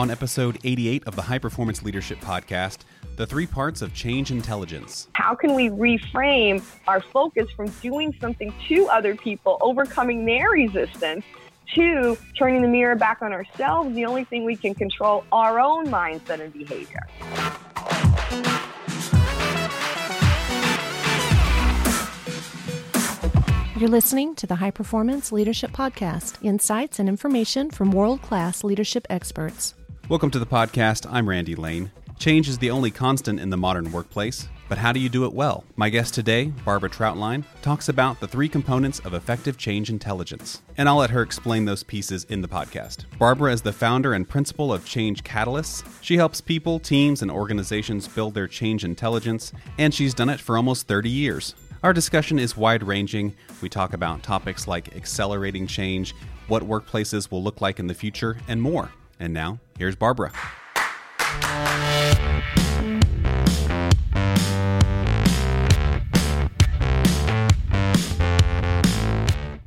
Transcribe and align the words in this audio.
On 0.00 0.10
episode 0.10 0.58
88 0.64 1.06
of 1.06 1.14
the 1.14 1.20
High 1.20 1.38
Performance 1.38 1.82
Leadership 1.82 2.20
Podcast, 2.20 2.84
the 3.16 3.26
three 3.26 3.46
parts 3.46 3.82
of 3.82 3.92
change 3.92 4.30
intelligence. 4.30 5.08
How 5.12 5.34
can 5.34 5.54
we 5.54 5.68
reframe 5.68 6.64
our 6.88 7.02
focus 7.02 7.50
from 7.50 7.68
doing 7.82 8.16
something 8.18 8.50
to 8.68 8.86
other 8.86 9.14
people, 9.14 9.58
overcoming 9.60 10.24
their 10.24 10.48
resistance, 10.52 11.22
to 11.74 12.16
turning 12.38 12.62
the 12.62 12.68
mirror 12.68 12.96
back 12.96 13.20
on 13.20 13.34
ourselves? 13.34 13.94
The 13.94 14.06
only 14.06 14.24
thing 14.24 14.46
we 14.46 14.56
can 14.56 14.74
control 14.74 15.22
our 15.32 15.60
own 15.60 15.88
mindset 15.88 16.40
and 16.40 16.50
behavior. 16.50 17.06
You're 23.78 23.90
listening 23.90 24.34
to 24.36 24.46
the 24.46 24.56
High 24.56 24.70
Performance 24.70 25.30
Leadership 25.30 25.72
Podcast 25.72 26.42
insights 26.42 26.98
and 26.98 27.06
information 27.06 27.70
from 27.70 27.90
world 27.90 28.22
class 28.22 28.64
leadership 28.64 29.06
experts. 29.10 29.74
Welcome 30.10 30.32
to 30.32 30.40
the 30.40 30.44
podcast. 30.44 31.06
I'm 31.08 31.28
Randy 31.28 31.54
Lane. 31.54 31.92
Change 32.18 32.48
is 32.48 32.58
the 32.58 32.72
only 32.72 32.90
constant 32.90 33.38
in 33.38 33.50
the 33.50 33.56
modern 33.56 33.92
workplace, 33.92 34.48
but 34.68 34.76
how 34.76 34.90
do 34.90 34.98
you 34.98 35.08
do 35.08 35.24
it 35.24 35.32
well? 35.32 35.62
My 35.76 35.88
guest 35.88 36.14
today, 36.14 36.46
Barbara 36.64 36.90
Trautlein, 36.90 37.44
talks 37.62 37.88
about 37.88 38.18
the 38.18 38.26
three 38.26 38.48
components 38.48 38.98
of 38.98 39.14
effective 39.14 39.56
change 39.56 39.88
intelligence. 39.88 40.62
And 40.76 40.88
I'll 40.88 40.96
let 40.96 41.10
her 41.10 41.22
explain 41.22 41.64
those 41.64 41.84
pieces 41.84 42.24
in 42.24 42.42
the 42.42 42.48
podcast. 42.48 43.04
Barbara 43.20 43.52
is 43.52 43.62
the 43.62 43.72
founder 43.72 44.12
and 44.14 44.28
principal 44.28 44.72
of 44.72 44.84
Change 44.84 45.22
Catalysts. 45.22 45.84
She 46.00 46.16
helps 46.16 46.40
people, 46.40 46.80
teams, 46.80 47.22
and 47.22 47.30
organizations 47.30 48.08
build 48.08 48.34
their 48.34 48.48
change 48.48 48.84
intelligence, 48.84 49.52
and 49.78 49.94
she's 49.94 50.12
done 50.12 50.28
it 50.28 50.40
for 50.40 50.56
almost 50.56 50.88
30 50.88 51.08
years. 51.08 51.54
Our 51.84 51.92
discussion 51.92 52.40
is 52.40 52.56
wide 52.56 52.82
ranging. 52.82 53.36
We 53.62 53.68
talk 53.68 53.92
about 53.92 54.24
topics 54.24 54.66
like 54.66 54.96
accelerating 54.96 55.68
change, 55.68 56.16
what 56.48 56.64
workplaces 56.64 57.30
will 57.30 57.44
look 57.44 57.60
like 57.60 57.78
in 57.78 57.86
the 57.86 57.94
future, 57.94 58.38
and 58.48 58.60
more. 58.60 58.90
And 59.22 59.34
now, 59.34 59.60
here's 59.78 59.96
Barbara. 59.96 60.32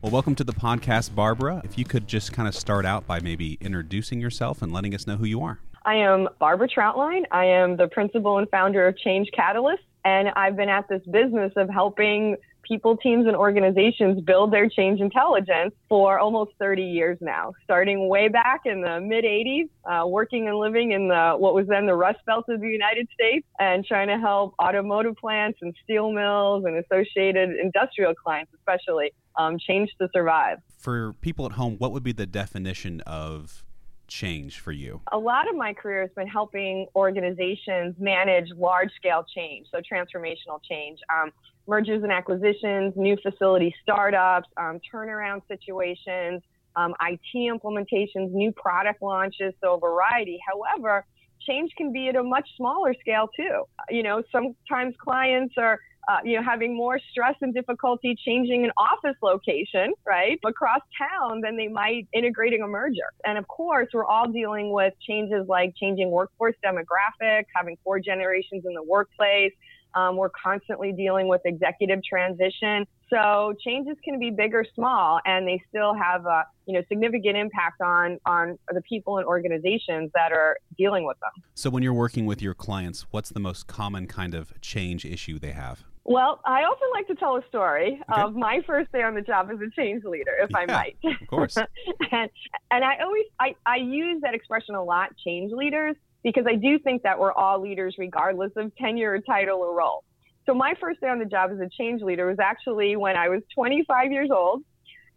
Well, 0.01 0.11
welcome 0.11 0.33
to 0.33 0.43
the 0.43 0.53
podcast, 0.53 1.13
Barbara. 1.13 1.61
If 1.63 1.77
you 1.77 1.85
could 1.85 2.07
just 2.07 2.33
kind 2.33 2.47
of 2.47 2.55
start 2.55 2.83
out 2.83 3.05
by 3.05 3.19
maybe 3.19 3.59
introducing 3.61 4.19
yourself 4.19 4.63
and 4.63 4.73
letting 4.73 4.95
us 4.95 5.05
know 5.05 5.17
who 5.17 5.25
you 5.25 5.43
are. 5.43 5.59
I 5.85 5.97
am 5.97 6.29
Barbara 6.39 6.67
Trautlein. 6.67 7.25
I 7.31 7.45
am 7.45 7.77
the 7.77 7.87
principal 7.89 8.39
and 8.39 8.49
founder 8.49 8.87
of 8.87 8.97
Change 8.97 9.29
Catalyst. 9.35 9.83
And 10.03 10.29
I've 10.29 10.55
been 10.55 10.69
at 10.69 10.87
this 10.89 11.03
business 11.11 11.53
of 11.57 11.69
helping 11.69 12.37
people, 12.63 12.97
teams, 12.97 13.27
and 13.27 13.35
organizations 13.35 14.21
build 14.21 14.51
their 14.51 14.69
change 14.69 14.99
intelligence 14.99 15.73
for 15.89 16.19
almost 16.19 16.51
30 16.59 16.83
years 16.83 17.17
now, 17.21 17.53
starting 17.63 18.07
way 18.07 18.27
back 18.27 18.61
in 18.65 18.81
the 18.81 18.99
mid 18.99 19.25
80s, 19.25 19.69
uh, 19.85 20.07
working 20.07 20.47
and 20.47 20.57
living 20.57 20.91
in 20.91 21.07
the 21.07 21.35
what 21.37 21.53
was 21.53 21.67
then 21.67 21.85
the 21.85 21.95
Rust 21.95 22.19
Belt 22.25 22.45
of 22.49 22.61
the 22.61 22.67
United 22.67 23.07
States, 23.13 23.45
and 23.59 23.85
trying 23.85 24.07
to 24.07 24.17
help 24.17 24.55
automotive 24.61 25.15
plants 25.17 25.59
and 25.61 25.73
steel 25.83 26.11
mills 26.11 26.65
and 26.65 26.77
associated 26.77 27.51
industrial 27.61 28.13
clients, 28.13 28.51
especially, 28.53 29.11
um, 29.37 29.57
change 29.59 29.89
to 29.99 30.07
survive. 30.13 30.57
For 30.77 31.13
people 31.13 31.45
at 31.45 31.53
home, 31.53 31.77
what 31.77 31.91
would 31.91 32.03
be 32.03 32.11
the 32.11 32.25
definition 32.25 33.01
of 33.01 33.63
change 34.07 34.59
for 34.59 34.71
you? 34.71 35.01
A 35.11 35.17
lot 35.17 35.49
of 35.49 35.55
my 35.55 35.73
career 35.73 36.01
has 36.01 36.11
been 36.15 36.27
helping 36.27 36.87
organizations 36.95 37.95
manage 37.99 38.49
large 38.57 38.91
scale 38.95 39.25
change, 39.35 39.67
so 39.71 39.79
transformational 39.79 40.59
change. 40.69 40.99
Um, 41.13 41.31
mergers 41.67 42.03
and 42.03 42.11
acquisitions, 42.11 42.93
new 42.95 43.17
facility 43.21 43.73
startups, 43.81 44.49
um, 44.57 44.79
turnaround 44.93 45.41
situations, 45.47 46.41
um, 46.75 46.93
IT 47.01 47.21
implementations, 47.35 48.31
new 48.31 48.51
product 48.51 49.01
launches, 49.01 49.53
so 49.61 49.75
a 49.75 49.79
variety. 49.79 50.39
However, 50.45 51.05
change 51.47 51.71
can 51.77 51.91
be 51.91 52.07
at 52.09 52.15
a 52.15 52.23
much 52.23 52.47
smaller 52.57 52.93
scale 52.99 53.29
too. 53.35 53.63
You 53.89 54.03
know, 54.03 54.23
sometimes 54.31 54.95
clients 54.99 55.55
are 55.57 55.79
uh, 56.07 56.17
you 56.23 56.35
know, 56.35 56.43
having 56.43 56.75
more 56.75 56.99
stress 57.11 57.35
and 57.41 57.53
difficulty 57.53 58.15
changing 58.25 58.65
an 58.65 58.71
office 58.77 59.15
location, 59.21 59.93
right, 60.05 60.39
across 60.45 60.81
town 60.97 61.41
than 61.41 61.55
they 61.55 61.67
might 61.67 62.07
integrating 62.13 62.61
a 62.61 62.67
merger. 62.67 63.11
And 63.25 63.37
of 63.37 63.47
course, 63.47 63.87
we're 63.93 64.05
all 64.05 64.27
dealing 64.27 64.71
with 64.71 64.93
changes 65.07 65.45
like 65.47 65.73
changing 65.79 66.11
workforce 66.11 66.55
demographics, 66.65 67.45
having 67.55 67.77
four 67.83 67.99
generations 67.99 68.63
in 68.65 68.73
the 68.73 68.83
workplace. 68.83 69.53
Um, 69.95 70.17
we're 70.17 70.29
constantly 70.29 70.91
dealing 70.91 71.27
with 71.27 71.41
executive 71.45 72.03
transition. 72.03 72.87
So 73.09 73.53
changes 73.63 73.95
can 74.03 74.17
be 74.19 74.31
big 74.31 74.55
or 74.55 74.65
small, 74.73 75.19
and 75.23 75.47
they 75.47 75.61
still 75.69 75.93
have 75.93 76.25
a 76.25 76.45
you 76.65 76.73
know 76.73 76.81
significant 76.89 77.37
impact 77.37 77.79
on 77.79 78.19
on 78.25 78.57
the 78.73 78.81
people 78.81 79.19
and 79.19 79.27
organizations 79.27 80.09
that 80.15 80.31
are 80.31 80.57
dealing 80.77 81.05
with 81.05 81.17
them. 81.19 81.43
So 81.53 81.69
when 81.69 81.83
you're 81.83 81.93
working 81.93 82.25
with 82.25 82.41
your 82.41 82.55
clients, 82.55 83.05
what's 83.11 83.29
the 83.29 83.39
most 83.39 83.67
common 83.67 84.07
kind 84.07 84.33
of 84.33 84.59
change 84.61 85.05
issue 85.05 85.37
they 85.37 85.51
have? 85.51 85.83
Well, 86.05 86.41
I 86.45 86.63
often 86.63 86.89
like 86.93 87.07
to 87.07 87.15
tell 87.15 87.37
a 87.37 87.47
story 87.47 88.01
okay. 88.11 88.21
of 88.21 88.35
my 88.35 88.61
first 88.67 88.91
day 88.91 89.03
on 89.03 89.15
the 89.15 89.21
job 89.21 89.49
as 89.51 89.59
a 89.61 89.69
change 89.69 90.03
leader, 90.03 90.33
if 90.41 90.49
yeah, 90.51 90.57
I 90.57 90.65
might. 90.65 90.97
Of 91.03 91.27
course. 91.27 91.55
and 92.11 92.29
and 92.71 92.83
I 92.83 92.97
always 93.01 93.25
I, 93.39 93.55
I 93.65 93.77
use 93.77 94.21
that 94.21 94.33
expression 94.33 94.75
a 94.75 94.83
lot, 94.83 95.15
change 95.23 95.53
leaders, 95.53 95.95
because 96.21 96.45
I 96.45 96.55
do 96.55 96.77
think 96.79 97.03
that 97.03 97.17
we're 97.17 97.31
all 97.31 97.61
leaders 97.61 97.95
regardless 97.97 98.51
of 98.57 98.75
tenure 98.75 99.13
or 99.13 99.19
title 99.19 99.59
or 99.59 99.73
role. 99.75 100.03
So 100.45 100.53
my 100.53 100.73
first 100.79 100.99
day 100.99 101.07
on 101.07 101.19
the 101.19 101.25
job 101.25 101.51
as 101.51 101.59
a 101.59 101.69
change 101.69 102.01
leader 102.01 102.27
was 102.27 102.39
actually 102.39 102.97
when 102.97 103.15
I 103.15 103.29
was 103.29 103.41
25 103.55 104.11
years 104.11 104.29
old, 104.29 104.63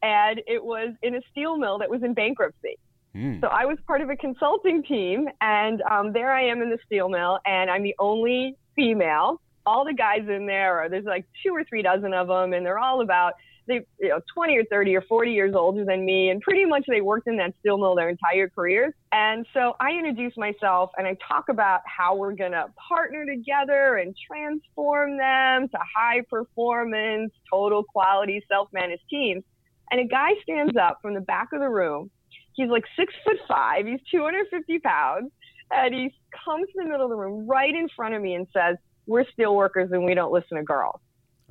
and 0.03 0.41
it 0.47 0.63
was 0.63 0.95
in 1.03 1.17
a 1.17 1.21
steel 1.33 1.57
mill 1.57 1.79
that 1.79 1.91
was 1.91 2.05
in 2.05 2.15
bankruptcy. 2.15 2.79
Mm. 3.13 3.41
So 3.41 3.49
I 3.49 3.65
was 3.65 3.79
part 3.89 4.03
of 4.03 4.11
a 4.11 4.17
consulting 4.17 4.85
team, 4.85 5.27
and 5.41 5.83
um, 5.83 6.13
there 6.13 6.33
I 6.33 6.45
am 6.45 6.63
in 6.63 6.71
the 6.71 6.79
steel 6.87 7.09
mill, 7.09 7.41
and 7.45 7.71
I'm 7.71 7.83
the 7.83 7.97
only 7.99 8.55
female 8.77 9.41
all 9.67 9.85
the 9.85 9.95
guys 9.95 10.29
in 10.29 10.47
there 10.47 10.79
are 10.81 10.89
there's 10.89 11.05
like 11.05 11.27
two 11.45 11.55
or 11.55 11.65
three 11.65 11.83
dozen 11.83 12.15
of 12.15 12.29
them, 12.29 12.53
and 12.53 12.65
they're 12.65 12.79
all 12.79 13.01
about 13.01 13.35
they 13.67 13.81
you 14.01 14.09
know 14.09 14.21
20 14.35 14.57
or 14.57 14.65
30 14.65 14.97
or 14.97 15.03
40 15.03 15.33
years 15.33 15.55
older 15.55 15.85
than 15.85 16.05
me 16.05 16.31
and 16.31 16.41
pretty 16.41 16.65
much 16.65 16.85
they 16.89 17.01
worked 17.01 17.27
in 17.27 17.37
that 17.37 17.53
steel 17.61 17.79
mill 17.79 17.95
their 17.95 18.09
entire 18.09 18.49
careers. 18.49 18.95
And 19.13 19.47
so 19.53 19.75
i 19.81 19.91
introduce 19.91 20.37
myself 20.37 20.91
and 20.97 21.07
i 21.07 21.17
talk 21.27 21.49
about 21.49 21.81
how 21.85 22.15
we're 22.15 22.35
going 22.35 22.53
to 22.53 22.67
partner 22.89 23.27
together 23.27 23.97
and 23.97 24.15
transform 24.27 25.19
them 25.19 25.69
to 25.69 25.79
high 25.97 26.23
performance 26.31 27.33
total 27.51 27.83
quality 27.83 28.43
self-managed 28.49 29.03
teams. 29.11 29.43
And 29.91 30.01
a 30.01 30.05
guy 30.05 30.31
stands 30.43 30.77
up 30.77 30.99
from 31.03 31.15
the 31.15 31.21
back 31.21 31.49
of 31.53 31.61
the 31.61 31.69
room. 31.69 32.11
He's 32.55 32.69
like 32.69 32.85
six 32.97 33.13
foot 33.25 33.39
five 33.49 33.87
he's 33.87 34.01
250 34.11 34.79
pounds 34.81 35.31
and 35.71 35.95
he 35.95 36.15
comes 36.45 36.67
to 36.69 36.73
the 36.77 36.85
middle 36.85 37.05
of 37.05 37.11
the 37.11 37.17
room 37.17 37.47
right 37.47 37.75
in 37.75 37.89
front 37.95 38.15
of 38.15 38.23
me 38.23 38.35
and 38.35 38.47
says 38.53 38.77
we're 39.07 39.25
steel 39.33 39.55
workers 39.55 39.91
and 39.93 40.05
we 40.05 40.15
don't 40.15 40.33
listen 40.33 40.57
to 40.57 40.63
girls. 40.63 41.01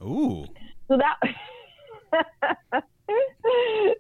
Ooh. 0.02 0.46
So 0.88 0.98
that. 0.98 2.84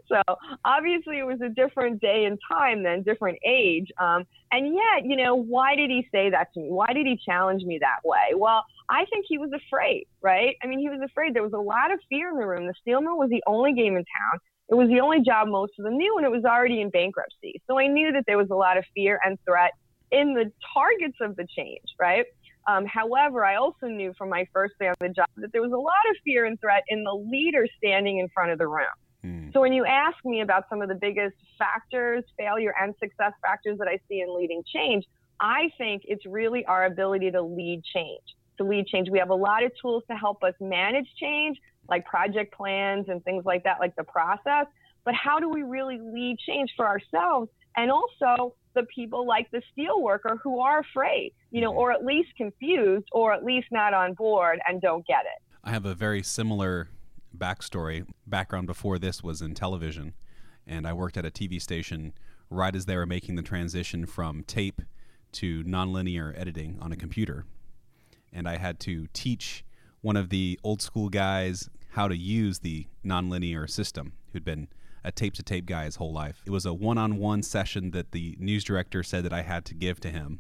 so 0.07 0.21
obviously 0.63 1.19
it 1.19 1.25
was 1.25 1.39
a 1.41 1.49
different 1.49 2.01
day 2.01 2.25
and 2.25 2.39
time 2.51 2.83
then, 2.83 3.03
different 3.03 3.37
age. 3.45 3.87
Um, 3.99 4.25
and 4.51 4.73
yet, 4.73 5.05
you 5.05 5.15
know, 5.15 5.35
why 5.35 5.75
did 5.75 5.89
he 5.89 6.07
say 6.11 6.29
that 6.29 6.53
to 6.53 6.59
me? 6.59 6.67
Why 6.69 6.87
did 6.93 7.05
he 7.05 7.19
challenge 7.23 7.63
me 7.63 7.79
that 7.79 7.99
way? 8.03 8.33
Well, 8.35 8.63
I 8.89 9.05
think 9.05 9.25
he 9.27 9.37
was 9.37 9.51
afraid, 9.53 10.07
right? 10.21 10.55
I 10.63 10.67
mean, 10.67 10.79
he 10.79 10.89
was 10.89 10.99
afraid. 11.03 11.33
There 11.33 11.43
was 11.43 11.53
a 11.53 11.57
lot 11.57 11.91
of 11.91 11.99
fear 12.09 12.29
in 12.29 12.37
the 12.37 12.45
room. 12.45 12.67
The 12.67 12.73
steel 12.81 13.01
mill 13.01 13.17
was 13.17 13.29
the 13.29 13.43
only 13.47 13.73
game 13.73 13.95
in 13.95 14.03
town. 14.03 14.39
It 14.69 14.75
was 14.75 14.89
the 14.89 14.99
only 14.99 15.21
job 15.21 15.47
most 15.47 15.73
of 15.77 15.85
them 15.85 15.97
knew, 15.97 16.17
and 16.17 16.25
it 16.25 16.31
was 16.31 16.43
already 16.43 16.81
in 16.81 16.89
bankruptcy. 16.89 17.61
So 17.67 17.77
I 17.77 17.87
knew 17.87 18.11
that 18.13 18.23
there 18.25 18.37
was 18.37 18.49
a 18.49 18.55
lot 18.55 18.77
of 18.77 18.85
fear 18.95 19.19
and 19.23 19.37
threat 19.45 19.71
in 20.11 20.33
the 20.33 20.51
targets 20.73 21.17
of 21.21 21.35
the 21.35 21.45
change, 21.55 21.85
right? 21.99 22.25
Um, 22.67 22.85
however, 22.85 23.45
I 23.45 23.55
also 23.55 23.87
knew 23.87 24.13
from 24.17 24.29
my 24.29 24.47
first 24.51 24.73
day 24.79 24.87
on 24.87 24.95
the 24.99 25.09
job 25.09 25.27
that 25.37 25.51
there 25.51 25.61
was 25.61 25.71
a 25.71 25.77
lot 25.77 25.93
of 26.09 26.15
fear 26.23 26.45
and 26.45 26.59
threat 26.59 26.83
in 26.89 27.03
the 27.03 27.13
leader 27.13 27.67
standing 27.77 28.19
in 28.19 28.27
front 28.29 28.51
of 28.51 28.57
the 28.57 28.67
room. 28.67 28.85
Mm. 29.23 29.53
So 29.53 29.61
when 29.61 29.73
you 29.73 29.85
ask 29.85 30.17
me 30.25 30.41
about 30.41 30.65
some 30.69 30.81
of 30.81 30.89
the 30.89 30.95
biggest 30.95 31.35
factors, 31.59 32.23
failure 32.37 32.73
and 32.79 32.93
success 32.99 33.33
factors 33.41 33.77
that 33.77 33.87
I 33.87 33.99
see 34.09 34.21
in 34.21 34.35
leading 34.35 34.63
change, 34.73 35.05
I 35.39 35.69
think 35.77 36.03
it's 36.05 36.25
really 36.25 36.65
our 36.65 36.85
ability 36.85 37.31
to 37.31 37.41
lead 37.41 37.83
change. 37.83 38.23
To 38.57 38.63
lead 38.63 38.87
change, 38.87 39.09
we 39.09 39.19
have 39.19 39.29
a 39.29 39.35
lot 39.35 39.63
of 39.63 39.71
tools 39.81 40.03
to 40.09 40.15
help 40.15 40.43
us 40.43 40.53
manage 40.59 41.07
change, 41.19 41.57
like 41.89 42.05
project 42.05 42.53
plans 42.55 43.09
and 43.09 43.23
things 43.23 43.45
like 43.45 43.63
that, 43.63 43.79
like 43.79 43.95
the 43.95 44.03
process. 44.03 44.65
But 45.03 45.13
how 45.13 45.39
do 45.39 45.49
we 45.49 45.61
really 45.61 45.99
lead 45.99 46.37
change 46.39 46.71
for 46.75 46.87
ourselves 46.87 47.49
and 47.77 47.91
also 47.91 48.55
the 48.75 48.83
people 48.83 49.25
like 49.25 49.49
the 49.51 49.61
steel 49.71 50.01
worker 50.01 50.39
who 50.43 50.59
are 50.59 50.79
afraid, 50.79 51.33
you 51.51 51.61
know, 51.61 51.71
mm-hmm. 51.71 51.79
or 51.79 51.91
at 51.91 52.05
least 52.05 52.29
confused 52.37 53.07
or 53.11 53.33
at 53.33 53.43
least 53.43 53.67
not 53.71 53.93
on 53.93 54.13
board 54.13 54.59
and 54.67 54.81
don't 54.81 55.05
get 55.07 55.21
it. 55.21 55.41
I 55.63 55.71
have 55.71 55.85
a 55.85 55.95
very 55.95 56.21
similar 56.21 56.89
backstory. 57.35 58.05
Background 58.27 58.67
before 58.67 58.99
this 58.99 59.23
was 59.23 59.41
in 59.41 59.55
television, 59.55 60.13
and 60.67 60.87
I 60.87 60.93
worked 60.93 61.17
at 61.17 61.25
a 61.25 61.31
TV 61.31 61.61
station 61.61 62.13
right 62.49 62.75
as 62.75 62.85
they 62.85 62.95
were 62.95 63.05
making 63.05 63.35
the 63.35 63.41
transition 63.41 64.05
from 64.05 64.43
tape 64.43 64.81
to 65.33 65.63
nonlinear 65.63 66.39
editing 66.39 66.77
on 66.81 66.91
a 66.91 66.95
computer. 66.95 67.45
And 68.31 68.47
I 68.47 68.57
had 68.57 68.79
to 68.81 69.07
teach 69.13 69.65
one 70.01 70.17
of 70.17 70.29
the 70.29 70.59
old 70.63 70.81
school 70.81 71.09
guys 71.09 71.69
how 71.89 72.07
to 72.07 72.15
use 72.15 72.59
the 72.59 72.87
nonlinear 73.05 73.69
system 73.69 74.13
who'd 74.31 74.45
been 74.45 74.67
a 75.05 75.11
tape 75.11 75.33
to 75.35 75.43
tape 75.43 75.65
guy 75.65 75.85
his 75.85 75.97
whole 75.97 76.11
life. 76.11 76.41
It 76.45 76.49
was 76.49 76.65
a 76.65 76.73
one 76.73 76.97
on 76.97 77.17
one 77.17 77.43
session 77.43 77.91
that 77.91 78.11
the 78.11 78.35
news 78.39 78.63
director 78.63 79.03
said 79.03 79.23
that 79.23 79.33
I 79.33 79.43
had 79.43 79.63
to 79.65 79.75
give 79.75 79.99
to 80.01 80.09
him. 80.09 80.39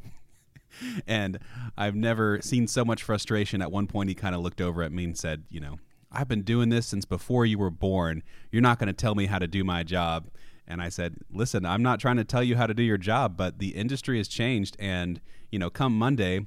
and 1.07 1.39
I've 1.77 1.95
never 1.95 2.41
seen 2.41 2.67
so 2.67 2.83
much 2.83 3.03
frustration. 3.03 3.61
At 3.61 3.71
one 3.71 3.87
point, 3.87 4.09
he 4.09 4.15
kind 4.15 4.35
of 4.35 4.41
looked 4.41 4.61
over 4.61 4.83
at 4.83 4.91
me 4.91 5.05
and 5.05 5.17
said, 5.17 5.43
You 5.49 5.59
know, 5.59 5.79
I've 6.11 6.27
been 6.27 6.41
doing 6.41 6.69
this 6.69 6.87
since 6.87 7.05
before 7.05 7.45
you 7.45 7.57
were 7.57 7.69
born. 7.69 8.23
You're 8.51 8.61
not 8.61 8.79
going 8.79 8.87
to 8.87 8.93
tell 8.93 9.15
me 9.15 9.27
how 9.27 9.39
to 9.39 9.47
do 9.47 9.63
my 9.63 9.83
job. 9.83 10.29
And 10.67 10.81
I 10.81 10.89
said, 10.89 11.17
Listen, 11.31 11.65
I'm 11.65 11.83
not 11.83 11.99
trying 11.99 12.17
to 12.17 12.23
tell 12.23 12.43
you 12.43 12.55
how 12.55 12.67
to 12.67 12.73
do 12.73 12.83
your 12.83 12.97
job, 12.97 13.37
but 13.37 13.59
the 13.59 13.69
industry 13.69 14.17
has 14.17 14.27
changed. 14.27 14.75
And, 14.79 15.21
you 15.51 15.59
know, 15.59 15.69
come 15.69 15.97
Monday, 15.97 16.45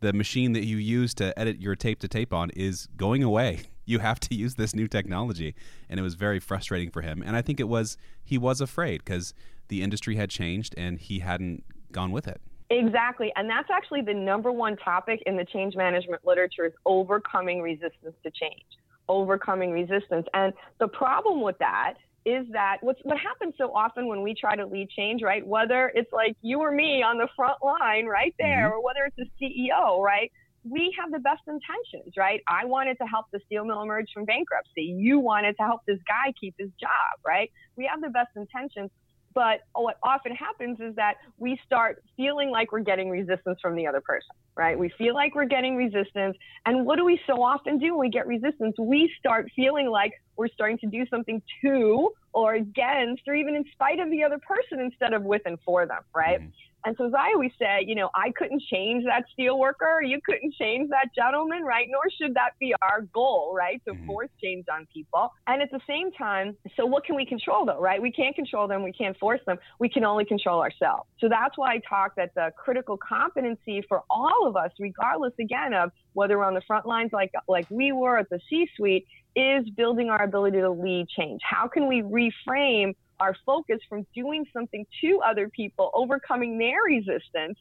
the 0.00 0.12
machine 0.12 0.52
that 0.52 0.64
you 0.64 0.76
use 0.76 1.14
to 1.14 1.36
edit 1.38 1.60
your 1.60 1.74
tape 1.74 2.00
to 2.00 2.08
tape 2.08 2.32
on 2.32 2.50
is 2.50 2.88
going 2.96 3.22
away. 3.22 3.62
You 3.86 4.00
have 4.00 4.20
to 4.20 4.34
use 4.44 4.56
this 4.56 4.74
new 4.74 4.86
technology. 4.86 5.54
And 5.88 5.98
it 5.98 6.02
was 6.02 6.14
very 6.14 6.38
frustrating 6.38 6.90
for 6.90 7.00
him. 7.00 7.22
And 7.24 7.34
I 7.36 7.42
think 7.42 7.58
it 7.58 7.68
was, 7.68 7.96
he 8.22 8.36
was 8.36 8.60
afraid 8.60 9.02
because 9.04 9.32
the 9.68 9.82
industry 9.82 10.16
had 10.16 10.28
changed 10.28 10.74
and 10.76 10.98
he 10.98 11.20
hadn't 11.20 11.64
gone 11.90 12.12
with 12.12 12.28
it. 12.28 12.40
Exactly. 12.70 13.32
And 13.36 13.48
that's 13.48 13.68
actually 13.70 14.02
the 14.02 14.14
number 14.14 14.50
one 14.50 14.76
topic 14.76 15.22
in 15.26 15.36
the 15.36 15.44
change 15.44 15.76
management 15.76 16.26
literature 16.26 16.66
is 16.66 16.72
overcoming 16.84 17.62
resistance 17.62 18.14
to 18.24 18.30
change. 18.30 18.64
Overcoming 19.08 19.70
resistance. 19.70 20.26
And 20.34 20.52
the 20.80 20.88
problem 20.88 21.42
with 21.42 21.56
that 21.58 21.94
is 22.24 22.44
that 22.50 22.78
what's, 22.80 22.98
what 23.04 23.16
happens 23.18 23.54
so 23.56 23.72
often 23.72 24.08
when 24.08 24.20
we 24.20 24.34
try 24.34 24.56
to 24.56 24.66
lead 24.66 24.90
change, 24.90 25.22
right? 25.22 25.46
Whether 25.46 25.92
it's 25.94 26.12
like 26.12 26.36
you 26.42 26.58
or 26.58 26.72
me 26.72 27.04
on 27.04 27.18
the 27.18 27.28
front 27.36 27.58
line 27.62 28.06
right 28.06 28.34
there, 28.36 28.66
mm-hmm. 28.66 28.74
or 28.74 28.82
whether 28.82 29.04
it's 29.04 29.16
a 29.18 29.44
CEO, 29.44 30.00
right? 30.00 30.32
We 30.68 30.94
have 30.98 31.12
the 31.12 31.18
best 31.18 31.42
intentions, 31.46 32.14
right? 32.16 32.40
I 32.48 32.64
wanted 32.64 32.96
to 33.00 33.06
help 33.06 33.26
the 33.32 33.40
steel 33.46 33.64
mill 33.64 33.82
emerge 33.82 34.06
from 34.12 34.24
bankruptcy. 34.24 34.82
You 34.82 35.18
wanted 35.18 35.56
to 35.58 35.62
help 35.62 35.82
this 35.86 35.98
guy 36.06 36.32
keep 36.40 36.54
his 36.58 36.70
job, 36.80 37.20
right? 37.26 37.50
We 37.76 37.88
have 37.90 38.00
the 38.00 38.10
best 38.10 38.30
intentions. 38.36 38.90
But 39.36 39.60
what 39.74 39.98
often 40.02 40.34
happens 40.34 40.78
is 40.80 40.96
that 40.96 41.16
we 41.36 41.60
start 41.62 42.02
feeling 42.16 42.50
like 42.50 42.72
we're 42.72 42.80
getting 42.80 43.10
resistance 43.10 43.58
from 43.60 43.76
the 43.76 43.86
other 43.86 44.00
person, 44.00 44.34
right? 44.56 44.78
We 44.78 44.90
feel 44.96 45.12
like 45.12 45.34
we're 45.34 45.44
getting 45.44 45.76
resistance. 45.76 46.34
And 46.64 46.86
what 46.86 46.96
do 46.96 47.04
we 47.04 47.20
so 47.26 47.42
often 47.42 47.78
do 47.78 47.92
when 47.92 48.00
we 48.00 48.08
get 48.08 48.26
resistance? 48.26 48.74
We 48.78 49.12
start 49.18 49.48
feeling 49.54 49.90
like 49.90 50.12
we're 50.38 50.48
starting 50.48 50.78
to 50.78 50.86
do 50.86 51.04
something 51.10 51.42
to 51.62 52.10
or 52.32 52.54
against 52.54 53.22
or 53.28 53.34
even 53.34 53.54
in 53.54 53.64
spite 53.72 54.00
of 54.00 54.10
the 54.10 54.24
other 54.24 54.38
person 54.38 54.82
instead 54.82 55.12
of 55.12 55.22
with 55.22 55.42
and 55.44 55.58
for 55.66 55.86
them, 55.86 56.00
right? 56.14 56.40
Mm-hmm. 56.40 56.48
And 56.86 56.94
so, 56.96 57.06
as 57.06 57.12
I 57.18 57.32
always 57.34 57.50
say, 57.58 57.84
you 57.84 57.96
know, 57.96 58.10
I 58.14 58.30
couldn't 58.36 58.62
change 58.70 59.04
that 59.06 59.24
steel 59.32 59.58
worker. 59.58 60.00
You 60.02 60.20
couldn't 60.24 60.54
change 60.54 60.88
that 60.90 61.08
gentleman, 61.16 61.64
right? 61.64 61.88
Nor 61.90 62.02
should 62.16 62.32
that 62.34 62.50
be 62.60 62.74
our 62.80 63.00
goal, 63.12 63.52
right? 63.58 63.82
To 63.88 63.92
mm-hmm. 63.92 64.06
force 64.06 64.28
change 64.40 64.66
on 64.72 64.86
people. 64.94 65.32
And 65.48 65.60
at 65.60 65.72
the 65.72 65.80
same 65.84 66.12
time, 66.12 66.56
so 66.76 66.86
what 66.86 67.04
can 67.04 67.16
we 67.16 67.26
control 67.26 67.66
though, 67.66 67.80
right? 67.80 68.00
We 68.00 68.12
can't 68.12 68.36
control 68.36 68.68
them. 68.68 68.84
We 68.84 68.92
can't 68.92 69.18
force 69.18 69.40
them. 69.46 69.58
We 69.80 69.88
can 69.88 70.04
only 70.04 70.24
control 70.24 70.60
ourselves. 70.60 71.08
So 71.18 71.28
that's 71.28 71.58
why 71.58 71.72
I 71.72 71.80
talk 71.88 72.14
that 72.14 72.30
the 72.36 72.52
critical 72.56 72.96
competency 72.96 73.82
for 73.88 74.04
all 74.08 74.46
of 74.46 74.56
us, 74.56 74.70
regardless 74.78 75.32
again 75.40 75.74
of 75.74 75.90
whether 76.12 76.38
we're 76.38 76.44
on 76.44 76.54
the 76.54 76.62
front 76.68 76.86
lines 76.86 77.10
like 77.12 77.32
like 77.48 77.66
we 77.68 77.90
were 77.90 78.16
at 78.18 78.30
the 78.30 78.38
C-suite, 78.48 79.06
is 79.34 79.68
building 79.70 80.08
our 80.08 80.22
ability 80.22 80.60
to 80.60 80.70
lead 80.70 81.08
change. 81.08 81.40
How 81.42 81.66
can 81.66 81.88
we 81.88 82.02
reframe 82.02 82.94
our 83.20 83.34
focus 83.44 83.78
from 83.88 84.06
doing 84.14 84.44
something 84.52 84.86
to 85.00 85.20
other 85.26 85.48
people, 85.48 85.90
overcoming 85.94 86.58
their 86.58 86.82
resistance, 86.86 87.58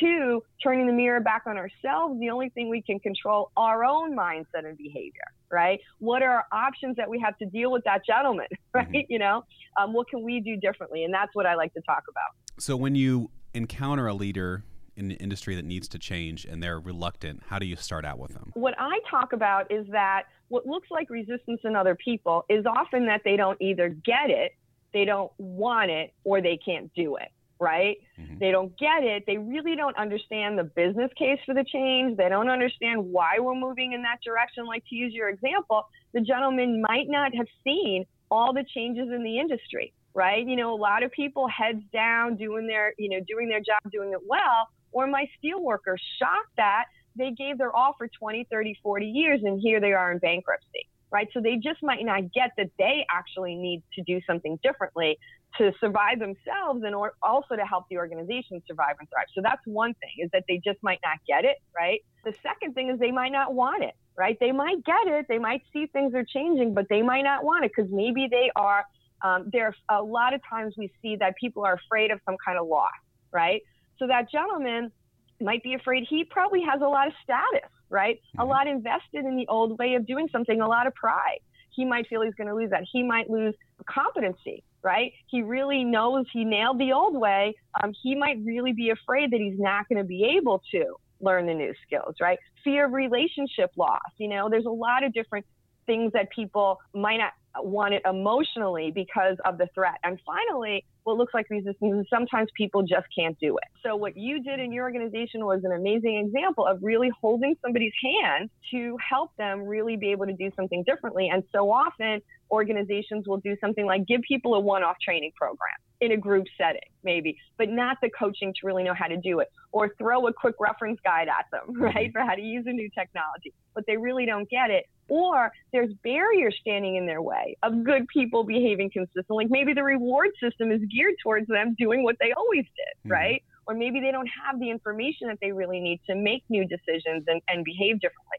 to 0.00 0.42
turning 0.62 0.86
the 0.86 0.92
mirror 0.92 1.20
back 1.20 1.42
on 1.46 1.56
ourselves, 1.56 2.20
the 2.20 2.30
only 2.30 2.50
thing 2.50 2.68
we 2.68 2.82
can 2.82 2.98
control 2.98 3.50
our 3.56 3.84
own 3.84 4.16
mindset 4.16 4.64
and 4.64 4.76
behavior, 4.76 5.22
right? 5.50 5.80
What 5.98 6.22
are 6.22 6.30
our 6.30 6.44
options 6.52 6.96
that 6.96 7.08
we 7.08 7.18
have 7.20 7.36
to 7.38 7.46
deal 7.46 7.72
with 7.72 7.84
that 7.84 8.04
gentleman, 8.06 8.46
right? 8.74 8.86
Mm-hmm. 8.86 9.12
You 9.12 9.18
know, 9.18 9.44
um, 9.80 9.92
what 9.92 10.08
can 10.08 10.22
we 10.22 10.40
do 10.40 10.56
differently? 10.56 11.04
And 11.04 11.12
that's 11.12 11.34
what 11.34 11.46
I 11.46 11.54
like 11.54 11.72
to 11.74 11.80
talk 11.82 12.04
about. 12.08 12.62
So 12.62 12.76
when 12.76 12.94
you 12.94 13.30
encounter 13.54 14.06
a 14.06 14.14
leader 14.14 14.64
in 14.96 15.12
an 15.12 15.16
industry 15.18 15.54
that 15.54 15.64
needs 15.64 15.88
to 15.88 15.98
change 15.98 16.44
and 16.44 16.62
they're 16.62 16.80
reluctant, 16.80 17.42
how 17.46 17.58
do 17.58 17.66
you 17.66 17.76
start 17.76 18.04
out 18.04 18.18
with 18.18 18.34
them? 18.34 18.50
What 18.54 18.74
I 18.78 18.98
talk 19.10 19.32
about 19.32 19.70
is 19.70 19.86
that 19.90 20.24
what 20.48 20.66
looks 20.66 20.90
like 20.90 21.08
resistance 21.08 21.60
in 21.64 21.76
other 21.76 21.94
people 21.94 22.44
is 22.48 22.66
often 22.66 23.06
that 23.06 23.22
they 23.24 23.36
don't 23.36 23.60
either 23.60 23.88
get 23.88 24.30
it 24.30 24.52
they 24.92 25.04
don't 25.04 25.30
want 25.38 25.90
it 25.90 26.12
or 26.24 26.40
they 26.40 26.58
can't 26.64 26.92
do 26.94 27.16
it 27.16 27.28
right? 27.60 27.96
Mm-hmm. 28.18 28.38
They 28.38 28.50
don't 28.50 28.76
get 28.78 29.02
it. 29.02 29.24
They 29.26 29.36
really 29.36 29.76
don't 29.76 29.96
understand 29.96 30.58
the 30.58 30.64
business 30.64 31.10
case 31.18 31.38
for 31.44 31.54
the 31.54 31.64
change. 31.64 32.16
They 32.16 32.28
don't 32.28 32.48
understand 32.48 33.04
why 33.04 33.38
we're 33.40 33.54
moving 33.54 33.92
in 33.92 34.02
that 34.02 34.18
direction. 34.24 34.66
Like 34.66 34.84
to 34.90 34.94
use 34.94 35.12
your 35.12 35.28
example, 35.28 35.86
the 36.14 36.20
gentleman 36.20 36.82
might 36.82 37.08
not 37.08 37.34
have 37.34 37.46
seen 37.64 38.06
all 38.30 38.52
the 38.52 38.64
changes 38.74 39.08
in 39.12 39.24
the 39.24 39.38
industry, 39.38 39.92
right? 40.14 40.46
You 40.46 40.56
know, 40.56 40.74
a 40.74 40.76
lot 40.76 41.02
of 41.02 41.10
people 41.12 41.48
heads 41.48 41.82
down 41.92 42.36
doing 42.36 42.66
their, 42.66 42.94
you 42.98 43.08
know, 43.08 43.24
doing 43.26 43.48
their 43.48 43.60
job, 43.60 43.90
doing 43.90 44.12
it 44.12 44.20
well. 44.26 44.68
Or 44.92 45.06
my 45.06 45.28
steel 45.38 45.62
workers 45.62 46.00
shocked 46.18 46.56
that 46.56 46.84
they 47.16 47.32
gave 47.32 47.58
their 47.58 47.74
all 47.74 47.94
for 47.98 48.08
20, 48.08 48.46
30, 48.50 48.78
40 48.82 49.06
years 49.06 49.40
and 49.42 49.60
here 49.60 49.80
they 49.80 49.92
are 49.92 50.12
in 50.12 50.18
bankruptcy 50.18 50.88
right? 51.10 51.28
So 51.32 51.40
they 51.40 51.56
just 51.56 51.82
might 51.82 52.04
not 52.04 52.32
get 52.32 52.52
that 52.56 52.70
they 52.78 53.06
actually 53.10 53.54
need 53.54 53.82
to 53.94 54.02
do 54.02 54.20
something 54.26 54.58
differently 54.62 55.18
to 55.56 55.72
survive 55.80 56.18
themselves 56.18 56.82
and 56.84 56.94
or 56.94 57.14
also 57.22 57.56
to 57.56 57.64
help 57.64 57.84
the 57.90 57.96
organization 57.96 58.62
survive 58.66 58.96
and 59.00 59.08
thrive. 59.08 59.26
So 59.34 59.40
that's 59.42 59.62
one 59.64 59.94
thing 59.94 60.24
is 60.24 60.30
that 60.32 60.44
they 60.48 60.60
just 60.64 60.78
might 60.82 61.00
not 61.04 61.18
get 61.26 61.44
it, 61.44 61.56
right? 61.76 62.00
The 62.24 62.34
second 62.42 62.74
thing 62.74 62.90
is 62.90 62.98
they 62.98 63.10
might 63.10 63.32
not 63.32 63.54
want 63.54 63.82
it, 63.82 63.94
right? 64.16 64.36
They 64.40 64.52
might 64.52 64.84
get 64.84 65.06
it, 65.06 65.26
they 65.28 65.38
might 65.38 65.62
see 65.72 65.86
things 65.86 66.14
are 66.14 66.24
changing, 66.24 66.74
but 66.74 66.86
they 66.90 67.02
might 67.02 67.22
not 67.22 67.44
want 67.44 67.64
it 67.64 67.72
because 67.74 67.90
maybe 67.90 68.28
they 68.30 68.50
are. 68.56 68.84
Um, 69.20 69.50
there 69.52 69.74
a 69.90 70.00
lot 70.00 70.32
of 70.32 70.40
times 70.48 70.74
we 70.78 70.92
see 71.02 71.16
that 71.16 71.34
people 71.40 71.64
are 71.64 71.74
afraid 71.74 72.12
of 72.12 72.20
some 72.24 72.36
kind 72.44 72.56
of 72.56 72.68
loss, 72.68 72.92
right? 73.32 73.62
So 73.98 74.06
that 74.06 74.30
gentleman 74.30 74.92
might 75.40 75.62
be 75.64 75.74
afraid 75.74 76.06
he 76.08 76.22
probably 76.22 76.62
has 76.62 76.80
a 76.82 76.86
lot 76.86 77.08
of 77.08 77.14
status 77.24 77.68
right? 77.90 78.16
Mm-hmm. 78.16 78.40
A 78.40 78.44
lot 78.44 78.66
invested 78.66 79.24
in 79.24 79.36
the 79.36 79.46
old 79.48 79.78
way 79.78 79.94
of 79.94 80.06
doing 80.06 80.28
something, 80.30 80.60
a 80.60 80.68
lot 80.68 80.86
of 80.86 80.94
pride. 80.94 81.40
He 81.70 81.84
might 81.84 82.08
feel 82.08 82.22
he's 82.22 82.34
going 82.34 82.48
to 82.48 82.54
lose 82.54 82.70
that. 82.70 82.84
He 82.90 83.02
might 83.02 83.30
lose 83.30 83.54
competency, 83.86 84.64
right? 84.82 85.12
He 85.26 85.42
really 85.42 85.84
knows 85.84 86.26
he 86.32 86.44
nailed 86.44 86.78
the 86.78 86.92
old 86.92 87.16
way. 87.16 87.54
Um, 87.82 87.92
he 88.02 88.14
might 88.14 88.38
really 88.44 88.72
be 88.72 88.90
afraid 88.90 89.30
that 89.30 89.40
he's 89.40 89.58
not 89.58 89.88
going 89.88 89.98
to 89.98 90.04
be 90.04 90.36
able 90.36 90.62
to 90.72 90.96
learn 91.20 91.46
the 91.46 91.54
new 91.54 91.72
skills, 91.86 92.16
right? 92.20 92.38
Fear 92.64 92.86
of 92.86 92.92
relationship 92.92 93.70
loss. 93.76 94.00
You 94.16 94.28
know, 94.28 94.48
there's 94.48 94.66
a 94.66 94.70
lot 94.70 95.04
of 95.04 95.12
different 95.12 95.46
things 95.88 96.12
that 96.12 96.30
people 96.30 96.78
might 96.94 97.16
not 97.16 97.32
want 97.64 97.94
it 97.94 98.02
emotionally 98.08 98.92
because 98.92 99.36
of 99.44 99.58
the 99.58 99.66
threat. 99.74 99.96
And 100.04 100.20
finally, 100.24 100.84
what 101.02 101.16
looks 101.16 101.34
like 101.34 101.48
resistance 101.50 102.00
is 102.00 102.06
sometimes 102.10 102.48
people 102.56 102.82
just 102.82 103.06
can't 103.16 103.36
do 103.40 103.56
it. 103.56 103.64
So 103.82 103.96
what 103.96 104.16
you 104.16 104.42
did 104.42 104.60
in 104.60 104.72
your 104.72 104.84
organization 104.84 105.44
was 105.44 105.64
an 105.64 105.72
amazing 105.72 106.16
example 106.18 106.66
of 106.66 106.78
really 106.82 107.10
holding 107.20 107.56
somebody's 107.62 107.94
hand 108.02 108.50
to 108.70 108.96
help 108.98 109.34
them 109.38 109.62
really 109.62 109.96
be 109.96 110.12
able 110.12 110.26
to 110.26 110.34
do 110.34 110.50
something 110.54 110.84
differently. 110.84 111.30
And 111.32 111.42
so 111.52 111.70
often 111.70 112.20
organizations 112.50 113.26
will 113.26 113.38
do 113.38 113.56
something 113.60 113.86
like 113.86 114.06
give 114.06 114.20
people 114.22 114.54
a 114.54 114.60
one-off 114.60 114.96
training 115.02 115.32
program 115.36 115.76
in 116.00 116.12
a 116.12 116.16
group 116.16 116.46
setting, 116.56 116.80
maybe, 117.02 117.36
but 117.56 117.68
not 117.68 117.96
the 118.02 118.10
coaching 118.16 118.52
to 118.54 118.66
really 118.66 118.84
know 118.84 118.94
how 118.94 119.06
to 119.06 119.16
do 119.16 119.40
it, 119.40 119.48
or 119.72 119.90
throw 119.98 120.26
a 120.28 120.32
quick 120.32 120.54
reference 120.60 120.98
guide 121.04 121.28
at 121.28 121.46
them, 121.50 121.74
right, 121.80 121.94
mm-hmm. 121.94 122.12
for 122.12 122.20
how 122.20 122.34
to 122.34 122.42
use 122.42 122.64
a 122.66 122.72
new 122.72 122.88
technology, 122.96 123.52
but 123.74 123.84
they 123.86 123.96
really 123.96 124.24
don't 124.24 124.48
get 124.48 124.70
it. 124.70 124.84
Or 125.08 125.50
there's 125.72 125.90
barriers 126.04 126.54
standing 126.60 126.96
in 126.96 127.06
their 127.06 127.22
way 127.22 127.56
of 127.62 127.82
good 127.82 128.06
people 128.08 128.44
behaving 128.44 128.90
consistently. 128.90 129.46
Maybe 129.48 129.72
the 129.72 129.82
reward 129.82 130.28
system 130.40 130.70
is 130.70 130.80
geared 130.92 131.14
towards 131.22 131.48
them 131.48 131.74
doing 131.78 132.02
what 132.02 132.16
they 132.20 132.32
always 132.32 132.64
did, 132.64 132.94
mm-hmm. 133.00 133.12
right? 133.12 133.42
Or 133.66 133.74
maybe 133.74 134.00
they 134.00 134.12
don't 134.12 134.28
have 134.44 134.60
the 134.60 134.70
information 134.70 135.28
that 135.28 135.38
they 135.40 135.52
really 135.52 135.80
need 135.80 136.00
to 136.08 136.14
make 136.14 136.44
new 136.48 136.66
decisions 136.66 137.24
and, 137.26 137.40
and 137.48 137.64
behave 137.64 138.00
differently. 138.00 138.38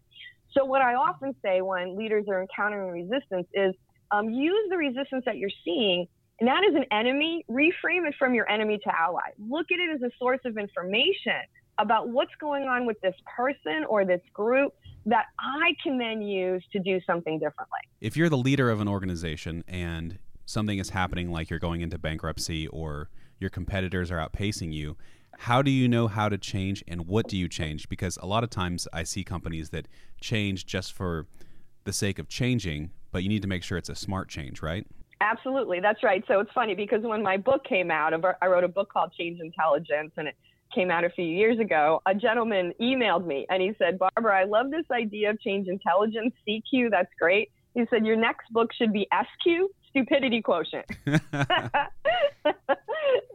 So, 0.52 0.66
what 0.66 0.82
I 0.82 0.96
often 0.96 1.36
say 1.44 1.62
when 1.62 1.96
leaders 1.96 2.26
are 2.28 2.42
encountering 2.42 2.90
resistance 2.92 3.48
is 3.54 3.76
um, 4.12 4.30
use 4.30 4.70
the 4.70 4.78
resistance 4.78 5.24
that 5.26 5.38
you're 5.38 5.50
seeing 5.64 6.08
and 6.40 6.48
that 6.48 6.64
is 6.64 6.76
an 6.76 6.86
enemy, 6.92 7.46
reframe 7.50 8.08
it 8.08 8.16
from 8.18 8.34
your 8.34 8.50
enemy 8.50 8.80
to 8.84 8.92
ally. 8.98 9.32
Look 9.38 9.68
at 9.72 9.80
it 9.80 9.94
as 9.94 10.02
a 10.02 10.12
source 10.18 10.40
of 10.46 10.58
information 10.58 11.42
about 11.78 12.10
what's 12.10 12.32
going 12.40 12.64
on 12.64 12.86
with 12.86 13.00
this 13.02 13.16
person 13.36 13.84
or 13.90 14.06
this 14.06 14.22
group 14.34 14.74
that 15.06 15.26
I 15.40 15.76
can 15.84 15.98
then 15.98 16.22
use 16.22 16.64
to 16.72 16.80
do 16.80 17.00
something 17.06 17.40
differently. 17.40 17.80
If 18.00 18.16
you're 18.16 18.30
the 18.30 18.38
leader 18.38 18.70
of 18.70 18.80
an 18.80 18.88
organization 18.88 19.64
and 19.68 20.18
something 20.46 20.78
is 20.78 20.90
happening 20.92 21.32
like 21.32 21.50
you're 21.50 21.60
going 21.60 21.82
into 21.82 21.98
bankruptcy 21.98 22.68
or 22.68 23.10
your 23.40 23.50
competitors 23.50 24.12
are 24.12 24.18
outpacing 24.18 24.74
you, 24.74 24.98
how 25.40 25.62
do 25.62 25.72
you 25.72 25.88
know 25.88 26.08
how 26.08 26.28
to 26.28 26.38
change 26.38 26.84
and 26.88 27.08
what 27.08 27.28
do 27.28 27.38
you 27.38 27.48
change? 27.48 27.88
Because 27.88 28.18
a 28.22 28.26
lot 28.26 28.44
of 28.44 28.50
times 28.50 28.88
I 28.92 29.04
see 29.04 29.24
companies 29.24 29.70
that 29.70 29.88
change 30.22 30.66
just 30.66 30.92
for 30.94 31.28
the 31.84 31.94
sake 31.94 32.20
of 32.20 32.28
changing, 32.28 32.92
but 33.12 33.24
you 33.24 33.30
need 33.30 33.42
to 33.42 33.48
make 33.48 33.64
sure 33.64 33.78
it's 33.78 33.90
a 33.90 33.96
smart 33.96 34.30
change, 34.30 34.62
right? 34.62 34.86
Absolutely, 35.22 35.80
that's 35.80 36.04
right. 36.04 36.24
So 36.28 36.40
it's 36.40 36.52
funny 36.54 36.76
because 36.76 37.04
when 37.04 37.22
my 37.22 37.38
book 37.38 37.66
came 37.66 37.92
out, 37.92 38.14
I 38.42 38.48
wrote 38.48 38.64
a 38.64 38.70
book 38.70 38.92
called 38.92 39.12
Change 39.18 39.42
Intelligence, 39.42 40.12
and 40.16 40.28
it 40.28 40.36
came 40.74 40.92
out 40.92 41.04
a 41.04 41.10
few 41.10 41.26
years 41.26 41.60
ago. 41.60 42.02
A 42.06 42.16
gentleman 42.16 42.74
emailed 42.80 43.26
me 43.26 43.46
and 43.50 43.62
he 43.62 43.74
said, 43.78 44.00
Barbara, 44.00 44.42
I 44.42 44.44
love 44.46 44.72
this 44.72 44.86
idea 44.92 45.32
of 45.32 45.42
change 45.42 45.68
intelligence, 45.68 46.34
CQ, 46.48 46.92
that's 46.92 47.12
great. 47.20 47.52
He 47.74 47.86
said, 47.90 48.06
Your 48.06 48.16
next 48.16 48.52
book 48.52 48.72
should 48.74 48.94
be 48.94 49.08
SQ, 49.14 49.70
stupidity 49.90 50.42
quotient 50.42 50.86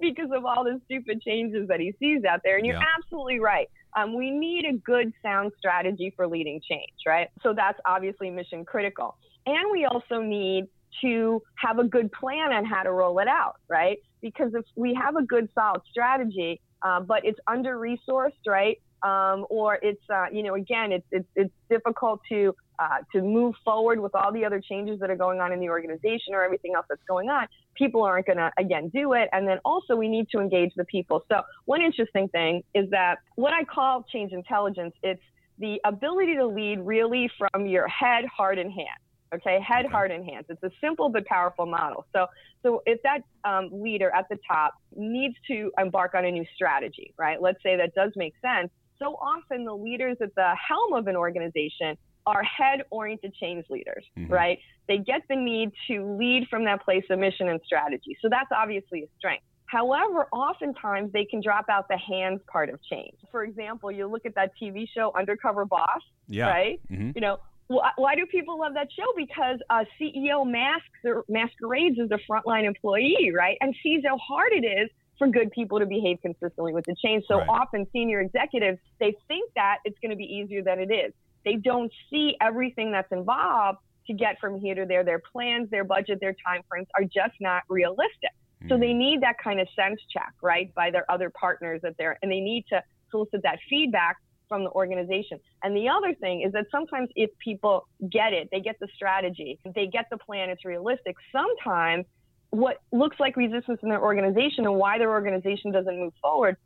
because 0.01 0.31
of 0.35 0.45
all 0.45 0.65
the 0.65 0.81
stupid 0.85 1.21
changes 1.23 1.69
that 1.69 1.81
he 1.81 1.95
sees 1.99 2.25
out 2.25 2.41
there. 2.45 2.57
And 2.57 2.67
you're 2.67 2.77
Yeah. 2.77 2.85
absolutely 2.99 3.41
right. 3.41 3.69
Um, 3.97 4.15
we 4.15 4.31
need 4.31 4.65
a 4.65 4.73
good, 4.73 5.13
sound 5.23 5.53
strategy 5.59 6.13
for 6.17 6.27
leading 6.27 6.61
change, 6.69 6.89
right? 7.07 7.29
So 7.43 7.55
that's 7.55 7.79
obviously 7.87 8.31
mission 8.31 8.65
critical. 8.65 9.17
And 9.47 9.71
we 9.71 9.85
also 9.85 10.21
need 10.21 10.67
to 11.03 11.43
have 11.57 11.79
a 11.79 11.85
good 11.85 12.11
plan 12.13 12.53
on 12.53 12.65
how 12.65 12.83
to 12.83 12.93
roll 12.93 13.19
it 13.19 13.29
out, 13.29 13.55
right? 13.69 13.99
Because 14.23 14.53
if 14.55 14.65
we 14.77 14.95
have 14.95 15.17
a 15.17 15.23
good, 15.23 15.49
solid 15.55 15.83
strategy, 15.91 16.61
um, 16.83 17.07
but 17.07 17.25
it's 17.25 17.39
under 17.47 17.79
resourced, 17.79 18.33
right? 18.47 18.79
Um, 19.03 19.47
or 19.51 19.79
it's, 19.83 20.03
uh, 20.13 20.27
you 20.33 20.43
know, 20.43 20.55
again, 20.55 20.93
it's, 20.93 21.07
it's, 21.11 21.29
it's 21.37 21.53
difficult 21.69 22.21
to, 22.31 22.55
uh, 22.79 22.99
to 23.13 23.23
move 23.23 23.55
forward 23.65 24.01
with 24.01 24.15
all 24.15 24.33
the 24.33 24.45
other 24.45 24.61
changes 24.61 24.99
that 25.01 25.11
are 25.11 25.17
going 25.17 25.41
on 25.41 25.53
in 25.53 25.61
the 25.61 25.69
organization 25.69 26.35
or 26.35 26.43
everything 26.43 26.73
else 26.75 26.87
that's 26.89 27.03
going 27.07 27.29
on. 27.29 27.47
People 27.75 28.03
aren't 28.03 28.27
going 28.27 28.39
to, 28.39 28.51
again, 28.59 28.89
do 28.89 29.13
it. 29.13 29.29
And 29.33 29.47
then 29.47 29.59
also 29.65 29.97
we 29.97 30.09
need 30.09 30.29
to 30.31 30.41
engage 30.41 30.73
the 30.77 30.85
people. 30.85 31.25
So 31.31 31.43
one 31.65 31.83
interesting 31.83 32.29
thing 32.29 32.63
is 32.75 32.91
that 32.91 33.19
what 33.37 33.53
I 33.53 33.65
call 33.65 34.05
change 34.13 34.33
intelligence, 34.33 34.95
it's 35.03 35.23
the 35.59 35.81
ability 35.85 36.35
to 36.37 36.47
lead 36.47 36.81
really 36.81 37.31
from 37.39 37.67
your 37.67 37.87
head, 37.89 38.25
heart, 38.27 38.59
and 38.59 38.73
hand. 38.73 38.89
Okay, 39.35 39.59
head, 39.67 39.87
heart, 39.87 40.13
and 40.13 40.25
hands. 40.25 40.47
It's 40.49 40.63
a 40.63 40.71
simple 40.81 41.09
but 41.09 41.27
powerful 41.27 41.67
model. 41.67 42.07
So, 42.15 42.27
so 42.63 42.83
if 42.87 43.01
that 43.03 43.23
um, 43.45 43.69
leader 43.73 44.13
at 44.15 44.29
the 44.29 44.39
top 44.47 44.75
needs 44.95 45.35
to 45.49 45.73
embark 45.77 46.15
on 46.15 46.25
a 46.25 46.31
new 46.31 46.45
strategy, 46.55 47.13
right? 47.19 47.43
Let's 47.43 47.61
say 47.61 47.77
that 47.77 47.95
does 47.97 48.13
make 48.15 48.35
sense. 48.41 48.71
So 49.01 49.17
often 49.17 49.65
the 49.65 49.75
leaders 49.75 50.19
at 50.21 50.35
the 50.37 50.55
helm 50.69 50.93
of 50.93 51.09
an 51.09 51.17
organization 51.17 51.97
are 52.27 52.43
head-oriented 52.43 53.35
change 53.35 53.65
leaders, 53.69 54.05
Mhm. 54.17 54.31
right? 54.31 54.59
They 54.89 54.99
get 54.99 55.23
the 55.29 55.37
need 55.37 55.73
to 55.89 56.05
lead 56.17 56.49
from 56.49 56.65
that 56.65 56.83
place 56.83 57.05
of 57.11 57.19
mission 57.19 57.49
and 57.49 57.61
strategy. 57.65 58.17
So 58.21 58.29
that's 58.29 58.51
obviously 58.53 59.03
a 59.03 59.09
strength. 59.19 59.45
However, 59.67 60.29
oftentimes 60.33 61.13
they 61.13 61.25
can 61.25 61.41
drop 61.41 61.67
out 61.69 61.89
the 61.89 61.97
hands 61.99 62.41
part 62.51 62.69
of 62.71 62.83
change. 62.85 63.17
For 63.31 63.45
example, 63.45 63.91
you 63.91 64.07
look 64.07 64.25
at 64.25 64.35
that 64.37 64.53
TV 64.61 64.87
show 64.87 65.13
Undercover 65.17 65.65
Boss, 65.65 66.03
Yeah. 66.29 66.49
right? 66.49 66.81
hmm 66.89 67.11
You 67.15 67.21
know, 67.21 67.39
why, 67.69 67.91
why 67.97 68.15
do 68.15 68.27
people 68.27 68.59
love 68.59 68.75
that 68.75 68.89
show? 68.93 69.07
Because 69.17 69.59
a 69.71 69.87
CEO 69.99 70.45
masks 70.45 71.05
or 71.05 71.25
masquerades 71.29 71.99
as 71.99 72.11
a 72.11 72.19
frontline 72.31 72.65
employee, 72.65 73.33
right? 73.35 73.57
And 73.61 73.75
sees 73.83 74.03
how 74.07 74.19
hard 74.19 74.53
it 74.53 74.65
is 74.65 74.91
for 75.19 75.29
good 75.29 75.51
people 75.53 75.79
to 75.79 75.87
behave 75.87 76.19
consistently 76.21 76.75
with 76.75 76.85
the 76.87 76.95
change. 76.97 77.25
So 77.27 77.39
Right. 77.39 77.49
often 77.49 77.87
senior 77.93 78.21
executives, 78.21 78.79
they 78.99 79.15
think 79.29 79.51
that 79.55 79.79
it's 79.85 79.99
going 80.01 80.11
to 80.11 80.17
be 80.17 80.25
easier 80.25 80.63
than 80.63 80.79
it 80.79 80.91
is. 80.93 81.15
They 81.45 81.57
don't 81.57 81.93
see 82.11 82.37
everything 82.41 82.93
that's 82.93 83.11
involved 83.13 83.79
to 84.07 84.13
get 84.13 84.39
from 84.41 84.59
here 84.61 84.75
to 84.75 84.85
there. 84.87 85.05
Their 85.05 85.21
plans, 85.33 85.71
their 85.71 85.85
budget, 85.85 86.19
their 86.21 86.35
time 86.47 86.63
frames 86.69 86.89
are 86.97 87.05
just 87.05 87.35
not 87.41 87.63
realistic. 87.69 88.31
So 88.69 88.77
hmm. 88.77 88.81
they 88.81 88.93
need 88.93 89.23
that 89.23 89.37
kind 89.43 89.61
of 89.61 89.69
sense 89.77 90.01
check, 90.11 90.33
right, 90.43 90.75
by 90.75 90.91
their 90.91 91.11
other 91.11 91.31
partners 91.31 91.81
that 91.83 91.97
they're, 91.99 92.19
and 92.23 92.31
they 92.31 92.41
need 92.41 92.65
to 92.71 92.83
solicit 93.11 93.43
that 93.43 93.59
feedback 93.69 94.17
from 94.49 94.65
the 94.65 94.71
organization. 94.71 95.39
And 95.63 95.77
the 95.77 95.89
other 95.89 96.15
thing 96.15 96.43
is 96.43 96.53
that 96.53 96.67
sometimes 96.71 97.09
if 97.17 97.31
people 97.39 97.89
get 98.11 98.33
it, 98.33 98.49
they 98.53 98.61
get 98.61 98.79
the 98.81 98.89
strategy, 98.95 99.59
they 99.75 99.87
get 99.87 100.07
the 100.11 100.19
plan, 100.19 100.51
it's 100.51 100.65
realistic. 100.65 101.17
Sometimes 101.33 102.05
what 102.51 102.83
looks 102.93 103.19
like 103.19 103.37
resistance 103.37 103.81
in 103.83 103.89
their 103.89 104.03
organization 104.03 104.65
and 104.65 104.77
why 104.77 104.99
their 104.99 105.11
organization 105.11 105.73
doesn't 105.73 105.99
move 105.99 106.13
forward 106.21 106.57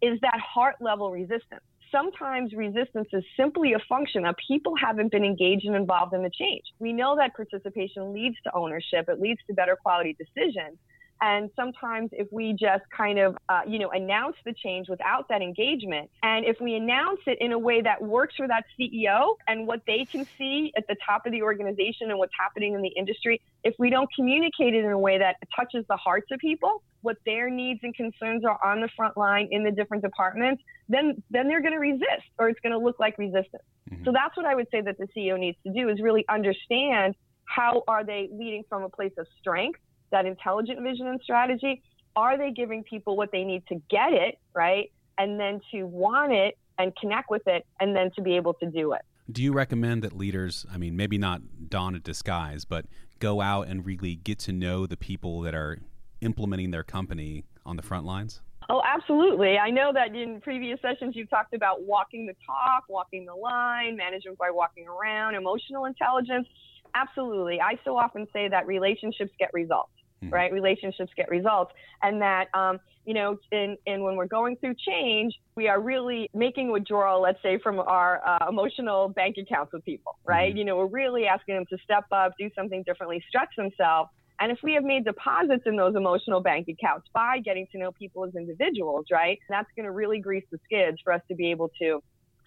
is 0.00 0.18
that 0.20 0.38
heart 0.40 0.76
level 0.80 1.10
resistance. 1.10 1.62
Sometimes 1.92 2.54
resistance 2.54 3.08
is 3.12 3.22
simply 3.36 3.74
a 3.74 3.78
function 3.86 4.24
of 4.24 4.34
people 4.48 4.74
haven't 4.74 5.12
been 5.12 5.24
engaged 5.24 5.66
and 5.66 5.76
involved 5.76 6.14
in 6.14 6.22
the 6.22 6.30
change. 6.30 6.64
We 6.78 6.92
know 6.92 7.14
that 7.16 7.36
participation 7.36 8.14
leads 8.14 8.36
to 8.44 8.54
ownership, 8.54 9.08
it 9.08 9.20
leads 9.20 9.40
to 9.46 9.54
better 9.54 9.76
quality 9.76 10.16
decisions. 10.18 10.78
And 11.22 11.50
sometimes 11.54 12.10
if 12.12 12.26
we 12.32 12.52
just 12.52 12.82
kind 12.94 13.20
of, 13.20 13.36
uh, 13.48 13.60
you 13.64 13.78
know, 13.78 13.90
announce 13.90 14.34
the 14.44 14.52
change 14.52 14.88
without 14.88 15.28
that 15.28 15.40
engagement, 15.40 16.10
and 16.24 16.44
if 16.44 16.56
we 16.60 16.74
announce 16.74 17.20
it 17.28 17.38
in 17.40 17.52
a 17.52 17.58
way 17.58 17.80
that 17.80 18.02
works 18.02 18.34
for 18.36 18.48
that 18.48 18.64
CEO 18.78 19.36
and 19.46 19.68
what 19.68 19.82
they 19.86 20.04
can 20.10 20.26
see 20.36 20.72
at 20.76 20.84
the 20.88 20.96
top 21.06 21.24
of 21.24 21.30
the 21.30 21.40
organization 21.40 22.10
and 22.10 22.18
what's 22.18 22.32
happening 22.36 22.74
in 22.74 22.82
the 22.82 22.88
industry, 22.88 23.40
if 23.62 23.72
we 23.78 23.88
don't 23.88 24.08
communicate 24.16 24.74
it 24.74 24.84
in 24.84 24.90
a 24.90 24.98
way 24.98 25.16
that 25.16 25.36
touches 25.54 25.84
the 25.88 25.96
hearts 25.96 26.26
of 26.32 26.40
people, 26.40 26.82
what 27.02 27.16
their 27.24 27.48
needs 27.48 27.78
and 27.84 27.94
concerns 27.94 28.44
are 28.44 28.58
on 28.64 28.80
the 28.80 28.88
front 28.96 29.16
line 29.16 29.46
in 29.52 29.62
the 29.62 29.70
different 29.70 30.02
departments, 30.02 30.60
then 30.88 31.22
then 31.30 31.46
they're 31.46 31.62
going 31.62 31.72
to 31.72 31.78
resist, 31.78 32.26
or 32.40 32.48
it's 32.48 32.58
going 32.60 32.72
to 32.72 32.78
look 32.78 32.98
like 32.98 33.16
resistance. 33.16 33.62
Mhm. 33.88 34.04
So 34.04 34.12
that's 34.12 34.36
what 34.36 34.46
I 34.46 34.56
would 34.56 34.66
say 34.72 34.80
that 34.80 34.98
the 34.98 35.06
CEO 35.14 35.36
needs 35.38 35.58
to 35.62 35.72
do 35.72 35.88
is 35.88 36.00
really 36.00 36.24
understand 36.28 37.14
how 37.44 37.84
are 37.86 38.02
they 38.02 38.28
leading 38.32 38.64
from 38.68 38.82
a 38.82 38.88
place 38.88 39.12
of 39.18 39.26
strength 39.38 39.78
that 40.12 40.26
intelligent 40.26 40.80
vision 40.82 41.08
and 41.08 41.20
strategy? 41.22 41.82
Are 42.14 42.38
they 42.38 42.50
giving 42.50 42.84
people 42.84 43.16
what 43.16 43.30
they 43.32 43.44
need 43.44 43.66
to 43.68 43.82
get 43.90 44.12
it, 44.12 44.38
right? 44.54 44.92
And 45.18 45.40
then 45.40 45.60
to 45.72 45.84
want 45.84 46.32
it 46.32 46.56
and 46.78 46.94
connect 46.96 47.30
with 47.30 47.42
it 47.46 47.66
and 47.80 47.94
then 47.94 48.10
to 48.16 48.22
be 48.22 48.36
able 48.36 48.54
to 48.54 48.66
do 48.66 48.92
it. 48.92 49.02
Do 49.30 49.42
you 49.42 49.52
recommend 49.52 50.02
that 50.02 50.16
leaders, 50.16 50.66
I 50.72 50.78
mean, 50.78 50.96
maybe 50.96 51.16
not 51.16 51.40
don 51.68 51.94
a 51.94 52.00
disguise, 52.00 52.64
but 52.64 52.86
go 53.18 53.40
out 53.40 53.68
and 53.68 53.86
really 53.86 54.16
get 54.16 54.38
to 54.40 54.52
know 54.52 54.86
the 54.86 54.96
people 54.96 55.40
that 55.42 55.54
are 55.54 55.78
implementing 56.20 56.70
their 56.70 56.82
company 56.82 57.44
on 57.64 57.76
the 57.76 57.82
front 57.82 58.04
lines? 58.04 58.40
Oh, 58.68 58.82
absolutely. 58.84 59.58
I 59.58 59.70
know 59.70 59.92
that 59.92 60.14
in 60.14 60.40
previous 60.40 60.80
sessions 60.80 61.14
you've 61.16 61.30
talked 61.30 61.54
about 61.54 61.82
walking 61.82 62.26
the 62.26 62.34
talk, 62.46 62.84
walking 62.88 63.24
the 63.24 63.34
line, 63.34 63.96
management 63.96 64.38
by 64.38 64.50
walking 64.50 64.86
around, 64.88 65.34
emotional 65.34 65.84
intelligence. 65.84 66.46
Absolutely. 66.94 67.60
I 67.60 67.78
so 67.84 67.96
often 67.96 68.26
say 68.32 68.48
that 68.48 68.66
relationships 68.66 69.32
get 69.38 69.50
results. 69.52 69.92
Mhm. 70.22 70.32
right? 70.32 70.52
Relationships 70.52 71.12
get 71.16 71.28
results, 71.30 71.72
and 72.02 72.20
that 72.22 72.48
um, 72.54 72.80
you 73.04 73.14
know, 73.14 73.36
in, 73.50 73.76
in 73.86 74.02
when 74.04 74.14
we're 74.14 74.26
going 74.26 74.56
through 74.56 74.74
change, 74.74 75.34
we 75.56 75.66
are 75.68 75.80
really 75.80 76.30
making 76.34 76.70
withdrawal, 76.70 77.20
let's 77.20 77.42
say, 77.42 77.58
from 77.58 77.80
our 77.80 78.20
uh, 78.24 78.46
emotional 78.48 79.08
bank 79.08 79.36
accounts 79.38 79.72
with 79.72 79.84
people, 79.84 80.16
right? 80.24 80.54
Mhm. 80.54 80.58
You 80.58 80.64
know, 80.64 80.76
we're 80.76 80.86
really 80.86 81.26
asking 81.26 81.56
them 81.56 81.66
to 81.70 81.78
step 81.82 82.04
up, 82.12 82.32
do 82.38 82.48
something 82.54 82.84
differently, 82.84 83.22
stretch 83.28 83.48
themselves. 83.56 84.10
And 84.38 84.50
if 84.52 84.58
we 84.62 84.72
have 84.74 84.84
made 84.84 85.04
deposits 85.04 85.64
in 85.66 85.76
those 85.76 85.94
emotional 85.96 86.40
bank 86.40 86.68
accounts 86.68 87.08
by 87.12 87.38
getting 87.40 87.66
to 87.72 87.78
know 87.78 87.90
people 87.92 88.24
as 88.24 88.34
individuals, 88.36 89.06
right? 89.10 89.38
That's 89.48 89.68
going 89.76 89.84
to 89.86 89.92
really 89.92 90.20
grease 90.20 90.44
the 90.52 90.58
skids 90.64 90.98
for 91.02 91.12
us 91.12 91.20
to 91.28 91.34
be 91.34 91.50
able 91.50 91.70
to 91.80 92.02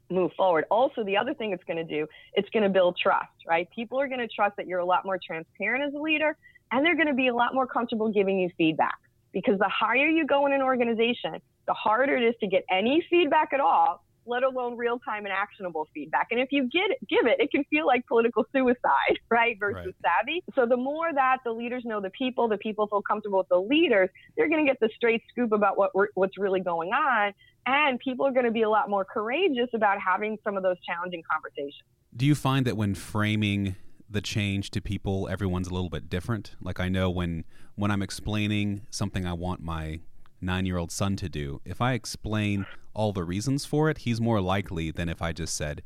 move 0.09 0.31
forward. 0.37 0.65
Also, 0.69 1.03
the 1.03 1.17
other 1.17 1.33
thing 1.33 1.51
it's 1.51 1.63
going 1.63 1.77
to 1.77 1.83
do, 1.83 2.07
it's 2.33 2.49
going 2.49 2.63
to 2.63 2.69
build 2.69 2.97
trust, 3.01 3.27
right? 3.47 3.67
People 3.75 3.99
are 3.99 4.07
going 4.07 4.19
to 4.19 4.27
trust 4.27 4.55
that 4.57 4.67
you're 4.67 4.79
a 4.79 4.85
lot 4.85 5.03
more 5.05 5.19
transparent 5.25 5.83
as 5.83 5.93
a 5.93 5.97
leader 5.97 6.37
and 6.71 6.85
they're 6.85 6.95
going 6.95 7.07
to 7.07 7.13
be 7.13 7.27
a 7.27 7.35
lot 7.35 7.53
more 7.53 7.67
comfortable 7.67 8.11
giving 8.11 8.39
you 8.39 8.49
feedback 8.57 8.95
because 9.33 9.59
the 9.59 9.69
higher 9.69 10.07
you 10.07 10.25
go 10.25 10.45
in 10.45 10.53
an 10.53 10.61
organization, 10.61 11.33
the 11.67 11.73
harder 11.73 12.15
it 12.15 12.23
is 12.23 12.35
to 12.39 12.47
get 12.47 12.63
any 12.71 13.05
feedback 13.09 13.49
at 13.53 13.59
all, 13.59 14.01
let 14.25 14.43
alone 14.43 14.77
real 14.77 14.97
time 14.99 15.25
and 15.25 15.33
actionable 15.33 15.87
feedback. 15.93 16.27
And 16.31 16.39
if 16.39 16.47
you 16.51 16.69
get 16.69 16.97
give 17.07 17.27
it, 17.27 17.39
it 17.39 17.51
can 17.51 17.63
feel 17.65 17.85
like 17.85 18.05
political 18.07 18.45
suicide, 18.55 19.19
right? 19.29 19.57
Versus 19.59 19.75
Right. 19.85 19.95
savvy. 20.19 20.43
So 20.55 20.65
the 20.65 20.77
more 20.77 21.13
that 21.13 21.39
the 21.45 21.51
leaders 21.51 21.83
know 21.85 22.01
the 22.01 22.09
people, 22.11 22.47
the 22.47 22.57
people 22.57 22.87
feel 22.87 23.01
comfortable 23.01 23.39
with 23.39 23.49
the 23.49 23.59
leaders, 23.59 24.09
they're 24.35 24.49
going 24.49 24.65
to 24.65 24.69
get 24.71 24.79
the 24.79 24.89
straight 24.95 25.21
scoop 25.29 25.51
about 25.51 25.77
what 25.77 25.93
we're, 25.93 26.07
what's 26.15 26.37
really 26.37 26.61
going 26.61 26.89
on. 26.89 27.33
And 27.67 27.99
people 27.99 28.25
are 28.25 28.31
going 28.31 28.45
to 28.45 28.51
be 28.51 28.61
a 28.61 28.69
lot 28.69 28.89
more 28.89 29.05
courageous 29.05 29.69
about 29.73 29.97
having 29.99 30.37
some 30.43 30.55
of 30.55 30.63
those 30.63 30.77
challenging 30.87 31.23
conversations. 31.31 31.83
Do 32.15 32.25
you 32.25 32.35
find 32.35 32.65
that 32.65 32.77
when 32.77 32.95
framing 32.95 33.75
the 34.09 34.21
change 34.21 34.71
to 34.71 34.81
people, 34.81 35.27
everyone's 35.29 35.67
a 35.67 35.73
little 35.73 35.89
bit 35.89 36.09
different? 36.09 36.55
Like 36.61 36.79
I 36.79 36.89
know 36.89 37.09
when 37.09 37.45
when 37.75 37.91
I'm 37.91 38.01
explaining 38.01 38.85
something 38.89 39.25
I 39.25 39.33
want 39.33 39.61
my 39.61 39.99
nine 40.41 40.65
year 40.65 40.77
old 40.77 40.91
son 40.91 41.15
to 41.17 41.29
do, 41.29 41.61
if 41.65 41.81
I 41.81 41.93
explain 41.93 42.65
all 42.93 43.11
the 43.11 43.23
reasons 43.23 43.65
for 43.65 43.89
it, 43.89 43.99
he's 43.99 44.21
more 44.21 44.41
likely 44.41 44.91
than 44.91 45.09
if 45.09 45.21
I 45.21 45.33
just 45.33 45.55
said, 45.55 45.81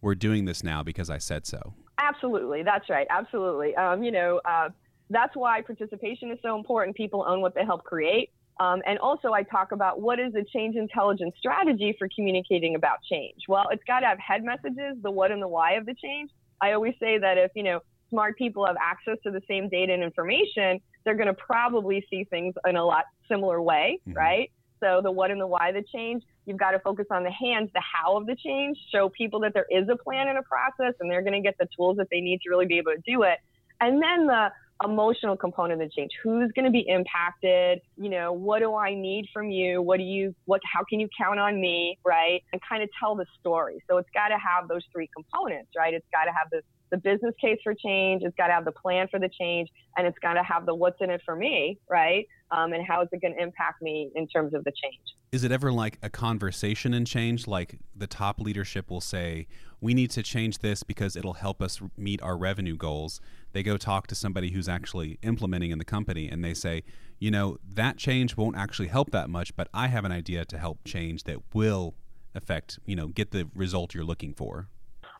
"We're 0.00 0.14
doing 0.14 0.44
this 0.44 0.62
now 0.64 0.82
because 0.82 1.10
I 1.10 1.18
said 1.18 1.46
so." 1.46 1.74
Absolutely, 1.98 2.62
that's 2.62 2.88
right. 2.88 3.06
Absolutely. 3.10 3.76
Um, 3.76 4.02
you 4.02 4.10
know, 4.10 4.40
uh, 4.44 4.70
that's 5.10 5.36
why 5.36 5.60
participation 5.60 6.30
is 6.30 6.38
so 6.42 6.56
important. 6.56 6.96
People 6.96 7.24
own 7.28 7.40
what 7.40 7.54
they 7.54 7.64
help 7.64 7.84
create. 7.84 8.30
Um, 8.58 8.82
and 8.86 8.98
also, 8.98 9.32
I 9.32 9.42
talk 9.42 9.72
about 9.72 10.00
what 10.00 10.20
is 10.20 10.34
a 10.34 10.44
change 10.44 10.76
intelligence 10.76 11.34
strategy 11.38 11.96
for 11.98 12.08
communicating 12.14 12.74
about 12.74 12.98
change. 13.10 13.40
Well, 13.48 13.64
it's 13.70 13.82
got 13.84 14.00
to 14.00 14.06
have 14.06 14.18
head 14.18 14.44
messages, 14.44 14.96
the 15.02 15.10
what 15.10 15.30
and 15.30 15.40
the 15.40 15.48
why 15.48 15.72
of 15.72 15.86
the 15.86 15.94
change. 15.94 16.30
I 16.60 16.72
always 16.72 16.94
say 17.00 17.18
that 17.18 17.38
if 17.38 17.50
you 17.54 17.62
know 17.62 17.80
smart 18.08 18.36
people 18.36 18.66
have 18.66 18.76
access 18.80 19.16
to 19.24 19.30
the 19.30 19.40
same 19.48 19.68
data 19.68 19.92
and 19.92 20.02
information, 20.02 20.80
they're 21.04 21.14
going 21.14 21.28
to 21.28 21.34
probably 21.34 22.04
see 22.10 22.24
things 22.24 22.54
in 22.68 22.76
a 22.76 22.84
lot 22.84 23.04
similar 23.28 23.62
way, 23.62 24.00
Mhm. 24.06 24.16
right? 24.16 24.50
So 24.80 25.00
the 25.02 25.10
what 25.10 25.30
and 25.30 25.40
the 25.40 25.46
why 25.46 25.72
the 25.72 25.82
change, 25.82 26.24
you've 26.46 26.56
got 26.56 26.72
to 26.72 26.80
focus 26.80 27.06
on 27.10 27.22
the 27.22 27.30
hands, 27.30 27.70
the 27.72 27.80
how 27.80 28.16
of 28.16 28.26
the 28.26 28.34
change, 28.34 28.78
show 28.90 29.08
people 29.10 29.40
that 29.40 29.54
there 29.54 29.66
is 29.70 29.88
a 29.88 29.96
plan 29.96 30.26
and 30.28 30.38
a 30.38 30.42
process 30.42 30.94
and 31.00 31.10
they're 31.10 31.22
going 31.22 31.34
to 31.34 31.40
get 31.40 31.56
the 31.58 31.68
tools 31.76 31.98
that 31.98 32.08
they 32.10 32.20
need 32.20 32.40
to 32.42 32.50
really 32.50 32.66
be 32.66 32.78
able 32.78 32.92
to 32.92 33.02
do 33.06 33.22
it. 33.22 33.38
And 33.80 34.02
then 34.02 34.26
the 34.26 34.50
emotional 34.84 35.36
component 35.36 35.82
of 35.82 35.88
the 35.88 35.92
change. 35.94 36.10
Who's 36.22 36.50
going 36.52 36.64
to 36.64 36.70
be 36.70 36.84
impacted? 36.88 37.80
You 37.96 38.08
know, 38.08 38.32
what 38.32 38.60
do 38.60 38.74
I 38.74 38.94
need 38.94 39.26
from 39.32 39.50
you? 39.50 39.82
What 39.82 39.98
do 39.98 40.04
you 40.04 40.34
what 40.46 40.60
how 40.64 40.82
can 40.88 41.00
you 41.00 41.08
count 41.16 41.38
on 41.38 41.60
me, 41.60 41.98
right? 42.04 42.42
And 42.52 42.60
kind 42.66 42.82
of 42.82 42.88
tell 42.98 43.14
the 43.14 43.26
story. 43.38 43.82
So 43.88 43.98
it's 43.98 44.08
got 44.14 44.28
to 44.28 44.38
have 44.38 44.68
those 44.68 44.82
three 44.92 45.08
components, 45.14 45.70
right? 45.76 45.94
It's 45.94 46.06
got 46.12 46.24
to 46.24 46.30
have 46.30 46.50
this 46.50 46.64
the 46.90 46.98
business 46.98 47.34
case 47.40 47.58
for 47.62 47.74
change. 47.74 48.22
It's 48.24 48.36
got 48.36 48.48
to 48.48 48.52
have 48.52 48.64
the 48.64 48.72
plan 48.72 49.08
for 49.08 49.18
the 49.18 49.28
change, 49.28 49.68
and 49.96 50.06
it's 50.06 50.18
got 50.18 50.34
to 50.34 50.42
have 50.42 50.66
the 50.66 50.74
what's 50.74 51.00
in 51.00 51.10
it 51.10 51.22
for 51.24 51.36
me, 51.36 51.78
right? 51.88 52.26
Um, 52.50 52.72
and 52.72 52.84
how 52.86 53.02
is 53.02 53.08
it 53.12 53.20
going 53.20 53.34
to 53.34 53.42
impact 53.42 53.80
me 53.80 54.10
in 54.14 54.26
terms 54.26 54.54
of 54.54 54.64
the 54.64 54.72
change? 54.72 55.00
Is 55.32 55.44
it 55.44 55.52
ever 55.52 55.72
like 55.72 55.98
a 56.02 56.10
conversation 56.10 56.92
in 56.92 57.04
change? 57.04 57.46
Like 57.46 57.78
the 57.94 58.08
top 58.08 58.40
leadership 58.40 58.90
will 58.90 59.00
say, 59.00 59.46
"We 59.80 59.94
need 59.94 60.10
to 60.12 60.22
change 60.22 60.58
this 60.58 60.82
because 60.82 61.14
it'll 61.14 61.34
help 61.34 61.62
us 61.62 61.80
meet 61.96 62.20
our 62.22 62.36
revenue 62.36 62.76
goals." 62.76 63.20
They 63.52 63.62
go 63.62 63.76
talk 63.76 64.08
to 64.08 64.14
somebody 64.14 64.50
who's 64.50 64.68
actually 64.68 65.18
implementing 65.22 65.70
in 65.70 65.78
the 65.78 65.84
company, 65.84 66.28
and 66.28 66.44
they 66.44 66.54
say, 66.54 66.82
"You 67.20 67.30
know, 67.30 67.58
that 67.64 67.96
change 67.96 68.36
won't 68.36 68.56
actually 68.56 68.88
help 68.88 69.12
that 69.12 69.30
much, 69.30 69.54
but 69.54 69.68
I 69.72 69.86
have 69.86 70.04
an 70.04 70.12
idea 70.12 70.44
to 70.46 70.58
help 70.58 70.84
change 70.84 71.22
that 71.24 71.38
will 71.54 71.94
affect, 72.34 72.80
you 72.84 72.96
know, 72.96 73.08
get 73.08 73.30
the 73.30 73.48
result 73.54 73.94
you're 73.94 74.04
looking 74.04 74.34
for." 74.34 74.68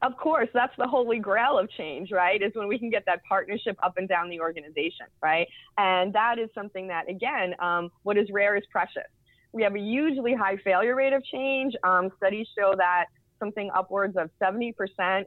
Of 0.03 0.17
course, 0.17 0.49
that's 0.55 0.73
the 0.79 0.87
holy 0.87 1.19
grail 1.19 1.59
of 1.59 1.71
change, 1.71 2.11
right? 2.11 2.41
Is 2.41 2.53
when 2.55 2.69
we 2.69 2.79
can 2.79 2.89
get 2.89 3.05
that 3.07 3.21
partnership 3.29 3.77
up 3.83 3.95
and 3.99 4.09
down 4.09 4.31
the 4.31 4.41
organization, 4.41 5.07
right? 5.23 5.47
And 5.77 6.13
that 6.15 6.39
is 6.39 6.49
something 6.55 6.89
that, 6.89 7.09
again, 7.09 7.55
um, 7.61 7.91
what 8.03 8.17
is 8.17 8.29
rare 8.33 8.57
is 8.57 8.65
precious. 8.71 9.11
We 9.53 9.63
have 9.63 9.75
a 9.75 9.79
hugely 9.79 10.35
high 10.35 10.57
failure 10.65 10.95
rate 10.95 11.13
of 11.13 11.23
change. 11.25 11.75
Um, 11.85 12.11
studies 12.17 12.47
show 12.57 12.75
that 12.79 13.07
something 13.41 13.71
upwards 13.75 14.17
of 14.17 14.31
70% 14.41 14.75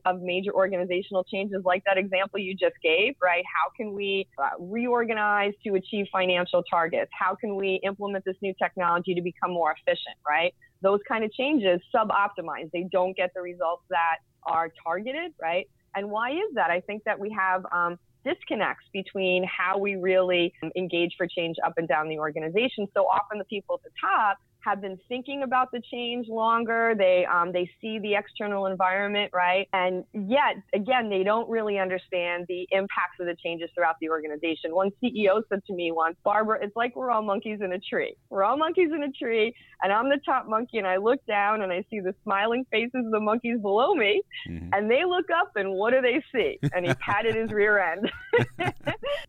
of 0.05 0.21
major 0.21 0.53
organizational 0.53 1.23
changes, 1.23 1.63
like 1.65 1.83
that 1.85 1.97
example 1.97 2.39
you 2.39 2.53
just 2.55 2.75
gave, 2.81 3.15
right? 3.21 3.43
How 3.43 3.71
can 3.75 3.93
we 3.93 4.27
uh, 4.41 4.51
reorganize 4.59 5.53
to 5.65 5.75
achieve 5.75 6.05
financial 6.11 6.63
targets? 6.63 7.11
How 7.19 7.35
can 7.35 7.55
we 7.55 7.79
implement 7.83 8.23
this 8.23 8.37
new 8.41 8.53
technology 8.61 9.13
to 9.15 9.21
become 9.21 9.51
more 9.51 9.73
efficient, 9.73 10.15
right? 10.27 10.53
Those 10.83 10.99
kind 11.07 11.23
of 11.23 11.33
changes 11.33 11.81
sub 11.91 12.09
optimize. 12.09 12.69
They 12.71 12.87
don't 12.91 13.15
get 13.17 13.31
the 13.33 13.41
results 13.41 13.83
that 13.89 14.17
are 14.43 14.69
targeted, 14.83 15.33
right? 15.41 15.67
And 15.95 16.11
why 16.11 16.31
is 16.31 16.53
that? 16.55 16.69
I 16.69 16.81
think 16.81 17.03
that 17.05 17.19
we 17.19 17.31
have 17.31 17.65
um, 17.71 17.97
disconnects 18.25 18.85
between 18.91 19.45
how 19.45 19.77
we 19.77 19.95
really 19.95 20.53
engage 20.75 21.13
for 21.17 21.25
change 21.25 21.55
up 21.65 21.73
and 21.77 21.87
down 21.87 22.09
the 22.09 22.19
organization. 22.19 22.87
So 22.93 23.05
often 23.05 23.37
the 23.37 23.45
people 23.45 23.75
at 23.75 23.83
the 23.83 23.95
top 23.99 24.37
have 24.63 24.81
been 24.81 24.97
thinking 25.07 25.43
about 25.43 25.71
the 25.71 25.81
change 25.91 26.27
longer. 26.27 26.93
They 26.97 27.25
um, 27.25 27.51
they 27.51 27.69
see 27.81 27.99
the 27.99 28.15
external 28.15 28.65
environment, 28.65 29.31
right? 29.33 29.67
And 29.73 30.03
yet, 30.13 30.55
again, 30.73 31.09
they 31.09 31.23
don't 31.23 31.49
really 31.49 31.79
understand 31.79 32.45
the 32.47 32.67
impacts 32.71 33.19
of 33.19 33.27
the 33.27 33.35
changes 33.43 33.69
throughout 33.75 33.95
the 34.01 34.09
organization. 34.09 34.73
One 34.73 34.91
CEO 35.03 35.41
said 35.49 35.63
to 35.67 35.73
me 35.73 35.91
once, 35.91 36.15
Barbara, 36.23 36.59
it's 36.61 36.75
like 36.75 36.95
we're 36.95 37.11
all 37.11 37.21
monkeys 37.21 37.59
in 37.61 37.73
a 37.73 37.79
tree. 37.79 38.15
We're 38.29 38.43
all 38.43 38.57
monkeys 38.57 38.89
in 38.93 39.03
a 39.03 39.11
tree, 39.11 39.53
and 39.81 39.91
I'm 39.91 40.09
the 40.09 40.19
top 40.25 40.47
monkey, 40.47 40.77
and 40.77 40.87
I 40.87 40.97
look 40.97 41.25
down 41.25 41.61
and 41.61 41.71
I 41.71 41.83
see 41.89 41.99
the 41.99 42.15
smiling 42.23 42.65
faces 42.71 43.05
of 43.05 43.11
the 43.11 43.19
monkeys 43.19 43.59
below 43.61 43.93
me, 43.93 44.21
mm-hmm. 44.47 44.69
and 44.73 44.89
they 44.89 45.05
look 45.05 45.25
up, 45.29 45.51
and 45.55 45.73
what 45.73 45.91
do 45.93 46.01
they 46.01 46.23
see? 46.33 46.59
And 46.73 46.85
he 46.85 46.93
patted 46.95 47.35
his 47.35 47.51
rear 47.51 47.79
end. 47.79 48.11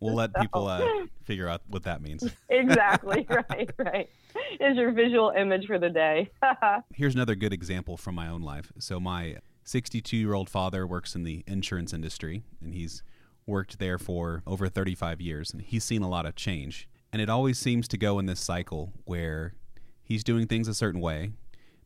we'll 0.01 0.15
let 0.15 0.35
people 0.41 0.69
uh, 0.69 0.87
figure 1.25 1.49
out 1.49 1.63
what 1.69 1.85
that 1.85 2.03
means. 2.03 2.25
exactly. 2.49 3.27
Right. 3.35 3.71
Right. 3.79 4.11
Is 4.61 4.77
your 4.77 4.93
visual 4.93 5.31
image 5.31 5.67
for 5.67 5.79
the 5.79 5.91
day. 5.91 6.31
Here's 6.95 7.15
another 7.15 7.35
good 7.35 7.53
example 7.53 7.97
from 7.97 8.15
my 8.15 8.29
own 8.29 8.43
life. 8.43 8.73
So 8.79 8.99
my 9.01 9.37
62 9.65 10.17
year 10.17 10.35
old 10.35 10.51
father 10.51 10.87
works 10.87 11.15
in 11.15 11.25
the 11.25 11.45
insurance 11.47 11.93
industry, 11.93 12.43
and 12.61 12.75
he's 12.75 13.03
worked 13.47 13.79
there 13.79 13.99
for 13.99 14.43
over 14.47 14.69
35 14.69 15.21
years, 15.21 15.53
and 15.53 15.63
he's 15.63 15.85
seen 15.85 16.03
a 16.03 16.09
lot 16.09 16.27
of 16.27 16.35
change. 16.35 16.89
And 17.13 17.21
it 17.23 17.31
always 17.31 17.59
seems 17.59 17.87
to 17.89 17.99
go 17.99 18.19
in 18.19 18.27
this 18.27 18.41
cycle 18.41 18.93
where 19.05 19.55
he's 20.03 20.25
doing 20.25 20.47
things 20.47 20.69
a 20.69 20.75
certain 20.75 21.01
way. 21.01 21.31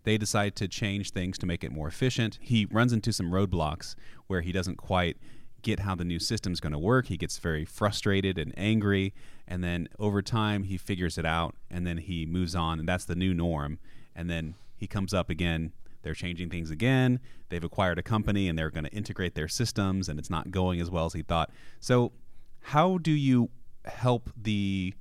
They 0.04 0.16
decide 0.16 0.56
to 0.56 0.68
change 0.68 1.10
things 1.10 1.36
to 1.38 1.46
make 1.46 1.62
it 1.62 1.72
more 1.72 1.88
efficient. 1.88 2.38
He 2.40 2.66
runs 2.70 2.92
into 2.92 3.12
some 3.12 3.30
roadblocks 3.30 3.94
where 4.26 4.40
he 4.40 4.52
doesn't 4.52 4.76
quite 4.76 5.18
get 5.62 5.80
how 5.80 5.94
the 5.94 6.04
new 6.04 6.18
system's 6.18 6.60
going 6.60 6.72
to 6.72 6.78
work. 6.78 7.06
He 7.06 7.16
gets 7.16 7.38
very 7.38 7.64
frustrated 7.64 8.38
and 8.38 8.54
angry, 8.56 9.12
and 9.48 9.64
then 9.64 9.88
over 9.98 10.20
time 10.22 10.64
he 10.64 10.76
figures 10.76 11.18
it 11.18 11.24
out, 11.24 11.56
and 11.70 11.86
then 11.86 11.98
he 11.98 12.26
moves 12.26 12.54
on, 12.54 12.78
and 12.78 12.86
that's 12.88 13.06
the 13.06 13.16
new 13.16 13.32
norm. 13.34 13.78
And 14.14 14.28
then 14.28 14.54
he 14.76 14.86
comes 14.86 15.14
up 15.14 15.30
again. 15.30 15.72
They're 16.02 16.14
changing 16.14 16.50
things 16.50 16.70
again. 16.70 17.18
They've 17.48 17.64
acquired 17.64 17.98
a 17.98 18.02
company, 18.02 18.46
and 18.46 18.58
they're 18.58 18.70
going 18.70 18.84
to 18.84 18.92
integrate 18.92 19.34
their 19.34 19.48
systems, 19.48 20.08
and 20.08 20.18
it's 20.18 20.30
not 20.30 20.50
going 20.50 20.80
as 20.80 20.90
well 20.90 21.06
as 21.06 21.14
he 21.14 21.22
thought. 21.22 21.50
So, 21.80 22.12
how 22.60 22.98
do 22.98 23.10
you 23.10 23.48
help 23.86 24.30
the 24.36 24.92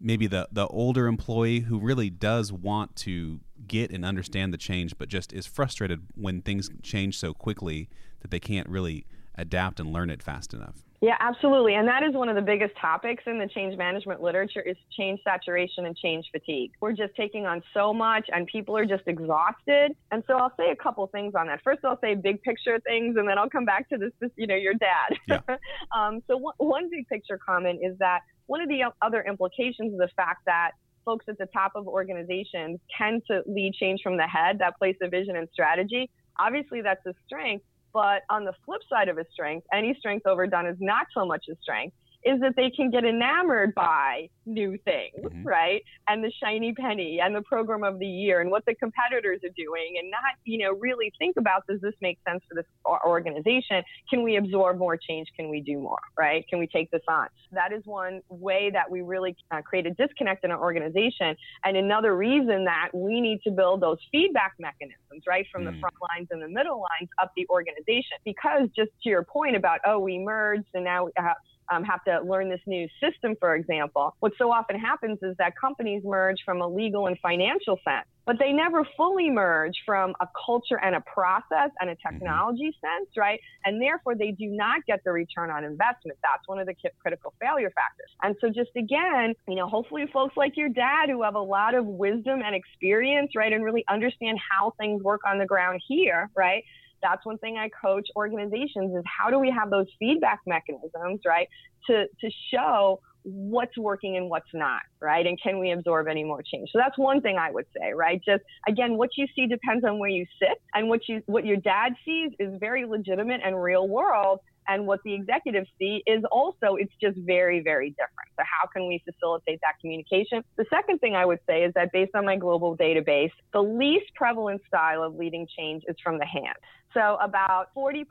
maybe 0.00 0.26
the 0.26 0.48
the 0.52 0.66
older 0.68 1.06
employee 1.06 1.60
who 1.60 1.78
really 1.78 2.10
does 2.10 2.52
want 2.52 2.94
to 2.96 3.40
get 3.66 3.90
and 3.90 4.04
understand 4.04 4.52
the 4.52 4.58
change, 4.58 4.96
but 4.98 5.08
just 5.08 5.32
is 5.32 5.46
frustrated 5.46 6.02
when 6.14 6.42
things 6.42 6.70
change 6.82 7.18
so 7.18 7.32
quickly 7.32 7.88
that 8.20 8.30
they 8.30 8.40
can't 8.40 8.68
really 8.68 9.06
adapt 9.34 9.80
and 9.80 9.92
learn 9.92 10.10
it 10.10 10.22
fast 10.22 10.52
enough. 10.52 10.84
Yeah, 11.00 11.16
absolutely. 11.20 11.74
And 11.74 11.86
that 11.86 12.02
is 12.02 12.12
one 12.14 12.28
of 12.28 12.34
the 12.34 12.42
biggest 12.42 12.74
topics 12.80 13.22
in 13.26 13.38
the 13.38 13.46
change 13.46 13.78
management 13.78 14.20
literature 14.20 14.60
is 14.60 14.76
change 14.96 15.20
saturation 15.22 15.86
and 15.86 15.96
change 15.96 16.26
fatigue. 16.32 16.72
We're 16.80 16.92
just 16.92 17.14
taking 17.16 17.46
on 17.46 17.62
so 17.72 17.94
much 17.94 18.28
and 18.32 18.48
people 18.48 18.76
are 18.76 18.84
just 18.84 19.04
exhausted. 19.06 19.92
And 20.10 20.24
so 20.26 20.34
I'll 20.34 20.52
say 20.58 20.70
a 20.70 20.76
couple 20.76 21.06
things 21.06 21.34
on 21.38 21.46
that. 21.46 21.60
First, 21.62 21.84
I'll 21.84 22.00
say 22.00 22.16
big 22.16 22.42
picture 22.42 22.80
things 22.80 23.16
and 23.16 23.28
then 23.28 23.38
I'll 23.38 23.48
come 23.48 23.64
back 23.64 23.88
to 23.90 23.98
this, 23.98 24.10
this 24.20 24.30
you 24.36 24.48
know, 24.48 24.56
your 24.56 24.74
dad. 24.74 25.16
Yeah. 25.28 25.40
um, 25.96 26.20
so 26.26 26.36
one, 26.36 26.54
one 26.58 26.90
big 26.90 27.06
picture 27.06 27.38
comment 27.38 27.78
is 27.82 27.96
that 27.98 28.20
one 28.46 28.60
of 28.60 28.68
the 28.68 28.80
other 29.00 29.22
implications 29.22 29.92
is 29.92 29.98
the 29.98 30.08
fact 30.16 30.46
that 30.46 30.72
folks 31.04 31.26
at 31.28 31.38
the 31.38 31.46
top 31.46 31.72
of 31.76 31.86
organizations 31.86 32.80
tend 32.96 33.22
to 33.30 33.42
lead 33.46 33.72
change 33.74 34.00
from 34.02 34.16
the 34.16 34.26
head, 34.26 34.58
that 34.58 34.76
place 34.78 34.96
of 35.00 35.12
vision 35.12 35.36
and 35.36 35.48
strategy. 35.52 36.10
Obviously, 36.40 36.82
that's 36.82 37.04
a 37.06 37.14
strength, 37.24 37.64
but 37.92 38.22
on 38.30 38.44
the 38.44 38.52
flip 38.64 38.80
side 38.88 39.08
of 39.08 39.16
his 39.16 39.26
strength, 39.32 39.66
any 39.72 39.94
strength 39.98 40.26
overdone 40.26 40.66
is 40.66 40.76
not 40.80 41.06
so 41.12 41.24
much 41.24 41.46
a 41.50 41.56
strength 41.62 41.94
is 42.28 42.40
that 42.40 42.54
they 42.56 42.70
can 42.70 42.90
get 42.90 43.04
enamored 43.04 43.74
by 43.74 44.28
new 44.44 44.76
things, 44.84 45.14
mm-hmm. 45.18 45.46
right? 45.46 45.82
And 46.08 46.22
the 46.22 46.30
shiny 46.42 46.74
penny 46.74 47.20
and 47.22 47.34
the 47.34 47.42
program 47.42 47.84
of 47.84 47.98
the 47.98 48.06
year 48.06 48.40
and 48.40 48.50
what 48.50 48.64
the 48.66 48.74
competitors 48.74 49.40
are 49.44 49.54
doing 49.56 49.96
and 49.98 50.10
not, 50.10 50.20
you 50.44 50.58
know, 50.58 50.72
really 50.72 51.10
think 51.18 51.36
about 51.38 51.66
does 51.66 51.80
this 51.80 51.94
make 52.02 52.18
sense 52.28 52.42
for 52.48 52.54
this 52.54 52.66
organization? 53.06 53.82
Can 54.10 54.22
we 54.22 54.36
absorb 54.36 54.78
more 54.78 54.96
change? 54.96 55.28
Can 55.36 55.48
we 55.48 55.60
do 55.60 55.78
more, 55.78 56.00
right? 56.18 56.46
Can 56.48 56.58
we 56.58 56.66
take 56.66 56.90
this 56.90 57.02
on? 57.08 57.28
That 57.52 57.72
is 57.72 57.82
one 57.86 58.20
way 58.28 58.70
that 58.72 58.90
we 58.90 59.00
really 59.00 59.34
uh, 59.50 59.62
create 59.62 59.86
a 59.86 59.90
disconnect 59.90 60.44
in 60.44 60.50
our 60.50 60.60
organization. 60.60 61.34
And 61.64 61.76
another 61.76 62.14
reason 62.14 62.64
that 62.64 62.90
we 62.92 63.20
need 63.20 63.40
to 63.44 63.50
build 63.50 63.80
those 63.80 63.98
feedback 64.12 64.54
mechanisms, 64.58 65.22
right? 65.26 65.46
From 65.50 65.62
mm. 65.62 65.72
the 65.72 65.80
front 65.80 65.96
lines 66.10 66.28
and 66.30 66.42
the 66.42 66.48
middle 66.48 66.80
lines 66.80 67.08
up 67.22 67.32
the 67.36 67.46
organization. 67.48 68.18
Because 68.24 68.68
just 68.76 68.90
to 69.02 69.08
your 69.08 69.24
point 69.24 69.56
about, 69.56 69.80
oh, 69.86 69.98
we 69.98 70.18
merged 70.18 70.66
and 70.74 70.84
now 70.84 71.06
we 71.06 71.12
have 71.16 71.36
um, 71.70 71.84
have 71.84 72.02
to 72.04 72.20
learn 72.20 72.48
this 72.48 72.60
new 72.66 72.88
system, 73.00 73.34
for 73.38 73.54
example. 73.54 74.14
What 74.20 74.32
so 74.38 74.50
often 74.50 74.78
happens 74.78 75.18
is 75.22 75.36
that 75.38 75.52
companies 75.60 76.02
merge 76.04 76.38
from 76.44 76.60
a 76.60 76.68
legal 76.68 77.06
and 77.06 77.18
financial 77.20 77.78
sense 77.84 78.06
but 78.28 78.38
they 78.38 78.52
never 78.52 78.86
fully 78.94 79.30
merge 79.30 79.72
from 79.86 80.14
a 80.20 80.28
culture 80.44 80.78
and 80.84 80.94
a 80.94 81.00
process 81.00 81.70
and 81.80 81.88
a 81.88 81.94
mm-hmm. 81.94 82.14
technology 82.14 82.68
mm-hmm. 82.68 82.86
sense, 82.86 83.08
right? 83.16 83.40
And 83.64 83.80
therefore, 83.80 84.14
they 84.14 84.32
do 84.32 84.44
not 84.44 84.84
get 84.86 85.02
the 85.02 85.12
return 85.12 85.50
on 85.50 85.64
investment. 85.64 86.18
That's 86.22 86.46
one 86.46 86.58
of 86.58 86.66
the 86.66 86.74
critical 87.00 87.32
failure 87.40 87.70
factors. 87.70 88.10
And 88.22 88.36
so, 88.42 88.48
just 88.48 88.76
again, 88.76 89.34
you 89.48 89.54
know, 89.54 89.66
hopefully, 89.66 90.04
folks 90.12 90.36
like 90.36 90.58
your 90.58 90.68
dad 90.68 91.08
who 91.08 91.22
have 91.22 91.36
a 91.36 91.40
lot 91.40 91.74
of 91.74 91.86
wisdom 91.86 92.42
and 92.44 92.54
experience, 92.54 93.30
right, 93.34 93.50
and 93.50 93.64
really 93.64 93.84
understand 93.88 94.38
how 94.38 94.74
things 94.78 95.02
work 95.02 95.22
on 95.26 95.38
the 95.38 95.46
ground 95.46 95.80
here, 95.88 96.28
right? 96.36 96.64
That's 97.02 97.24
one 97.24 97.38
thing 97.38 97.56
I 97.56 97.68
coach 97.68 98.08
organizations 98.16 98.94
is 98.96 99.04
how 99.06 99.30
do 99.30 99.38
we 99.38 99.50
have 99.50 99.70
those 99.70 99.86
feedback 99.98 100.40
mechanisms, 100.46 101.20
right? 101.26 101.48
To, 101.88 102.06
to 102.06 102.30
show 102.52 103.00
what's 103.22 103.76
working 103.76 104.16
and 104.16 104.30
what's 104.30 104.48
not, 104.54 104.82
right? 105.00 105.26
And 105.26 105.38
can 105.40 105.58
we 105.58 105.72
absorb 105.72 106.08
any 106.08 106.24
more 106.24 106.42
change? 106.42 106.70
So 106.72 106.78
that's 106.78 106.96
one 106.96 107.20
thing 107.20 107.36
I 107.36 107.50
would 107.50 107.66
say, 107.76 107.92
right? 107.92 108.20
Just 108.24 108.42
again, 108.66 108.96
what 108.96 109.10
you 109.16 109.26
see 109.34 109.46
depends 109.46 109.84
on 109.84 109.98
where 109.98 110.08
you 110.08 110.24
sit 110.40 110.60
and 110.74 110.88
what 110.88 111.00
you, 111.08 111.22
what 111.26 111.44
your 111.44 111.56
dad 111.56 111.94
sees 112.04 112.30
is 112.38 112.54
very 112.58 112.86
legitimate 112.86 113.40
and 113.44 113.60
real 113.60 113.88
world. 113.88 114.40
And 114.68 114.86
what 114.86 115.00
the 115.02 115.14
executives 115.14 115.68
see 115.78 116.02
is 116.06 116.22
also, 116.30 116.76
it's 116.76 116.92
just 117.00 117.16
very, 117.18 117.60
very 117.60 117.90
different. 117.90 118.28
So, 118.36 118.44
how 118.44 118.68
can 118.68 118.86
we 118.86 119.02
facilitate 119.04 119.60
that 119.62 119.80
communication? 119.80 120.44
The 120.56 120.66
second 120.70 120.98
thing 120.98 121.16
I 121.16 121.24
would 121.24 121.40
say 121.48 121.64
is 121.64 121.72
that 121.74 121.90
based 121.92 122.14
on 122.14 122.26
my 122.26 122.36
global 122.36 122.76
database, 122.76 123.32
the 123.52 123.62
least 123.62 124.14
prevalent 124.14 124.60
style 124.66 125.02
of 125.02 125.14
leading 125.14 125.46
change 125.56 125.82
is 125.88 125.96
from 126.04 126.18
the 126.18 126.26
hand. 126.26 126.56
So, 126.94 127.16
about 127.22 127.68
40% 127.76 128.04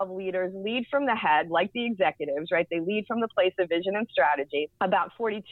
of 0.00 0.10
leaders 0.10 0.52
lead 0.54 0.86
from 0.90 1.06
the 1.06 1.14
head, 1.14 1.50
like 1.50 1.72
the 1.72 1.86
executives, 1.86 2.48
right? 2.50 2.66
They 2.70 2.80
lead 2.80 3.04
from 3.06 3.20
the 3.20 3.28
place 3.28 3.52
of 3.58 3.68
vision 3.68 3.96
and 3.96 4.06
strategy. 4.10 4.70
About 4.80 5.10
42% 5.18 5.42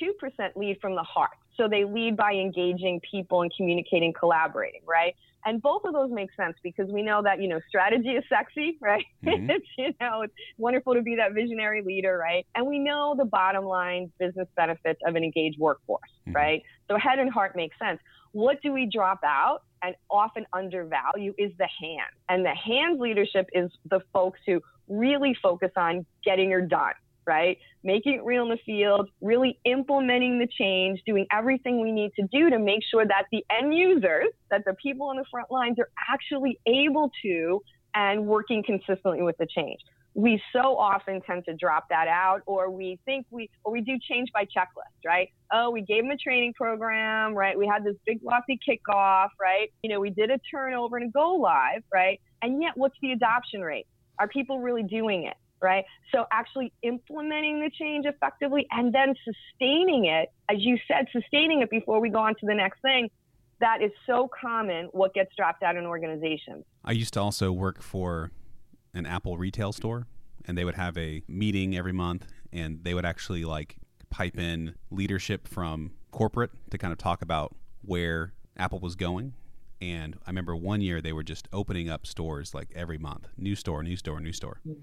lead 0.56 0.78
from 0.80 0.94
the 0.94 1.02
heart. 1.02 1.30
So, 1.58 1.68
they 1.68 1.84
lead 1.84 2.16
by 2.16 2.32
engaging 2.32 3.00
people 3.10 3.42
and 3.42 3.52
communicating, 3.54 4.14
collaborating, 4.18 4.80
right? 4.86 5.14
And 5.44 5.62
both 5.62 5.82
of 5.84 5.92
those 5.92 6.10
make 6.10 6.30
sense 6.34 6.56
because 6.62 6.88
we 6.90 7.02
know 7.02 7.22
that, 7.22 7.40
you 7.40 7.48
know, 7.48 7.60
strategy 7.68 8.10
is 8.10 8.24
sexy, 8.28 8.78
right? 8.82 9.04
Mm-hmm. 9.24 9.50
it's, 9.50 9.66
you 9.76 9.92
know, 10.00 10.22
it's 10.22 10.34
wonderful 10.56 10.94
to 10.94 11.02
be 11.02 11.16
that 11.16 11.32
visionary 11.32 11.82
leader, 11.82 12.18
right? 12.18 12.46
And 12.54 12.66
we 12.66 12.78
know 12.78 13.14
the 13.16 13.24
bottom 13.24 13.64
line 13.64 14.10
business 14.18 14.48
benefits 14.56 15.00
of 15.06 15.14
an 15.14 15.24
engaged 15.24 15.58
workforce, 15.58 16.10
mm-hmm. 16.26 16.36
right? 16.36 16.62
So 16.88 16.96
head 16.98 17.18
and 17.18 17.30
heart 17.30 17.56
makes 17.56 17.78
sense. 17.78 18.00
What 18.32 18.60
do 18.62 18.72
we 18.72 18.88
drop 18.92 19.20
out 19.24 19.62
and 19.82 19.94
often 20.10 20.46
undervalue 20.52 21.34
is 21.38 21.52
the 21.58 21.68
hand. 21.80 22.10
And 22.28 22.44
the 22.44 22.54
hands 22.54 23.00
leadership 23.00 23.48
is 23.52 23.70
the 23.88 24.00
folks 24.12 24.40
who 24.46 24.60
really 24.88 25.36
focus 25.42 25.70
on 25.76 26.06
getting 26.24 26.50
her 26.50 26.60
done, 26.60 26.94
right? 27.28 27.58
Making 27.84 28.14
it 28.14 28.24
real 28.24 28.42
in 28.44 28.48
the 28.48 28.58
field, 28.64 29.10
really 29.20 29.60
implementing 29.64 30.38
the 30.38 30.48
change, 30.58 31.00
doing 31.06 31.26
everything 31.30 31.80
we 31.80 31.92
need 31.92 32.12
to 32.18 32.26
do 32.32 32.48
to 32.48 32.58
make 32.58 32.80
sure 32.90 33.06
that 33.06 33.26
the 33.30 33.44
end 33.50 33.74
users, 33.74 34.28
that 34.50 34.64
the 34.64 34.74
people 34.82 35.08
on 35.08 35.16
the 35.16 35.24
front 35.30 35.50
lines 35.50 35.78
are 35.78 35.90
actually 36.10 36.58
able 36.66 37.12
to 37.22 37.62
and 37.94 38.26
working 38.26 38.64
consistently 38.64 39.22
with 39.22 39.36
the 39.36 39.46
change. 39.46 39.78
We 40.14 40.42
so 40.52 40.76
often 40.76 41.20
tend 41.20 41.44
to 41.44 41.54
drop 41.54 41.90
that 41.90 42.08
out 42.08 42.40
or 42.46 42.70
we 42.70 42.98
think 43.04 43.26
we 43.30 43.50
or 43.62 43.72
we 43.72 43.82
do 43.82 43.98
change 44.10 44.30
by 44.32 44.44
checklist 44.44 45.06
right? 45.06 45.28
Oh 45.52 45.70
we 45.70 45.82
gave 45.82 46.02
them 46.02 46.10
a 46.10 46.16
training 46.16 46.54
program 46.54 47.34
right? 47.34 47.56
We 47.56 47.66
had 47.66 47.84
this 47.84 47.94
big 48.06 48.20
lofty 48.22 48.58
kickoff 48.68 49.28
right? 49.40 49.70
You 49.82 49.90
know 49.90 50.00
we 50.00 50.10
did 50.10 50.30
a 50.30 50.38
turnover 50.50 50.96
and 50.96 51.10
a 51.10 51.12
go 51.12 51.34
live 51.34 51.82
right? 51.92 52.20
And 52.42 52.60
yet 52.60 52.72
what's 52.74 52.96
the 53.00 53.12
adoption 53.12 53.60
rate? 53.60 53.86
Are 54.18 54.26
people 54.26 54.58
really 54.58 54.82
doing 54.82 55.24
it 55.24 55.36
right 55.60 55.84
so 56.14 56.24
actually 56.32 56.72
implementing 56.82 57.60
the 57.60 57.70
change 57.78 58.06
effectively 58.06 58.66
and 58.70 58.94
then 58.94 59.14
sustaining 59.24 60.06
it 60.06 60.30
as 60.50 60.56
you 60.58 60.78
said 60.86 61.06
sustaining 61.12 61.62
it 61.62 61.70
before 61.70 62.00
we 62.00 62.10
go 62.10 62.18
on 62.18 62.34
to 62.34 62.46
the 62.46 62.54
next 62.54 62.80
thing 62.82 63.08
that 63.60 63.82
is 63.82 63.90
so 64.06 64.28
common 64.40 64.86
what 64.92 65.12
gets 65.14 65.34
dropped 65.36 65.62
out 65.62 65.76
in 65.76 65.84
organizations 65.84 66.64
i 66.84 66.92
used 66.92 67.12
to 67.12 67.20
also 67.20 67.50
work 67.52 67.82
for 67.82 68.30
an 68.94 69.06
Apple 69.06 69.38
retail 69.38 69.72
store, 69.72 70.06
and 70.44 70.56
they 70.56 70.64
would 70.64 70.74
have 70.74 70.96
a 70.96 71.22
meeting 71.28 71.76
every 71.76 71.92
month, 71.92 72.26
and 72.52 72.84
they 72.84 72.94
would 72.94 73.06
actually 73.06 73.44
like 73.44 73.76
pipe 74.10 74.38
in 74.38 74.74
leadership 74.90 75.46
from 75.46 75.92
corporate 76.10 76.50
to 76.70 76.78
kind 76.78 76.92
of 76.92 76.98
talk 76.98 77.22
about 77.22 77.54
where 77.82 78.32
Apple 78.56 78.80
was 78.80 78.94
going. 78.96 79.34
And 79.80 80.16
I 80.26 80.30
remember 80.30 80.56
one 80.56 80.80
year 80.80 81.00
they 81.00 81.12
were 81.12 81.22
just 81.22 81.46
opening 81.52 81.88
up 81.88 82.06
stores 82.06 82.52
like 82.52 82.68
every 82.74 82.98
month, 82.98 83.28
new 83.36 83.54
store, 83.54 83.82
new 83.82 83.96
store, 83.96 84.20
new 84.20 84.32
store. 84.32 84.60
Mm. 84.66 84.76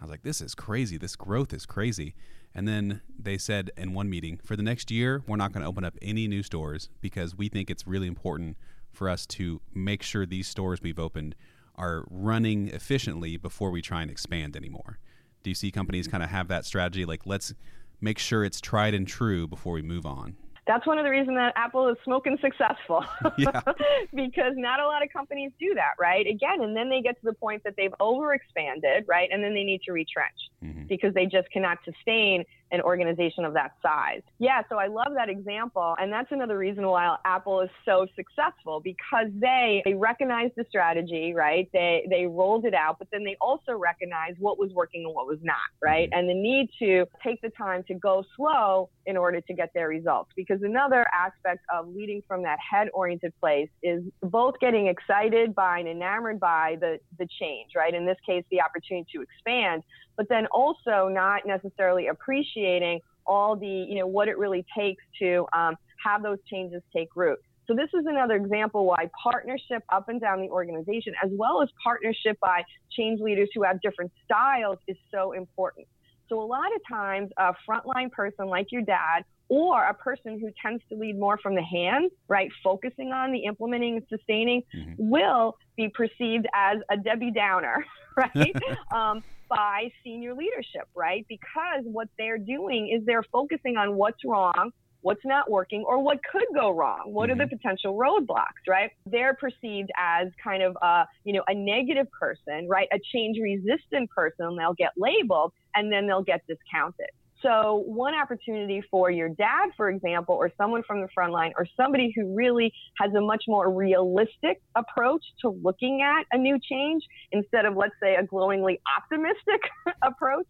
I 0.00 0.04
was 0.04 0.10
like, 0.10 0.22
this 0.22 0.40
is 0.40 0.54
crazy. 0.54 0.96
This 0.96 1.16
growth 1.16 1.52
is 1.52 1.66
crazy. 1.66 2.14
And 2.54 2.66
then 2.66 3.00
they 3.18 3.36
said 3.36 3.70
in 3.76 3.94
one 3.94 4.08
meeting, 4.08 4.38
for 4.42 4.56
the 4.56 4.62
next 4.62 4.90
year, 4.90 5.22
we're 5.26 5.36
not 5.36 5.52
going 5.52 5.62
to 5.62 5.68
open 5.68 5.84
up 5.84 5.96
any 6.00 6.28
new 6.28 6.42
stores 6.42 6.88
because 7.00 7.36
we 7.36 7.48
think 7.48 7.70
it's 7.70 7.86
really 7.86 8.06
important 8.06 8.56
for 8.92 9.08
us 9.08 9.26
to 9.26 9.60
make 9.74 10.02
sure 10.02 10.24
these 10.24 10.48
stores 10.48 10.80
we've 10.80 10.98
opened 10.98 11.34
are 11.76 12.04
running 12.10 12.68
efficiently 12.68 13.36
before 13.36 13.70
we 13.70 13.82
try 13.82 14.02
and 14.02 14.10
expand 14.10 14.56
anymore. 14.56 14.98
Do 15.42 15.50
you 15.50 15.54
see 15.54 15.70
companies 15.70 16.06
mm-hmm. 16.06 16.12
kind 16.12 16.24
of 16.24 16.30
have 16.30 16.48
that 16.48 16.64
strategy? 16.64 17.04
Like, 17.04 17.26
let's 17.26 17.54
make 18.00 18.18
sure 18.18 18.44
it's 18.44 18.60
tried 18.60 18.94
and 18.94 19.06
true 19.06 19.46
before 19.46 19.74
we 19.74 19.82
move 19.82 20.06
on 20.06 20.36
that's 20.68 20.86
one 20.86 20.98
of 20.98 21.04
the 21.04 21.10
reasons 21.10 21.34
that 21.36 21.54
Apple 21.56 21.88
is 21.88 21.96
smoking 22.04 22.36
successful 22.42 23.02
because 24.14 24.52
not 24.54 24.80
a 24.80 24.86
lot 24.86 25.02
of 25.02 25.10
companies 25.10 25.50
do 25.58 25.74
that, 25.74 25.94
right? 25.98 26.26
Again, 26.26 26.60
and 26.60 26.76
then 26.76 26.90
they 26.90 27.00
get 27.00 27.18
to 27.20 27.24
the 27.24 27.32
point 27.32 27.64
that 27.64 27.74
they've 27.76 27.94
overexpanded, 27.98 29.08
right? 29.08 29.30
And 29.32 29.42
then 29.42 29.54
they 29.54 29.64
need 29.64 29.80
to 29.86 29.92
retrench 29.92 30.36
mm-hmm. 30.62 30.86
because 30.86 31.14
they 31.14 31.24
just 31.24 31.50
cannot 31.50 31.78
sustain 31.86 32.44
an 32.70 32.80
organization 32.80 33.44
of 33.44 33.54
that 33.54 33.72
size. 33.82 34.22
Yeah, 34.38 34.62
so 34.68 34.76
I 34.76 34.86
love 34.86 35.12
that 35.16 35.28
example. 35.28 35.94
And 35.98 36.12
that's 36.12 36.30
another 36.30 36.58
reason 36.58 36.86
why 36.86 37.16
Apple 37.24 37.60
is 37.60 37.70
so 37.84 38.06
successful 38.14 38.80
because 38.80 39.28
they, 39.34 39.82
they 39.84 39.94
recognized 39.94 40.54
the 40.56 40.64
strategy, 40.68 41.32
right? 41.34 41.68
They, 41.72 42.06
they 42.10 42.26
rolled 42.26 42.64
it 42.64 42.74
out, 42.74 42.98
but 42.98 43.08
then 43.10 43.24
they 43.24 43.36
also 43.40 43.72
recognized 43.72 44.38
what 44.38 44.58
was 44.58 44.70
working 44.72 45.04
and 45.04 45.14
what 45.14 45.26
was 45.26 45.38
not, 45.42 45.56
right? 45.82 46.08
And 46.12 46.28
the 46.28 46.34
need 46.34 46.68
to 46.78 47.06
take 47.24 47.40
the 47.40 47.50
time 47.50 47.84
to 47.88 47.94
go 47.94 48.24
slow 48.36 48.90
in 49.06 49.16
order 49.16 49.40
to 49.40 49.54
get 49.54 49.70
their 49.74 49.88
results 49.88 50.30
because 50.36 50.62
another 50.62 51.06
aspect 51.12 51.64
of 51.74 51.88
leading 51.88 52.22
from 52.28 52.42
that 52.42 52.58
head 52.58 52.88
oriented 52.92 53.32
place 53.40 53.70
is 53.82 54.02
both 54.22 54.54
getting 54.60 54.88
excited 54.88 55.54
by 55.54 55.78
and 55.78 55.88
enamored 55.88 56.38
by 56.38 56.76
the, 56.80 56.98
the 57.18 57.26
change, 57.40 57.70
right? 57.74 57.94
In 57.94 58.04
this 58.04 58.18
case, 58.26 58.44
the 58.50 58.60
opportunity 58.60 59.06
to 59.14 59.22
expand, 59.22 59.82
but 60.18 60.28
then 60.28 60.46
also 60.48 61.08
not 61.08 61.46
necessarily 61.46 62.08
appreciating 62.08 63.00
all 63.24 63.56
the, 63.56 63.66
you 63.66 63.94
know, 63.98 64.06
what 64.06 64.28
it 64.28 64.36
really 64.36 64.66
takes 64.76 65.02
to 65.20 65.46
um, 65.54 65.76
have 66.04 66.22
those 66.22 66.38
changes 66.50 66.82
take 66.94 67.08
root. 67.16 67.38
So 67.66 67.74
this 67.74 67.88
is 67.94 68.06
another 68.06 68.34
example 68.34 68.86
why 68.86 69.08
partnership 69.22 69.84
up 69.90 70.08
and 70.08 70.20
down 70.20 70.40
the 70.40 70.48
organization, 70.48 71.14
as 71.22 71.30
well 71.32 71.62
as 71.62 71.68
partnership 71.82 72.38
by 72.40 72.62
change 72.90 73.20
leaders 73.20 73.48
who 73.54 73.62
have 73.62 73.80
different 73.80 74.10
styles 74.24 74.78
is 74.88 74.96
so 75.12 75.32
important. 75.32 75.86
So 76.28 76.40
a 76.40 76.44
lot 76.44 76.74
of 76.74 76.80
times 76.90 77.30
a 77.36 77.52
frontline 77.68 78.10
person 78.10 78.46
like 78.46 78.72
your 78.72 78.82
dad 78.82 79.24
or 79.48 79.84
a 79.84 79.94
person 79.94 80.38
who 80.40 80.50
tends 80.60 80.82
to 80.90 80.96
lead 80.96 81.18
more 81.18 81.38
from 81.38 81.54
the 81.54 81.62
hands, 81.62 82.10
right, 82.26 82.50
focusing 82.62 83.12
on 83.12 83.32
the 83.32 83.44
implementing 83.44 83.96
and 83.96 84.06
sustaining, 84.08 84.62
mm-hmm. 84.74 84.92
will 84.98 85.56
be 85.76 85.88
perceived 85.88 86.46
as 86.54 86.78
a 86.90 86.96
Debbie 86.96 87.30
Downer, 87.30 87.84
right, 88.16 88.54
um, 88.94 89.22
by 89.48 89.90
senior 90.04 90.34
leadership, 90.34 90.88
right? 90.94 91.24
Because 91.28 91.84
what 91.84 92.08
they're 92.18 92.38
doing 92.38 92.94
is 92.94 93.04
they're 93.06 93.24
focusing 93.32 93.76
on 93.76 93.96
what's 93.96 94.24
wrong, 94.24 94.70
what's 95.00 95.24
not 95.24 95.50
working, 95.50 95.84
or 95.86 96.02
what 96.02 96.18
could 96.30 96.46
go 96.54 96.70
wrong. 96.70 97.12
What 97.12 97.30
mm-hmm. 97.30 97.40
are 97.40 97.46
the 97.46 97.54
mm-hmm. 97.54 97.56
potential 97.56 97.96
roadblocks, 97.96 98.68
right? 98.68 98.90
They're 99.06 99.34
perceived 99.34 99.90
as 99.98 100.28
kind 100.42 100.62
of 100.62 100.76
a, 100.82 101.04
you 101.24 101.32
know, 101.32 101.42
a 101.48 101.54
negative 101.54 102.06
person, 102.18 102.68
right? 102.68 102.88
A 102.92 102.98
change 103.12 103.38
resistant 103.40 104.10
person. 104.10 104.56
They'll 104.56 104.74
get 104.74 104.92
labeled 104.96 105.52
and 105.74 105.92
then 105.92 106.06
they'll 106.06 106.22
get 106.22 106.42
discounted. 106.46 107.10
So, 107.42 107.84
one 107.86 108.14
opportunity 108.14 108.82
for 108.90 109.10
your 109.10 109.28
dad, 109.28 109.70
for 109.76 109.90
example, 109.90 110.34
or 110.34 110.50
someone 110.56 110.82
from 110.82 111.02
the 111.02 111.08
front 111.14 111.32
line, 111.32 111.52
or 111.56 111.66
somebody 111.76 112.12
who 112.14 112.34
really 112.34 112.72
has 112.98 113.14
a 113.14 113.20
much 113.20 113.44
more 113.46 113.70
realistic 113.70 114.60
approach 114.74 115.22
to 115.42 115.50
looking 115.50 116.02
at 116.02 116.24
a 116.32 116.38
new 116.38 116.58
change 116.58 117.04
instead 117.30 117.64
of, 117.64 117.76
let's 117.76 117.94
say, 118.02 118.16
a 118.16 118.24
glowingly 118.24 118.80
optimistic 118.96 119.60
approach, 120.02 120.46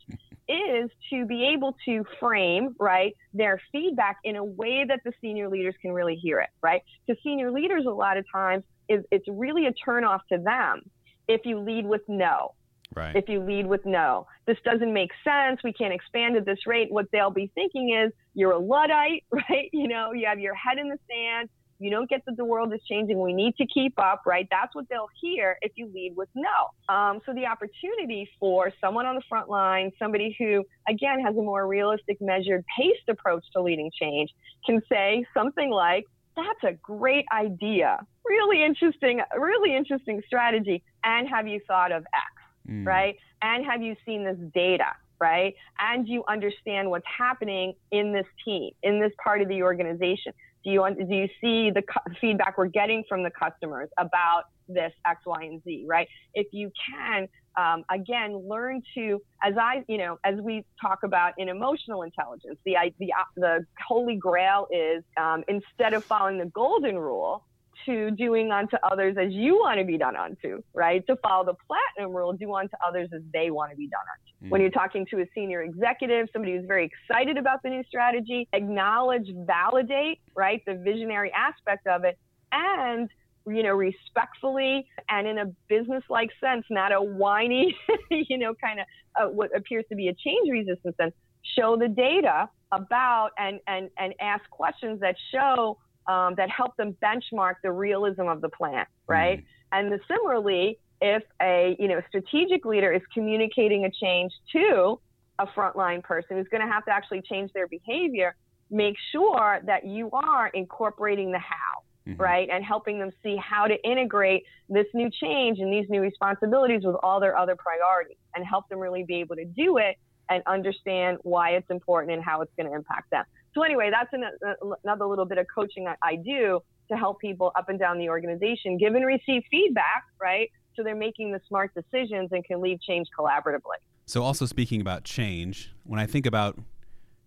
is 0.48 0.90
to 1.11 1.27
be 1.27 1.53
able 1.55 1.77
to 1.85 2.05
frame, 2.18 2.74
right, 2.81 3.14
their 3.35 3.61
feedback 3.70 4.16
in 4.24 4.37
a 4.37 4.44
way 4.44 4.85
that 4.88 5.01
the 5.05 5.12
senior 5.20 5.51
leaders 5.51 5.74
can 5.83 5.92
really 5.92 6.16
hear 6.16 6.40
it, 6.40 6.48
right? 6.62 6.83
Because 7.07 7.22
senior 7.22 7.51
leaders, 7.51 7.85
a 7.87 7.90
lot 7.90 8.16
of 8.16 8.24
times, 8.33 8.64
is 8.88 9.05
it's 9.11 9.27
really 9.29 9.66
a 9.66 9.74
turnoff 9.87 10.20
to 10.33 10.38
them 10.38 10.88
if 11.29 11.42
you 11.44 11.59
lead 11.59 11.85
with 11.85 12.01
no 12.09 12.55
Right. 12.94 13.14
If 13.14 13.29
you 13.29 13.40
lead 13.40 13.66
with 13.66 13.85
no, 13.85 14.27
this 14.46 14.57
doesn't 14.64 14.92
make 14.92 15.11
sense. 15.22 15.61
We 15.62 15.72
can't 15.72 15.92
expand 15.92 16.37
at 16.37 16.46
this 16.46 16.66
rate. 16.66 16.90
What 16.90 17.07
they'll 17.12 17.31
be 17.31 17.51
thinking 17.55 17.94
is 17.94 18.12
you're 18.35 18.53
a 18.53 18.59
Luddite, 18.59 19.24
right? 19.31 19.68
You 19.72 19.88
know, 19.88 20.12
you 20.12 20.27
have 20.27 20.40
your 20.40 20.55
head 20.55 20.79
in 20.79 20.88
the 20.88 20.98
sand. 21.09 21.48
You 21.81 21.90
don't 21.90 22.11
get 22.11 22.24
that 22.27 22.37
the 22.37 22.44
world 22.44 22.72
is 22.74 22.81
changing. 22.88 23.20
We 23.20 23.33
need 23.33 23.55
to 23.57 23.66
keep 23.66 23.94
up, 23.98 24.22
right? 24.27 24.48
That's 24.51 24.74
what 24.74 24.87
they'll 24.88 25.11
hear 25.20 25.59
if 25.62 25.72
you 25.77 25.88
lead 25.94 26.14
with 26.16 26.29
no. 26.35 26.92
Um, 26.92 27.20
so 27.24 27.33
the 27.33 27.46
opportunity 27.46 28.29
for 28.40 28.72
someone 28.81 29.07
on 29.07 29.14
the 29.14 29.22
front 29.29 29.48
line, 29.48 29.92
somebody 29.96 30.35
who, 30.38 30.64
again, 30.88 31.20
has 31.20 31.37
a 31.37 31.40
more 31.40 31.68
realistic, 31.68 32.20
measured, 32.20 32.64
paced 32.77 33.09
approach 33.09 33.44
to 33.53 33.62
leading 33.62 33.92
change, 33.96 34.31
can 34.66 34.83
say 34.88 35.24
something 35.33 35.70
like, 35.70 36.05
that's 36.35 36.74
a 36.74 36.77
great 36.83 37.27
idea. 37.33 37.98
Really 38.24 38.64
interesting, 38.64 39.20
really 39.37 39.77
interesting 39.77 40.20
strategy. 40.27 40.83
And 41.05 41.29
have 41.29 41.46
you 41.46 41.61
thought 41.66 41.92
of 41.92 42.03
X? 42.03 42.38
Mm. 42.69 42.87
right? 42.87 43.17
And 43.43 43.65
have 43.65 43.83
you 43.83 43.97
seen 44.05 44.25
this 44.25 44.39
data, 44.55 44.93
right? 45.21 45.55
And 45.79 46.09
you 46.09 46.25
understand 46.29 46.91
what's 46.91 47.07
happening 47.07 47.75
in 47.91 48.13
this 48.13 48.27
team, 48.45 48.71
in 48.83 49.01
this 49.01 49.13
part 49.23 49.43
of 49.43 49.49
the 49.49 49.63
organization? 49.63 50.33
Do 50.65 50.71
you, 50.71 50.85
do 50.97 51.15
you 51.15 51.29
see 51.41 51.71
the 51.71 51.83
feedback 52.21 52.59
we're 52.59 52.67
getting 52.67 53.05
from 53.09 53.23
the 53.23 53.31
customers 53.31 53.89
about 53.97 54.45
this 54.69 54.93
X, 55.07 55.23
Y, 55.25 55.43
and 55.43 55.63
Z, 55.65 55.85
right? 55.87 56.09
If 56.35 56.49
you 56.53 56.71
can, 56.91 57.29
um, 57.57 57.85
again, 57.91 58.37
learn 58.47 58.83
to, 58.95 59.23
as 59.43 59.55
I, 59.57 59.85
you 59.89 59.99
know, 59.99 60.19
as 60.25 60.41
we 60.41 60.65
talk 60.81 61.05
about 61.05 61.33
in 61.39 61.49
emotional 61.49 62.03
intelligence, 62.03 62.59
the, 62.65 62.77
the, 62.99 63.13
the 63.37 63.67
holy 63.87 64.17
grail 64.17 64.67
is 64.71 65.03
um, 65.17 65.45
instead 65.49 65.95
of 65.95 66.05
following 66.05 66.39
the 66.39 66.47
golden 66.47 66.99
rule, 66.99 67.45
to 67.87 68.11
doing 68.12 68.51
unto 68.53 68.77
others 68.91 69.17
as 69.21 69.33
you 69.33 69.57
want 69.57 69.79
to 69.79 69.85
be 69.85 69.99
done 69.99 70.17
unto, 70.17 70.62
right? 70.75 71.07
To 71.07 71.17
follow 71.17 71.45
the 71.45 71.55
platinum 71.67 72.14
rule, 72.14 72.33
do 72.33 72.53
unto 72.55 72.75
others 72.87 73.09
as 73.14 73.23
they 73.33 73.51
want 73.51 73.71
to 73.71 73.77
be 73.77 73.88
done 73.88 74.01
unto. 74.12 74.47
Mm. 74.47 74.51
When 74.51 74.61
you're 74.61 74.71
talking 74.71 75.07
to 75.11 75.21
a 75.21 75.27
senior 75.35 75.62
executive, 75.62 76.29
somebody 76.33 76.57
who's 76.57 76.67
very 76.67 76.91
excited 76.91 77.37
about 77.37 77.62
the 77.62 77.71
new 77.71 77.83
strategy, 77.88 78.49
acknowledge, 78.53 79.29
validate, 79.47 80.21
right, 80.35 80.62
the 80.67 80.75
visionary 80.75 81.33
aspect 81.33 81.87
of 81.87 82.05
it, 82.05 82.19
and 82.53 83.09
you 83.47 83.62
know, 83.62 83.75
respectfully 83.75 84.87
and 85.09 85.27
in 85.27 85.38
a 85.38 85.47
business-like 85.69 86.31
sense, 86.41 86.64
not 86.71 86.93
a 86.93 87.01
whiny, 87.01 87.75
you 88.11 88.37
know, 88.37 88.55
kind 88.55 88.81
of 88.81 88.87
uh, 89.19 89.31
what 89.31 89.55
appears 89.57 89.85
to 89.88 89.97
be 89.97 90.09
a 90.09 90.14
change 90.14 90.51
resistance 90.51 90.97
sense. 91.01 91.14
Show 91.57 91.77
the 91.77 91.88
data 91.88 92.49
about 92.73 93.31
and 93.38 93.61
and 93.67 93.88
and 93.99 94.12
ask 94.21 94.49
questions 94.51 95.01
that 95.01 95.17
show 95.33 95.79
um, 96.09 96.35
that 96.37 96.51
help 96.51 96.77
them 96.77 96.97
benchmark 97.03 97.55
the 97.62 97.71
realism 97.71 98.23
of 98.23 98.40
the 98.40 98.49
plan, 98.49 98.87
right? 99.07 99.38
Mm. 99.38 99.44
And 99.73 99.92
the, 99.92 100.01
similarly, 100.09 100.79
if 101.01 101.23
a 101.40 101.77
you 101.79 101.87
know 101.87 102.01
strategic 102.09 102.64
leader 102.64 102.92
is 102.92 103.03
communicating 103.14 103.85
a 103.85 103.90
change 103.90 104.33
to 104.53 104.99
a 105.38 105.47
frontline 105.47 106.03
person 106.03 106.37
who's 106.37 106.49
going 106.49 106.66
to 106.66 106.73
have 106.73 106.85
to 106.87 106.90
actually 106.90 107.23
change 107.23 107.53
their 107.53 107.68
behavior, 107.68 108.35
make 108.71 108.97
sure 109.12 109.61
that 109.64 109.87
you 109.87 110.11
are 110.12 110.49
incorporating 110.49 111.31
the 111.31 111.38
how, 111.38 112.11
mm-hmm. 112.11 112.21
right? 112.21 112.49
And 112.51 112.64
helping 112.64 112.99
them 112.99 113.11
see 113.23 113.37
how 113.37 113.66
to 113.66 113.77
integrate 113.85 114.44
this 114.68 114.87
new 114.94 115.11
change 115.11 115.61
and 115.61 115.73
these 115.73 115.88
new 115.88 116.01
responsibilities 116.01 116.81
with 116.85 116.97
all 117.03 117.21
their 117.21 117.37
other 117.37 117.55
priorities 117.55 118.16
and 118.35 118.44
help 118.44 118.68
them 118.68 118.81
really 118.81 119.05
be 119.05 119.16
able 119.16 119.37
to 119.37 119.44
do 119.44 119.79
it 119.79 119.97
and 120.29 120.42
understand 120.47 121.18
why 121.23 121.51
it's 121.51 121.71
important 121.71 122.12
and 122.12 122.23
how 122.23 122.42
it's 122.42 122.53
going 122.57 122.68
to 122.68 122.75
impact 122.75 123.11
them. 123.11 123.25
So 123.59 123.64
anyway, 123.64 123.90
that's 123.90 124.12
uh, 124.14 124.75
another 124.85 125.05
little 125.05 125.25
bit 125.25 125.38
of 125.38 125.47
coaching 125.53 125.88
I 126.01 126.14
do 126.14 126.61
to 126.88 126.97
help 126.97 127.21
people 127.21 127.51
up 127.57 127.68
and 127.68 127.77
down 127.77 127.99
the 127.99 128.09
organization 128.09 128.79
give 128.79 128.94
and 128.94 129.05
receive 129.05 129.42
feedback, 129.51 130.05
right? 130.21 130.49
So 130.77 130.85
they're 130.85 130.94
making 130.94 131.33
the 131.33 131.40
smart 131.49 131.73
decisions 131.75 132.29
and 132.31 132.44
can 132.44 132.61
lead 132.61 132.81
change 132.81 133.09
collaboratively. 133.18 133.81
So 134.07 134.23
also 134.23 134.47
speaking 134.47 134.81
about 134.81 135.03
change, 135.03 135.75
when 135.83 135.99
I 135.99 136.07
think 136.07 136.25
about 136.25 136.57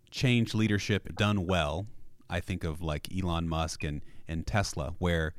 change 0.09 0.55
leadership 0.55 1.17
done 1.17 1.47
well, 1.47 1.87
I 2.29 2.39
think 2.39 2.63
of 2.63 2.81
like 2.81 3.09
Elon 3.13 3.49
Musk 3.49 3.83
and, 3.83 4.01
and 4.25 4.47
Tesla, 4.47 4.93
where 4.99 5.33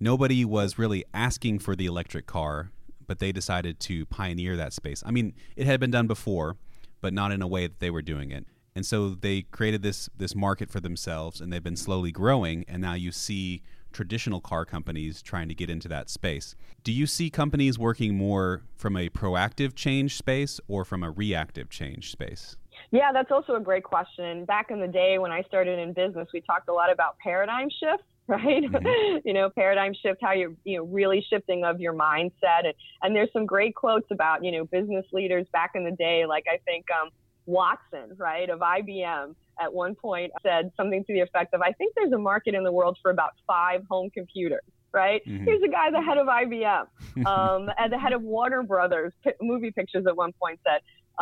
nobody 0.00 0.46
was 0.46 0.78
really 0.78 1.04
asking 1.12 1.58
for 1.58 1.76
the 1.76 1.84
electric 1.84 2.26
car, 2.26 2.70
but 3.06 3.18
they 3.18 3.32
decided 3.32 3.80
to 3.80 4.06
pioneer 4.06 4.56
that 4.56 4.72
space. 4.72 5.02
I 5.04 5.10
mean, 5.10 5.34
it 5.56 5.66
had 5.66 5.78
been 5.78 5.90
done 5.90 6.06
before, 6.06 6.56
but 7.02 7.12
not 7.12 7.32
in 7.32 7.42
a 7.42 7.46
way 7.46 7.66
that 7.66 7.80
they 7.80 7.90
were 7.90 8.02
doing 8.02 8.30
it. 8.30 8.46
And 8.74 8.86
so 8.86 9.10
they 9.10 9.42
created 9.42 9.82
this 9.82 10.08
this 10.16 10.34
market 10.34 10.70
for 10.70 10.80
themselves 10.80 11.40
and 11.40 11.52
they've 11.52 11.62
been 11.62 11.76
slowly 11.76 12.12
growing 12.12 12.64
and 12.68 12.80
now 12.80 12.94
you 12.94 13.12
see 13.12 13.62
traditional 13.92 14.40
car 14.40 14.64
companies 14.64 15.22
trying 15.22 15.48
to 15.48 15.54
get 15.54 15.70
into 15.70 15.88
that 15.88 16.08
space. 16.10 16.54
Do 16.84 16.92
you 16.92 17.06
see 17.06 17.30
companies 17.30 17.78
working 17.78 18.14
more 18.14 18.62
from 18.76 18.96
a 18.96 19.08
proactive 19.08 19.74
change 19.74 20.16
space 20.16 20.60
or 20.68 20.84
from 20.84 21.02
a 21.02 21.10
reactive 21.10 21.68
change 21.70 22.10
space? 22.10 22.56
Yeah, 22.90 23.12
that's 23.12 23.30
also 23.30 23.56
a 23.56 23.60
great 23.60 23.84
question. 23.84 24.44
Back 24.44 24.70
in 24.70 24.80
the 24.80 24.88
day 24.88 25.18
when 25.18 25.32
I 25.32 25.42
started 25.42 25.78
in 25.78 25.92
business, 25.92 26.28
we 26.32 26.40
talked 26.40 26.68
a 26.68 26.72
lot 26.72 26.92
about 26.92 27.18
paradigm 27.18 27.68
shift, 27.70 28.04
right? 28.28 28.62
Mm-hmm. 28.62 29.18
you 29.24 29.32
know, 29.32 29.50
paradigm 29.50 29.94
shift, 30.00 30.20
how 30.22 30.32
you're, 30.32 30.52
you 30.64 30.78
know, 30.78 30.84
really 30.84 31.24
shifting 31.28 31.64
of 31.64 31.80
your 31.80 31.92
mindset. 31.92 32.64
And, 32.64 32.74
and 33.02 33.16
there's 33.16 33.32
some 33.32 33.46
great 33.46 33.74
quotes 33.74 34.10
about, 34.10 34.44
you 34.44 34.52
know, 34.52 34.64
business 34.64 35.06
leaders 35.12 35.46
back 35.52 35.72
in 35.74 35.84
the 35.84 35.92
day. 35.92 36.24
Like 36.26 36.44
I 36.48 36.58
think 36.64 36.86
um, 36.90 37.10
Watson, 37.48 38.14
right, 38.16 38.48
of 38.50 38.60
IBM 38.60 39.34
at 39.60 39.72
one 39.72 39.94
point 39.94 40.30
said 40.42 40.70
something 40.76 41.02
to 41.04 41.12
the 41.12 41.20
effect 41.20 41.54
of, 41.54 41.62
I 41.62 41.72
think 41.72 41.94
there's 41.96 42.12
a 42.12 42.18
market 42.18 42.54
in 42.54 42.62
the 42.62 42.70
world 42.70 42.98
for 43.02 43.10
about 43.10 43.30
five 43.46 43.82
home 43.90 44.10
computers 44.10 44.60
right? 44.92 45.22
Mm-hmm. 45.26 45.44
Here's 45.44 45.62
a 45.62 45.68
guy, 45.68 45.90
the 45.90 46.00
head 46.00 46.18
of 46.18 46.26
IBM, 46.26 46.86
um, 47.26 47.70
and 47.78 47.92
the 47.92 47.98
head 47.98 48.12
of 48.12 48.22
Warner 48.22 48.62
Brothers 48.62 49.12
p- 49.24 49.32
movie 49.40 49.70
pictures 49.70 50.06
at 50.06 50.16
one 50.16 50.32
point 50.40 50.60
said, 50.66 50.80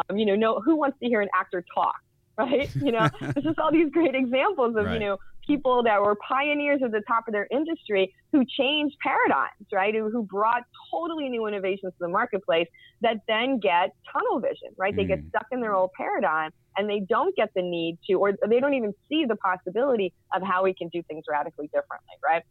um, 0.08 0.16
you 0.16 0.26
know, 0.26 0.36
no, 0.36 0.60
who 0.60 0.76
wants 0.76 0.98
to 1.00 1.06
hear 1.08 1.20
an 1.20 1.28
actor 1.38 1.64
talk, 1.74 1.96
right? 2.38 2.72
You 2.76 2.92
know, 2.92 3.08
there's 3.20 3.44
just 3.44 3.58
all 3.58 3.72
these 3.72 3.90
great 3.90 4.14
examples 4.14 4.76
of, 4.76 4.86
right. 4.86 4.94
you 4.94 5.00
know, 5.00 5.18
people 5.46 5.82
that 5.84 6.00
were 6.02 6.16
pioneers 6.28 6.80
at 6.84 6.90
the 6.90 7.02
top 7.06 7.28
of 7.28 7.32
their 7.32 7.46
industry 7.50 8.14
who 8.32 8.44
changed 8.44 8.96
paradigms, 9.02 9.66
right? 9.72 9.94
Who, 9.94 10.10
who 10.10 10.22
brought 10.24 10.62
totally 10.90 11.28
new 11.28 11.46
innovations 11.46 11.92
to 11.92 11.98
the 12.00 12.08
marketplace 12.08 12.66
that 13.02 13.18
then 13.28 13.58
get 13.60 13.94
tunnel 14.12 14.40
vision, 14.40 14.70
right? 14.76 14.92
Mm. 14.92 14.96
They 14.96 15.04
get 15.04 15.20
mm. 15.20 15.28
stuck 15.30 15.46
in 15.52 15.60
their 15.60 15.74
old 15.74 15.90
paradigm 15.96 16.50
and 16.76 16.88
they 16.88 17.00
don't 17.00 17.34
get 17.36 17.50
the 17.54 17.62
need 17.62 17.98
to, 18.08 18.14
or 18.14 18.32
they 18.48 18.60
don't 18.60 18.74
even 18.74 18.92
see 19.08 19.24
the 19.26 19.36
possibility 19.36 20.12
of 20.34 20.42
how 20.42 20.64
we 20.64 20.74
can 20.74 20.88
do 20.88 21.02
things 21.04 21.24
radically 21.30 21.66
differently, 21.66 22.16
right? 22.24 22.42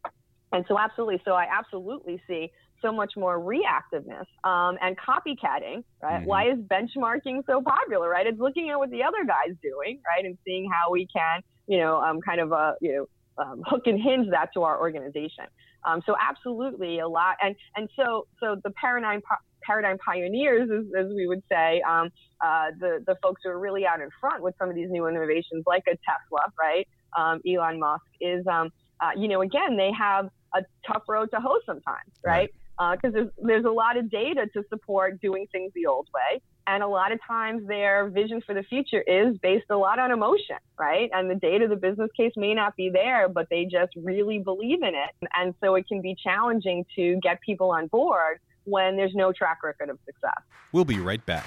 And 0.52 0.64
so, 0.68 0.78
absolutely. 0.78 1.20
So, 1.24 1.32
I 1.32 1.46
absolutely 1.52 2.22
see 2.26 2.50
so 2.82 2.92
much 2.92 3.14
more 3.16 3.38
reactiveness 3.40 4.26
um, 4.44 4.78
and 4.80 4.96
copycatting, 4.96 5.82
right? 6.02 6.20
Mm-hmm. 6.20 6.24
Why 6.24 6.50
is 6.50 6.58
benchmarking 6.58 7.42
so 7.46 7.62
popular, 7.62 8.08
right? 8.08 8.26
It's 8.26 8.38
looking 8.38 8.70
at 8.70 8.78
what 8.78 8.90
the 8.90 9.02
other 9.02 9.24
guy's 9.26 9.56
doing, 9.62 10.00
right, 10.06 10.24
and 10.24 10.36
seeing 10.44 10.70
how 10.70 10.90
we 10.90 11.06
can, 11.14 11.42
you 11.66 11.78
know, 11.78 12.00
um, 12.00 12.20
kind 12.20 12.40
of, 12.40 12.52
a, 12.52 12.74
you 12.80 12.92
know, 12.94 13.06
um, 13.38 13.62
hook 13.66 13.82
and 13.86 14.00
hinge 14.00 14.30
that 14.30 14.50
to 14.54 14.62
our 14.62 14.80
organization. 14.80 15.44
Um, 15.84 16.02
so 16.04 16.16
absolutely 16.20 16.98
a 16.98 17.08
lot, 17.08 17.36
and 17.40 17.54
and 17.76 17.88
so 17.94 18.26
so 18.40 18.56
the 18.64 18.70
paradigm 18.70 19.20
paradigm 19.62 19.98
pioneers, 19.98 20.68
as, 20.70 20.84
as 20.98 21.12
we 21.14 21.26
would 21.26 21.42
say, 21.50 21.80
um, 21.88 22.10
uh, 22.44 22.70
the 22.80 23.04
the 23.06 23.16
folks 23.22 23.42
who 23.44 23.50
are 23.50 23.58
really 23.58 23.86
out 23.86 24.00
in 24.00 24.08
front 24.20 24.42
with 24.42 24.54
some 24.58 24.68
of 24.68 24.74
these 24.74 24.90
new 24.90 25.06
innovations, 25.06 25.64
like 25.66 25.84
a 25.86 25.96
Tesla, 26.06 26.52
right? 26.58 26.88
Um, 27.16 27.40
Elon 27.46 27.78
Musk 27.78 28.04
is, 28.20 28.46
um, 28.46 28.70
uh, 29.00 29.10
you 29.16 29.28
know, 29.28 29.42
again, 29.42 29.76
they 29.76 29.90
have 29.96 30.28
a 30.54 30.62
tough 30.86 31.04
road 31.08 31.30
to 31.32 31.40
hoe 31.40 31.60
sometimes, 31.64 32.12
right? 32.24 32.32
right 32.32 32.50
because 32.78 32.98
uh, 33.04 33.10
there's 33.10 33.28
there's 33.42 33.64
a 33.64 33.70
lot 33.70 33.96
of 33.96 34.10
data 34.10 34.46
to 34.52 34.62
support 34.68 35.20
doing 35.20 35.46
things 35.50 35.72
the 35.74 35.86
old 35.86 36.08
way, 36.14 36.40
and 36.66 36.82
a 36.82 36.86
lot 36.86 37.12
of 37.12 37.18
times 37.26 37.66
their 37.66 38.08
vision 38.08 38.42
for 38.44 38.54
the 38.54 38.62
future 38.62 39.02
is 39.02 39.36
based 39.38 39.66
a 39.70 39.76
lot 39.76 39.98
on 39.98 40.10
emotion, 40.10 40.56
right? 40.78 41.08
And 41.12 41.30
the 41.30 41.34
data, 41.34 41.68
the 41.68 41.76
business 41.76 42.10
case 42.16 42.32
may 42.36 42.54
not 42.54 42.76
be 42.76 42.90
there, 42.90 43.28
but 43.28 43.48
they 43.50 43.64
just 43.64 43.92
really 43.96 44.38
believe 44.38 44.82
in 44.82 44.94
it, 44.94 45.28
and 45.34 45.54
so 45.62 45.74
it 45.74 45.88
can 45.88 46.02
be 46.02 46.16
challenging 46.22 46.84
to 46.96 47.18
get 47.22 47.40
people 47.40 47.70
on 47.70 47.86
board 47.86 48.38
when 48.64 48.96
there's 48.96 49.14
no 49.14 49.32
track 49.32 49.62
record 49.62 49.88
of 49.88 49.98
success. 50.04 50.42
We'll 50.72 50.84
be 50.84 50.98
right 50.98 51.24
back. 51.24 51.46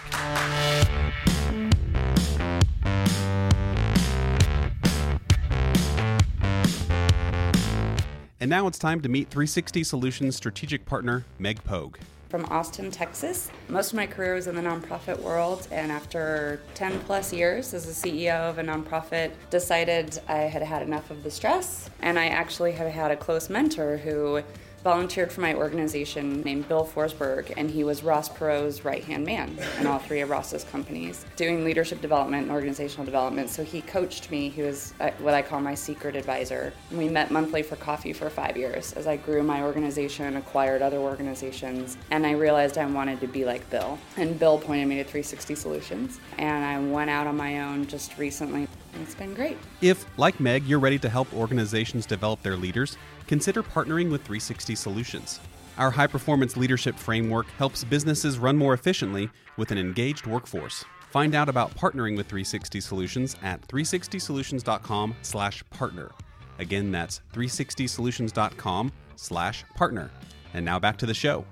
And 8.41 8.49
now 8.49 8.67
it's 8.67 8.79
time 8.79 9.01
to 9.01 9.09
meet 9.09 9.27
360 9.29 9.83
Solutions 9.83 10.33
strategic 10.37 10.85
partner 10.85 11.25
Meg 11.39 11.61
Pogue. 11.65 11.97
From 12.29 12.45
Austin, 12.45 12.89
Texas. 12.89 13.51
Most 13.67 13.91
of 13.91 13.97
my 13.97 14.07
career 14.07 14.35
was 14.35 14.47
in 14.47 14.55
the 14.55 14.61
nonprofit 14.61 15.19
world, 15.19 15.67
and 15.71 15.91
after 15.91 16.61
10 16.75 17.01
plus 17.01 17.33
years 17.33 17.73
as 17.73 17.85
a 17.85 17.91
CEO 17.91 18.49
of 18.49 18.57
a 18.57 18.63
nonprofit, 18.63 19.31
decided 19.49 20.21
I 20.29 20.37
had 20.37 20.61
had 20.61 20.83
enough 20.83 21.11
of 21.11 21.23
the 21.23 21.31
stress. 21.31 21.89
And 22.01 22.17
I 22.17 22.27
actually 22.27 22.71
had 22.71 22.89
had 22.89 23.11
a 23.11 23.17
close 23.17 23.49
mentor 23.49 23.97
who 23.97 24.41
volunteered 24.83 25.31
for 25.31 25.41
my 25.41 25.53
organization 25.53 26.41
named 26.41 26.67
Bill 26.67 26.85
Forsberg, 26.85 27.53
and 27.57 27.69
he 27.69 27.83
was 27.83 28.03
Ross 28.03 28.29
Perot's 28.29 28.85
right 28.85 29.03
hand 29.03 29.25
man 29.25 29.57
in 29.79 29.87
all 29.87 29.99
three 29.99 30.21
of 30.21 30.29
Ross's 30.29 30.63
companies, 30.63 31.25
doing 31.35 31.65
leadership 31.65 32.01
development 32.01 32.43
and 32.43 32.51
organizational 32.51 33.05
development. 33.05 33.49
So 33.49 33.63
he 33.63 33.81
coached 33.81 34.31
me. 34.31 34.49
He 34.49 34.61
was 34.61 34.93
uh, 34.99 35.11
what 35.19 35.33
I 35.33 35.41
call 35.41 35.59
my 35.61 35.75
secret 35.75 36.15
advisor. 36.15 36.73
We 36.91 37.09
met 37.09 37.31
monthly 37.31 37.61
for 37.61 37.75
coffee 37.75 38.13
for 38.13 38.29
five 38.29 38.57
years 38.57 38.93
as 38.93 39.07
I 39.07 39.17
grew 39.17 39.43
my 39.43 39.63
organization, 39.63 40.37
acquired 40.37 40.81
other 40.81 40.97
organizations, 40.97 41.97
and 42.11 42.25
I 42.25 42.31
realized 42.31 42.77
I 42.77 42.85
wanted 42.85 43.19
to 43.21 43.27
be 43.27 43.45
like 43.45 43.69
Bill. 43.69 43.97
And 44.17 44.39
Bill 44.39 44.57
pointed 44.57 44.87
me 44.87 44.95
to 44.95 45.03
360 45.03 45.55
Solutions, 45.55 46.19
and 46.37 46.63
I 46.63 46.79
went 46.79 47.09
out 47.09 47.27
on 47.27 47.35
my 47.35 47.61
own 47.61 47.85
just 47.87 48.17
recently. 48.17 48.67
And 48.93 49.03
it's 49.03 49.15
been 49.15 49.33
great. 49.33 49.57
If, 49.81 50.05
like 50.17 50.39
Meg, 50.39 50.65
you're 50.65 50.79
ready 50.79 50.97
to 50.99 51.09
help 51.09 51.31
organizations 51.33 52.05
develop 52.05 52.41
their 52.41 52.55
leaders, 52.55 52.97
consider 53.29 53.61
partnering 53.61 54.09
with 54.09 54.23
360 54.23 54.73
Solutions. 54.73 55.39
Our 55.77 55.91
high 55.91 56.07
performance 56.07 56.57
leadership 56.57 56.95
framework 56.95 57.45
helps 57.59 57.83
businesses 57.83 58.39
run 58.39 58.57
more 58.57 58.73
efficiently 58.73 59.29
with 59.55 59.69
an 59.69 59.77
engaged 59.77 60.25
workforce. 60.25 60.83
Find 61.11 61.35
out 61.35 61.47
about 61.47 61.75
partnering 61.75 62.17
with 62.17 62.27
360 62.27 62.81
Solutions 62.81 63.35
at 63.43 63.61
360solutions.com/partner. 63.67 66.11
Again, 66.57 66.91
that's 66.91 67.21
360solutions.com/partner. 67.31 70.09
And 70.55 70.65
now 70.65 70.79
back 70.79 70.97
to 70.97 71.05
the 71.05 71.13
show. 71.13 71.45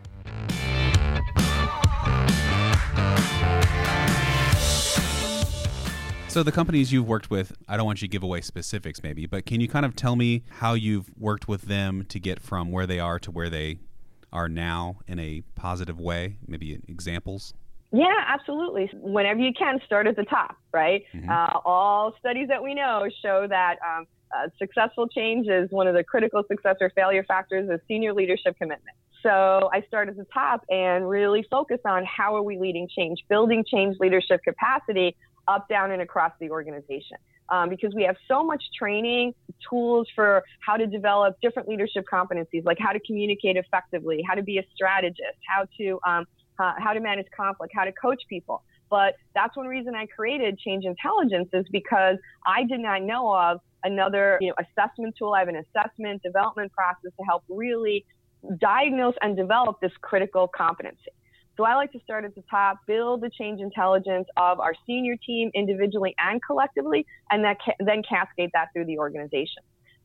So 6.37 6.43
the 6.43 6.51
companies 6.51 6.93
you've 6.93 7.07
worked 7.07 7.31
with, 7.31 7.51
I 7.67 7.77
don't 7.77 7.87
want 7.87 8.03
you 8.03 8.07
to 8.07 8.11
give 8.11 8.21
away 8.21 8.41
specifics 8.41 9.01
maybe, 9.01 9.25
but 9.25 9.47
can 9.47 9.59
you 9.59 9.67
kind 9.67 9.87
of 9.87 9.95
tell 9.95 10.15
me 10.15 10.43
how 10.59 10.75
you've 10.75 11.09
worked 11.17 11.47
with 11.47 11.63
them 11.63 12.05
to 12.09 12.19
get 12.19 12.39
from 12.39 12.71
where 12.71 12.85
they 12.85 12.99
are 12.99 13.17
to 13.17 13.31
where 13.31 13.49
they 13.49 13.79
are 14.31 14.47
now 14.47 14.99
in 15.07 15.17
a 15.17 15.41
positive 15.55 15.99
way? 15.99 16.37
Maybe 16.47 16.79
examples? 16.87 17.55
Yeah, 17.91 18.13
absolutely. 18.27 18.87
Whenever 18.93 19.39
you 19.39 19.51
can, 19.51 19.79
start 19.87 20.05
at 20.05 20.15
the 20.15 20.25
top, 20.25 20.57
right? 20.71 21.05
Mm-hmm. 21.11 21.27
Uh, 21.27 21.59
all 21.65 22.13
studies 22.19 22.49
that 22.49 22.61
we 22.61 22.75
know 22.75 23.07
show 23.23 23.47
that 23.49 23.77
um, 23.83 24.05
uh, 24.31 24.49
successful 24.59 25.07
change 25.07 25.47
is 25.47 25.71
one 25.71 25.87
of 25.87 25.95
the 25.95 26.03
critical 26.03 26.43
success 26.47 26.75
or 26.81 26.91
failure 26.91 27.23
factors 27.23 27.67
of 27.67 27.81
senior 27.87 28.13
leadership 28.13 28.55
commitment. 28.59 28.95
So 29.23 29.71
I 29.73 29.81
start 29.87 30.07
at 30.07 30.17
the 30.17 30.27
top 30.31 30.63
and 30.69 31.09
really 31.09 31.43
focus 31.49 31.79
on 31.83 32.05
how 32.05 32.35
are 32.35 32.43
we 32.43 32.59
leading 32.59 32.87
change, 32.95 33.21
building 33.27 33.65
change 33.67 33.97
leadership 33.99 34.41
capacity 34.43 35.15
up, 35.47 35.67
down, 35.69 35.91
and 35.91 36.01
across 36.01 36.31
the 36.39 36.49
organization. 36.49 37.17
Um, 37.49 37.69
because 37.69 37.93
we 37.95 38.03
have 38.03 38.17
so 38.27 38.43
much 38.43 38.61
training, 38.77 39.33
tools 39.69 40.07
for 40.13 40.43
how 40.59 40.75
to 40.75 40.85
develop 40.85 41.37
different 41.41 41.69
leadership 41.69 42.05
competencies, 42.11 42.65
like 42.65 42.77
how 42.77 42.91
to 42.91 42.99
communicate 42.99 43.55
effectively, 43.55 44.21
how 44.27 44.35
to 44.35 44.43
be 44.43 44.57
a 44.57 44.63
strategist, 44.75 45.37
how 45.47 45.65
to 45.77 45.99
um, 46.05 46.25
uh, 46.59 46.73
how 46.77 46.91
to 46.91 46.99
manage 46.99 47.27
conflict, 47.35 47.71
how 47.75 47.85
to 47.85 47.91
coach 47.93 48.21
people. 48.27 48.63
But 48.89 49.15
that's 49.35 49.55
one 49.55 49.67
reason 49.67 49.95
I 49.95 50.05
created 50.07 50.57
Change 50.59 50.85
Intelligence 50.85 51.49
is 51.53 51.65
because 51.71 52.17
I 52.45 52.63
did 52.63 52.79
not 52.79 53.03
know 53.03 53.33
of 53.33 53.59
another 53.83 54.37
you 54.41 54.49
know, 54.49 54.55
assessment 54.59 55.15
tool. 55.17 55.33
I 55.33 55.39
have 55.39 55.49
an 55.49 55.57
assessment 55.57 56.23
development 56.23 56.71
process 56.71 57.11
to 57.17 57.25
help 57.25 57.43
really 57.49 58.05
diagnose 58.59 59.15
and 59.21 59.35
develop 59.35 59.79
this 59.81 59.91
critical 60.01 60.47
competency. 60.47 61.11
So 61.57 61.65
I 61.65 61.75
like 61.75 61.91
to 61.93 61.99
start 62.01 62.23
at 62.23 62.35
the 62.35 62.43
top, 62.49 62.77
build 62.87 63.21
the 63.21 63.29
change 63.31 63.61
intelligence 63.61 64.27
of 64.37 64.59
our 64.59 64.73
senior 64.85 65.15
team 65.25 65.49
individually 65.55 66.15
and 66.19 66.41
collectively, 66.43 67.05
and 67.31 67.43
that 67.43 67.57
ca- 67.63 67.73
then 67.79 68.03
cascade 68.07 68.51
that 68.53 68.69
through 68.73 68.85
the 68.85 68.99
organization. 68.99 69.63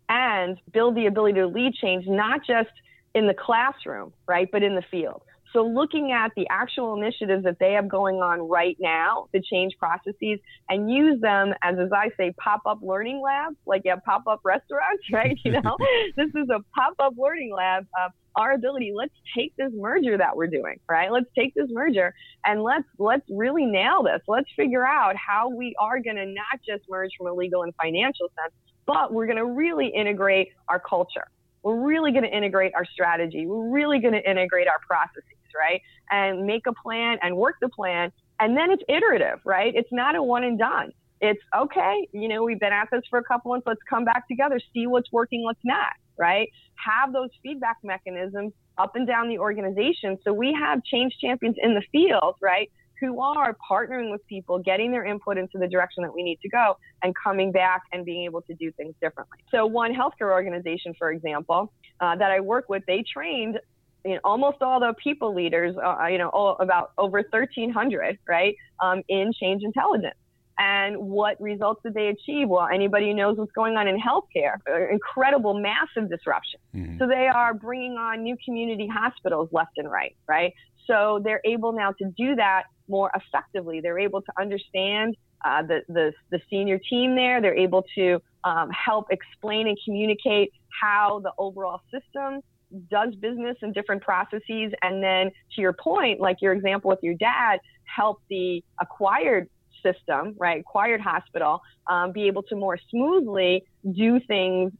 and 0.09 0.59
build 0.73 0.95
the 0.97 1.07
ability 1.07 1.35
to 1.41 1.47
lead 1.47 1.73
change, 1.75 2.07
not 2.07 2.41
just 2.47 2.71
in 3.15 3.27
the 3.27 3.35
classroom, 3.35 4.13
right, 4.29 4.49
but 4.53 4.63
in 4.63 4.75
the 4.75 4.83
field. 4.91 5.23
So 5.53 5.67
looking 5.67 6.13
at 6.13 6.33
the 6.35 6.47
actual 6.51 6.95
initiatives 6.95 7.45
that 7.45 7.59
they 7.59 7.73
have 7.73 7.89
going 7.89 8.17
on 8.17 8.49
right 8.49 8.77
now 8.81 9.29
to 9.35 9.41
change 9.41 9.75
processes 9.79 10.39
and 10.69 10.91
use 10.91 11.21
them 11.21 11.53
as, 11.63 11.77
as 11.79 11.91
I 11.93 12.11
say, 12.17 12.33
pop-up 12.43 12.79
learning 12.83 13.21
labs, 13.21 13.57
like 13.67 13.83
you 13.85 13.91
have 13.91 14.03
pop-up 14.05 14.41
restaurants, 14.45 15.03
right? 15.13 15.39
You 15.45 15.61
know, 15.61 15.77
this 16.17 16.29
is 16.35 16.49
a 16.49 16.61
pop-up 16.75 17.15
learning 17.19 17.53
lab 17.55 17.87
of 18.03 18.13
our 18.35 18.53
ability. 18.53 18.93
Let's 18.95 19.13
take 19.37 19.55
this 19.57 19.71
merger 19.75 20.17
that 20.17 20.35
we're 20.35 20.47
doing, 20.47 20.81
right? 20.89 21.13
Let's 21.13 21.27
take 21.37 21.55
this 21.55 21.69
merger 21.71 22.15
and 22.47 22.63
let's 22.63 22.87
let's 22.99 23.27
really 23.29 23.67
nail 23.67 24.03
this. 24.03 24.23
Let's 24.27 24.49
figure 24.57 24.87
out 24.87 25.17
how 25.17 25.51
we 25.51 25.75
are 25.79 26.01
going 26.01 26.17
to 26.17 26.25
not 26.25 26.61
just 26.67 26.85
merge 26.89 27.11
from 27.19 27.27
a 27.27 27.33
legal 27.33 27.63
and 27.63 27.75
financial 27.81 28.29
sense, 28.41 28.55
but 28.87 29.13
we're 29.13 29.27
going 29.27 29.37
to 29.37 29.45
really 29.45 29.89
integrate 29.89 30.49
our 30.69 30.81
culture. 30.81 31.27
We're 31.63 31.87
really 31.87 32.11
going 32.11 32.25
to 32.25 32.35
integrate 32.35 32.73
our 32.75 32.87
strategy. 32.87 33.47
We're 33.47 33.71
really 33.71 33.99
going 33.99 34.15
to 34.15 34.31
integrate 34.31 34.67
our 34.67 34.81
processes 34.89 35.37
right? 35.57 35.81
And 36.11 36.47
make 36.47 36.67
a 36.67 36.73
plan 36.73 37.19
and 37.23 37.37
work 37.37 37.57
the 37.61 37.69
plan. 37.69 38.13
And 38.41 38.57
then 38.57 38.71
it's 38.71 38.83
iterative, 38.89 39.41
right? 39.45 39.73
It's 39.75 39.93
not 39.93 40.17
a 40.17 40.23
one 40.23 40.45
and 40.45 40.59
done. 40.59 40.93
It's 41.21 41.41
okay, 41.57 42.09
you 42.13 42.27
know, 42.27 42.43
we've 42.43 42.59
been 42.59 42.73
at 42.73 42.89
this 42.91 43.03
for 43.09 43.21
a 43.21 43.23
couple 43.23 43.53
months. 43.53 43.65
Let's 43.65 43.81
come 43.89 44.05
back 44.05 44.27
together, 44.27 44.59
see 44.75 44.89
what's 44.89 45.11
working, 45.13 45.45
what's 45.45 45.61
not, 45.65 45.93
right? 46.19 46.49
Have 46.85 47.13
those 47.13 47.29
feedback 47.45 47.77
mechanisms 47.85 48.53
up 48.77 48.97
and 48.97 49.07
down 49.07 49.29
the 49.29 49.39
organization. 49.39 50.19
So 50.25 50.33
we 50.33 50.53
have 50.53 50.83
change 50.83 51.17
champions 51.21 51.57
in 51.63 51.75
the 51.75 51.83
field, 51.93 52.35
right? 52.41 52.69
Who 53.01 53.21
are 53.21 53.57
partnering 53.71 54.11
with 54.11 54.27
people, 54.27 54.59
getting 54.59 54.91
their 54.91 55.05
input 55.05 55.39
into 55.39 55.59
the 55.59 55.69
direction 55.69 56.03
that 56.03 56.13
we 56.13 56.25
need 56.25 56.41
to 56.43 56.49
go, 56.49 56.77
and 57.05 57.15
coming 57.15 57.53
back 57.53 57.83
and 57.93 58.05
being 58.05 58.25
able 58.25 58.43
to 58.43 58.55
do 58.55 58.73
things 58.73 58.95
differently. 59.01 59.39
So, 59.51 59.67
one 59.67 59.93
healthcare 59.95 60.33
organization, 60.33 60.95
for 60.99 61.13
example, 61.13 61.73
uh, 62.01 62.17
that 62.17 62.31
I 62.31 62.41
work 62.41 62.69
with, 62.69 62.83
they 62.87 63.05
trained 63.13 63.59
you 64.05 64.15
know, 64.15 64.21
almost 64.25 64.59
all 64.63 64.81
the 64.81 64.95
people 65.03 65.35
leaders, 65.35 65.77
uh, 65.77 66.07
you 66.07 66.19
know, 66.19 66.29
all, 66.29 66.57
about 66.61 66.93
over 66.99 67.19
1,300, 67.19 68.19
right, 68.29 68.57
um, 68.81 69.03
in 69.09 69.33
change 69.33 69.63
intelligence. 69.63 70.17
And 70.59 70.97
what 70.99 71.41
results 71.41 71.81
did 71.83 71.95
they 71.95 72.09
achieve? 72.09 72.49
Well, 72.49 72.69
anybody 72.73 73.09
who 73.09 73.15
knows 73.15 73.39
what's 73.39 73.53
going 73.53 73.77
on 73.77 73.89
in 73.89 73.99
healthcare, 73.99 74.59
uh, 74.69 74.89
incredible, 74.93 75.55
massive 75.55 76.11
disruption. 76.11 76.61
Mm-hmm. 76.75 76.99
So 76.99 77.07
they 77.07 77.27
are 77.27 77.55
bringing 77.55 77.93
on 77.93 78.23
new 78.23 78.37
community 78.45 78.87
hospitals 78.87 79.49
left 79.51 79.79
and 79.79 79.91
right, 79.91 80.15
right? 80.29 80.53
So 80.87 81.21
they're 81.25 81.41
able 81.45 81.73
now 81.73 81.93
to 81.93 82.05
do 82.17 82.35
that 82.37 82.65
more 82.87 83.11
effectively. 83.15 83.81
They're 83.81 83.99
able 83.99 84.21
to 84.21 84.33
understand 84.39 85.17
uh, 85.45 85.63
the, 85.63 85.81
the, 85.89 86.13
the 86.31 86.41
senior 86.51 86.79
team 86.79 87.15
there. 87.15 87.41
They're 87.41 87.57
able 87.57 87.85
to 87.95 88.21
um, 88.45 88.71
help 88.71 89.07
explain 89.11 89.69
and 89.69 89.79
communicate 89.85 90.53
how 90.81 91.21
the 91.23 91.33
overall 91.39 91.81
system 91.91 92.43
does 92.91 93.15
business 93.17 93.57
in 93.63 93.73
different 93.73 94.03
processes. 94.03 94.73
And 94.83 95.03
then 95.03 95.31
to 95.55 95.61
your 95.61 95.73
point, 95.73 96.21
like 96.21 96.39
your 96.41 96.53
example 96.53 96.89
with 96.91 97.01
your 97.03 97.15
dad, 97.15 97.61
help 97.85 98.21
the 98.29 98.63
acquired 98.81 99.49
system, 99.83 100.35
right, 100.39 100.61
acquired 100.61 101.01
hospital, 101.01 101.61
um, 101.89 102.13
be 102.13 102.27
able 102.27 102.43
to 102.45 102.57
more 102.57 102.79
smoothly 102.91 103.65
do 103.95 104.21
things 104.21 104.73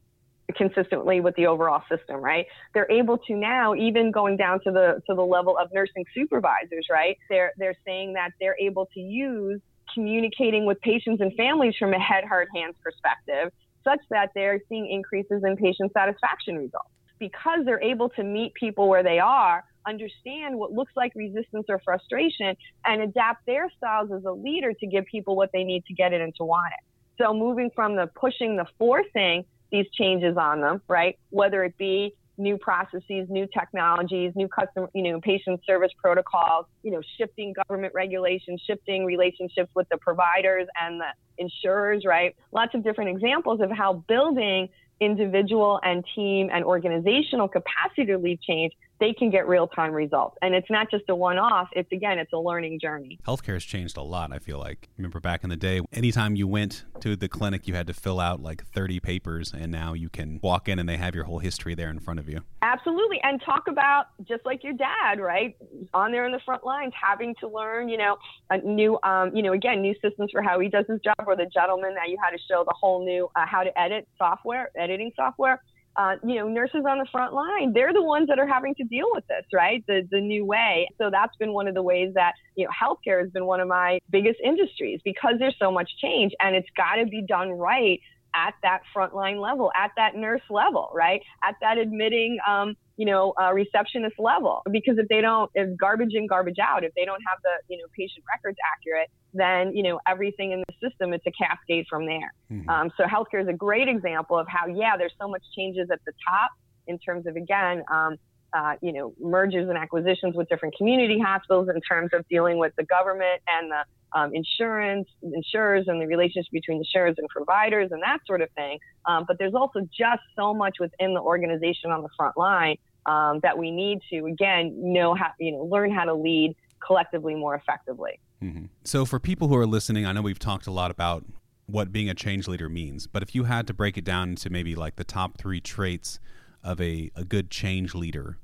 consistently 0.57 1.21
with 1.21 1.35
the 1.37 1.47
overall 1.47 1.83
system, 1.89 2.21
right? 2.21 2.47
They're 2.75 2.91
able 2.91 3.19
to 3.19 3.35
now, 3.35 3.75
even 3.75 4.11
going 4.11 4.37
down 4.37 4.61
to 4.65 4.71
the 4.71 5.03
to 5.07 5.15
the 5.15 5.25
level 5.25 5.57
of 5.57 5.69
nursing 5.73 6.05
supervisors, 6.15 6.87
right? 6.91 7.17
They're 7.29 7.53
they're 7.57 7.77
saying 7.85 8.15
that 8.15 8.31
they're 8.41 8.57
able 8.61 8.87
to 8.95 9.01
use 9.01 9.61
communicating 9.95 10.65
with 10.67 10.81
patients 10.81 11.21
and 11.21 11.33
families 11.35 11.75
from 11.79 11.93
a 11.93 11.99
head, 11.99 12.25
heart, 12.25 12.49
hands 12.55 12.75
perspective, 12.83 13.53
such 13.85 14.01
that 14.11 14.31
they're 14.35 14.61
seeing 14.69 14.91
increases 14.91 15.43
in 15.45 15.57
patient 15.57 15.93
satisfaction 15.93 16.57
results 16.57 16.89
because 17.19 17.61
they're 17.65 17.83
able 17.83 18.09
to 18.11 18.25
meet 18.25 18.55
people 18.55 18.89
where 18.89 19.03
they 19.03 19.19
are, 19.19 19.65
understand 19.87 20.57
what 20.59 20.73
looks 20.73 20.93
like 20.97 21.13
resistance 21.15 21.67
or 21.69 21.81
frustration, 21.85 22.57
and 22.85 23.03
adapt 23.03 23.45
their 23.47 23.71
styles 23.77 24.11
as 24.13 24.25
a 24.25 24.33
leader 24.33 24.73
to 24.73 24.87
give 24.87 25.05
people 25.07 25.37
what 25.37 25.51
they 25.53 25.65
need 25.65 25.85
to 25.87 25.95
get 25.95 26.13
it 26.13 26.21
and 26.21 26.35
to 26.37 26.45
want 26.45 26.73
it. 26.73 26.85
So 27.23 27.35
moving 27.35 27.71
from 27.75 27.97
the 27.97 28.07
pushing 28.07 28.57
the 28.57 28.67
forcing 28.79 29.45
these 29.71 29.87
changes 29.99 30.37
on 30.37 30.61
them, 30.61 30.83
right? 30.89 31.19
Whether 31.31 31.65
it 31.65 31.77
be 31.79 32.15
new 32.39 32.57
processes, 32.57 33.27
new 33.29 33.47
technologies, 33.47 34.33
new 34.35 34.49
customer, 34.49 34.89
you 34.95 35.03
know, 35.03 35.21
patient 35.21 35.61
service 35.67 35.93
protocols, 35.99 36.67
you 36.83 36.91
know, 36.91 37.01
shifting 37.19 37.53
government 37.53 37.93
regulations, 37.95 38.63
shifting 38.67 39.05
relationships 39.05 39.71
with 39.75 39.89
the 39.91 39.99
providers 39.99 40.67
and 40.81 41.01
the 41.01 41.07
insurers, 41.39 42.05
right? 42.07 42.35
Lots 42.53 42.75
of 42.75 42.83
different 42.83 43.11
examples 43.11 43.61
of 43.61 43.71
how 43.71 44.05
building 44.09 44.69
individual 45.03 45.81
and 45.83 46.05
team 46.15 46.49
and 46.53 46.65
organizational 46.65 47.49
capacity 47.49 48.07
to 48.07 48.19
lead 48.19 48.41
change 48.41 48.73
they 49.03 49.13
can 49.13 49.31
get 49.31 49.49
real 49.49 49.67
time 49.67 49.93
results. 49.93 50.37
And 50.43 50.55
it's 50.55 50.71
not 50.71 50.89
just 50.89 51.05
a 51.09 51.15
one 51.15 51.37
off, 51.37 51.69
it's 51.73 51.91
again, 51.91 52.21
it's 52.21 52.33
a 52.33 52.39
learning 52.39 52.79
journey. 52.81 53.19
Healthcare 53.27 53.55
has 53.55 53.65
changed 53.65 53.97
a 53.97 54.03
lot, 54.03 54.33
I 54.33 54.39
feel 54.39 54.61
like. 54.61 54.89
Remember 54.97 55.19
back 55.19 55.43
in 55.43 55.51
the 55.51 55.57
day, 55.57 55.81
anytime 55.93 56.37
you 56.37 56.47
went 56.47 56.85
to 57.01 57.17
the 57.17 57.29
clinic, 57.29 57.67
you 57.67 57.75
had 57.75 57.89
to 57.89 57.95
fill 57.95 58.21
out 58.21 58.41
like 58.41 58.65
30 58.65 59.01
papers, 59.01 59.53
and 59.53 59.73
now 59.73 59.93
you 59.93 60.09
can 60.09 60.39
walk 60.41 60.69
in 60.69 60.79
and 60.79 60.89
they 60.89 60.99
have 60.99 61.17
your 61.17 61.25
whole 61.25 61.41
history 61.41 61.75
there 61.75 61.91
in 61.91 61.99
front 61.99 62.21
of 62.21 62.29
you. 62.29 62.43
Absolutely. 62.63 63.19
And 63.25 63.43
talk 63.45 63.65
about 63.67 64.07
just 64.29 64.47
like 64.47 64.63
your 64.63 64.75
dad, 64.75 65.19
right? 65.19 65.57
On 65.93 66.13
there 66.13 66.25
in 66.25 66.31
the 66.31 66.41
front 66.45 66.65
lines, 66.65 66.93
having 66.95 67.35
to 67.41 67.49
learn, 67.49 67.89
you 67.89 67.99
know, 67.99 68.17
a 68.51 68.59
new, 68.59 69.01
um, 69.03 69.35
you 69.35 69.43
know, 69.43 69.53
again, 69.53 69.83
new 69.83 69.95
systems 70.01 70.31
for 70.31 70.43
how 70.43 70.61
he 70.61 70.69
does 70.69 70.85
his 70.89 71.01
job, 71.01 71.17
or 71.27 71.35
the 71.35 71.51
gentleman 71.53 71.95
that 71.95 72.09
you 72.09 72.17
had 72.23 72.31
to 72.31 72.39
show 72.49 72.63
the 72.65 72.75
whole 72.79 73.05
new 73.05 73.29
uh, 73.35 73.47
how 73.47 73.65
to 73.65 73.77
edit 73.77 74.07
software, 74.17 74.71
editing 74.77 75.11
software 75.17 75.61
uh, 75.97 76.17
you 76.25 76.37
know, 76.37 76.49
nurses 76.49 76.85
on 76.89 76.99
the 76.99 77.07
front 77.13 77.35
line, 77.35 77.73
they're 77.73 77.93
the 77.93 78.03
ones 78.03 78.29
that 78.29 78.39
are 78.39 78.47
having 78.47 78.75
to 78.77 78.85
deal 78.85 79.07
with 79.13 79.27
this, 79.27 79.45
right? 79.53 79.85
The, 79.87 80.07
the 80.11 80.21
new 80.21 80.45
way. 80.45 80.89
So 80.99 81.11
that's 81.11 81.37
been 81.37 81.53
one 81.53 81.69
of 81.69 81.75
the 81.75 81.83
ways 81.83 82.13
that, 82.15 82.33
you 82.57 82.65
know, 82.65 82.71
healthcare 82.71 83.21
has 83.21 83.31
been 83.31 83.47
one 83.47 83.61
of 83.61 83.69
my 83.69 83.99
biggest 84.11 84.41
industries 84.43 85.01
because 85.05 85.35
there's 85.39 85.57
so 85.59 85.71
much 85.71 85.91
change 86.01 86.33
and 86.41 86.57
it's 86.57 86.69
got 86.77 86.97
to 86.97 87.07
be 87.07 87.23
done 87.23 87.51
right 87.51 88.01
at 88.35 88.55
that 88.63 88.81
frontline 88.95 89.41
level, 89.41 89.71
at 89.75 89.91
that 89.97 90.15
nurse 90.15 90.43
level, 90.51 90.91
right? 90.95 91.21
At 91.43 91.57
that 91.61 91.79
admitting, 91.79 92.39
um, 92.49 92.75
you 92.97 93.07
know, 93.07 93.35
uh, 93.41 93.53
receptionist 93.53 94.17
level. 94.19 94.63
Because 94.71 94.99
if 94.99 95.09
they 95.09 95.21
don't, 95.21 95.51
if 95.55 95.77
garbage 95.77 96.15
in, 96.15 96.27
garbage 96.27 96.59
out, 96.59 96.85
if 96.85 96.93
they 96.95 97.05
don't 97.05 97.23
have 97.29 97.39
the, 97.43 97.75
you 97.75 97.79
know, 97.79 97.85
patient 97.97 98.25
records 98.33 98.59
accurate, 98.75 99.11
then, 99.35 99.75
you 99.75 99.83
know, 99.83 100.01
everything 100.07 100.53
in 100.53 100.63
the 100.67 100.89
system, 100.89 101.13
it's 101.13 101.27
a 101.27 101.33
cascade 101.33 101.87
from 101.89 102.07
there. 102.07 102.33
Mm-hmm. 102.51 102.69
Um, 102.69 102.91
so 102.97 103.05
healthcare 103.05 103.43
is 103.43 103.49
a 103.49 103.53
great 103.53 103.89
example 103.89 104.39
of 104.39 104.47
how, 104.49 104.67
yeah, 104.67 104.97
there's 104.97 105.15
so 105.21 105.29
much 105.29 105.43
changes 105.57 105.89
at 105.91 106.01
the 106.07 106.13
top 106.29 106.51
in 106.87 106.99
terms 106.99 107.27
of, 107.27 107.37
again, 107.37 107.83
um, 107.91 108.17
uh, 108.55 108.75
you 108.83 108.93
know, 108.93 109.15
mergers 109.21 109.69
and 109.69 109.79
acquisitions 109.79 110.35
with 110.37 110.49
different 110.49 110.77
community 110.77 111.19
hospitals 111.19 111.69
in 111.75 111.81
terms 111.81 112.11
of 112.13 112.27
dealing 112.29 112.59
with 112.59 112.73
the 112.77 112.85
government 112.85 113.41
and 113.49 113.71
the 113.71 114.19
um, 114.19 114.35
insurance, 114.35 115.09
insurers, 115.23 115.89
and 115.89 116.01
the 116.01 116.07
relationship 116.07 116.51
between 116.53 116.79
insurers 116.79 117.15
and 117.17 117.29
providers 117.29 117.91
and 117.93 118.03
that 118.03 118.19
sort 118.27 118.43
of 118.43 118.51
thing. 118.51 118.79
Um, 119.07 119.25
but 119.27 119.39
there's 119.39 119.55
also 119.55 119.81
just 119.81 120.21
so 120.37 120.53
much 120.53 120.77
within 120.81 121.15
the 121.15 121.21
organization 121.21 121.91
on 121.91 122.03
the 122.03 122.11
front 122.17 122.37
line 122.37 122.77
um, 123.07 123.41
that 123.43 123.57
we 123.57 123.71
need 123.71 124.01
to, 124.11 124.27
again, 124.27 124.75
know 124.77 125.15
how, 125.15 125.31
you 125.41 125.53
know, 125.53 125.65
learn 125.65 125.91
how 125.91 126.05
to 126.05 126.15
lead 126.15 126.55
collectively 126.85 127.35
more 127.35 127.55
effectively. 127.55 128.21
Mm-hmm. 128.43 128.67
So, 128.85 129.07
for 129.07 129.19
people 129.19 129.49
who 129.49 129.57
are 129.57 129.67
listening, 129.67 130.05
I 130.05 130.13
know 130.13 130.23
we've 130.23 130.39
talked 130.39 130.67
a 130.67 130.73
lot 130.73 130.91
about 130.91 131.25
what 131.67 131.93
being 131.93 132.11
a 132.11 132.15
change 132.15 132.49
leader 132.49 132.69
means, 132.69 133.07
but 133.07 133.23
if 133.23 133.35
you 133.35 133.45
had 133.45 133.67
to 133.69 133.75
break 133.75 133.97
it 133.97 134.05
down 134.05 134.31
into 134.31 134.51
maybe 134.51 134.75
like 134.75 134.97
the 134.97 135.05
top 135.05 135.39
three 135.39 135.61
traits 135.61 136.19
of 136.65 136.81
a, 136.81 137.11
a 137.17 137.25
good 137.25 137.51
change 137.51 137.95
leader, 137.95 138.39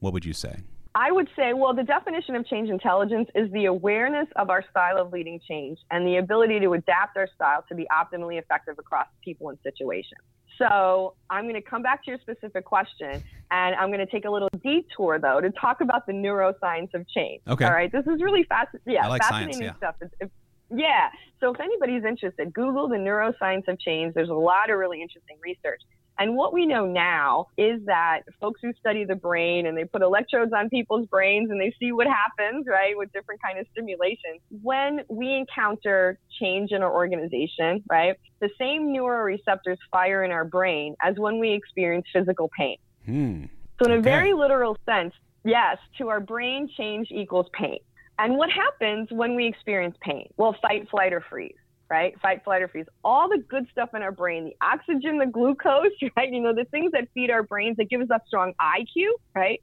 what 0.00 0.12
would 0.12 0.24
you 0.24 0.32
say? 0.32 0.60
I 0.96 1.10
would 1.10 1.28
say, 1.34 1.54
well, 1.54 1.74
the 1.74 1.82
definition 1.82 2.36
of 2.36 2.46
change 2.46 2.70
intelligence 2.70 3.28
is 3.34 3.50
the 3.50 3.64
awareness 3.64 4.28
of 4.36 4.48
our 4.48 4.64
style 4.70 4.96
of 4.96 5.12
leading 5.12 5.40
change 5.46 5.78
and 5.90 6.06
the 6.06 6.16
ability 6.18 6.60
to 6.60 6.74
adapt 6.74 7.16
our 7.16 7.28
style 7.34 7.64
to 7.68 7.74
be 7.74 7.86
optimally 7.90 8.38
effective 8.38 8.78
across 8.78 9.08
people 9.24 9.48
and 9.48 9.58
situations. 9.64 10.20
So 10.56 11.14
I'm 11.30 11.44
going 11.44 11.60
to 11.60 11.68
come 11.68 11.82
back 11.82 12.04
to 12.04 12.12
your 12.12 12.20
specific 12.20 12.64
question, 12.64 13.22
and 13.50 13.74
I'm 13.74 13.88
going 13.88 14.06
to 14.06 14.06
take 14.06 14.24
a 14.24 14.30
little 14.30 14.48
detour 14.62 15.18
though 15.18 15.40
to 15.40 15.50
talk 15.50 15.80
about 15.80 16.06
the 16.06 16.12
neuroscience 16.12 16.94
of 16.94 17.08
change. 17.08 17.42
Okay. 17.48 17.64
All 17.64 17.72
right. 17.72 17.90
This 17.90 18.06
is 18.06 18.22
really 18.22 18.44
fast. 18.44 18.68
Yeah, 18.86 19.08
like 19.08 19.20
fascinating 19.22 19.54
science, 19.54 19.76
yeah. 19.82 19.88
stuff. 19.88 19.96
It's, 20.00 20.14
it's, 20.20 20.32
yeah. 20.70 21.08
So 21.40 21.52
if 21.52 21.58
anybody's 21.58 22.04
interested, 22.04 22.52
Google 22.52 22.88
the 22.88 22.96
neuroscience 22.96 23.66
of 23.66 23.80
change. 23.80 24.14
There's 24.14 24.28
a 24.28 24.34
lot 24.34 24.70
of 24.70 24.78
really 24.78 25.02
interesting 25.02 25.38
research. 25.42 25.82
And 26.18 26.36
what 26.36 26.52
we 26.52 26.64
know 26.64 26.86
now 26.86 27.48
is 27.56 27.84
that 27.86 28.20
folks 28.40 28.60
who 28.62 28.72
study 28.78 29.04
the 29.04 29.16
brain 29.16 29.66
and 29.66 29.76
they 29.76 29.84
put 29.84 30.02
electrodes 30.02 30.52
on 30.56 30.68
people's 30.68 31.06
brains 31.08 31.50
and 31.50 31.60
they 31.60 31.74
see 31.80 31.92
what 31.92 32.06
happens, 32.06 32.66
right, 32.68 32.96
with 32.96 33.12
different 33.12 33.42
kind 33.42 33.58
of 33.58 33.66
stimulation. 33.72 34.38
When 34.62 35.00
we 35.08 35.34
encounter 35.34 36.18
change 36.40 36.70
in 36.70 36.82
our 36.82 36.92
organization, 36.92 37.82
right, 37.90 38.16
the 38.40 38.50
same 38.58 38.94
neuroreceptors 38.94 39.78
fire 39.90 40.22
in 40.22 40.30
our 40.30 40.44
brain 40.44 40.94
as 41.02 41.16
when 41.18 41.40
we 41.40 41.52
experience 41.52 42.06
physical 42.12 42.48
pain. 42.56 42.76
Hmm. 43.06 43.44
So 43.82 43.86
in 43.86 43.92
okay. 43.92 43.98
a 43.98 44.02
very 44.02 44.32
literal 44.34 44.76
sense, 44.86 45.14
yes, 45.44 45.78
to 45.98 46.08
our 46.08 46.20
brain, 46.20 46.68
change 46.76 47.08
equals 47.10 47.46
pain. 47.52 47.78
And 48.20 48.36
what 48.36 48.50
happens 48.50 49.08
when 49.10 49.34
we 49.34 49.46
experience 49.46 49.96
pain? 50.00 50.28
Well, 50.36 50.54
fight, 50.62 50.88
flight, 50.88 51.12
or 51.12 51.20
freeze 51.28 51.56
right? 51.94 52.20
Fight, 52.20 52.42
flight, 52.42 52.60
or 52.60 52.66
freeze. 52.66 52.86
All 53.04 53.28
the 53.28 53.38
good 53.48 53.66
stuff 53.70 53.90
in 53.94 54.02
our 54.02 54.10
brain, 54.10 54.44
the 54.46 54.56
oxygen, 54.60 55.18
the 55.18 55.26
glucose, 55.26 55.92
right? 56.16 56.32
You 56.32 56.40
know, 56.40 56.52
the 56.52 56.64
things 56.64 56.90
that 56.90 57.06
feed 57.14 57.30
our 57.30 57.44
brains 57.44 57.76
that 57.76 57.88
give 57.88 58.00
us 58.00 58.08
that 58.08 58.22
strong 58.26 58.52
IQ, 58.60 59.10
right? 59.34 59.62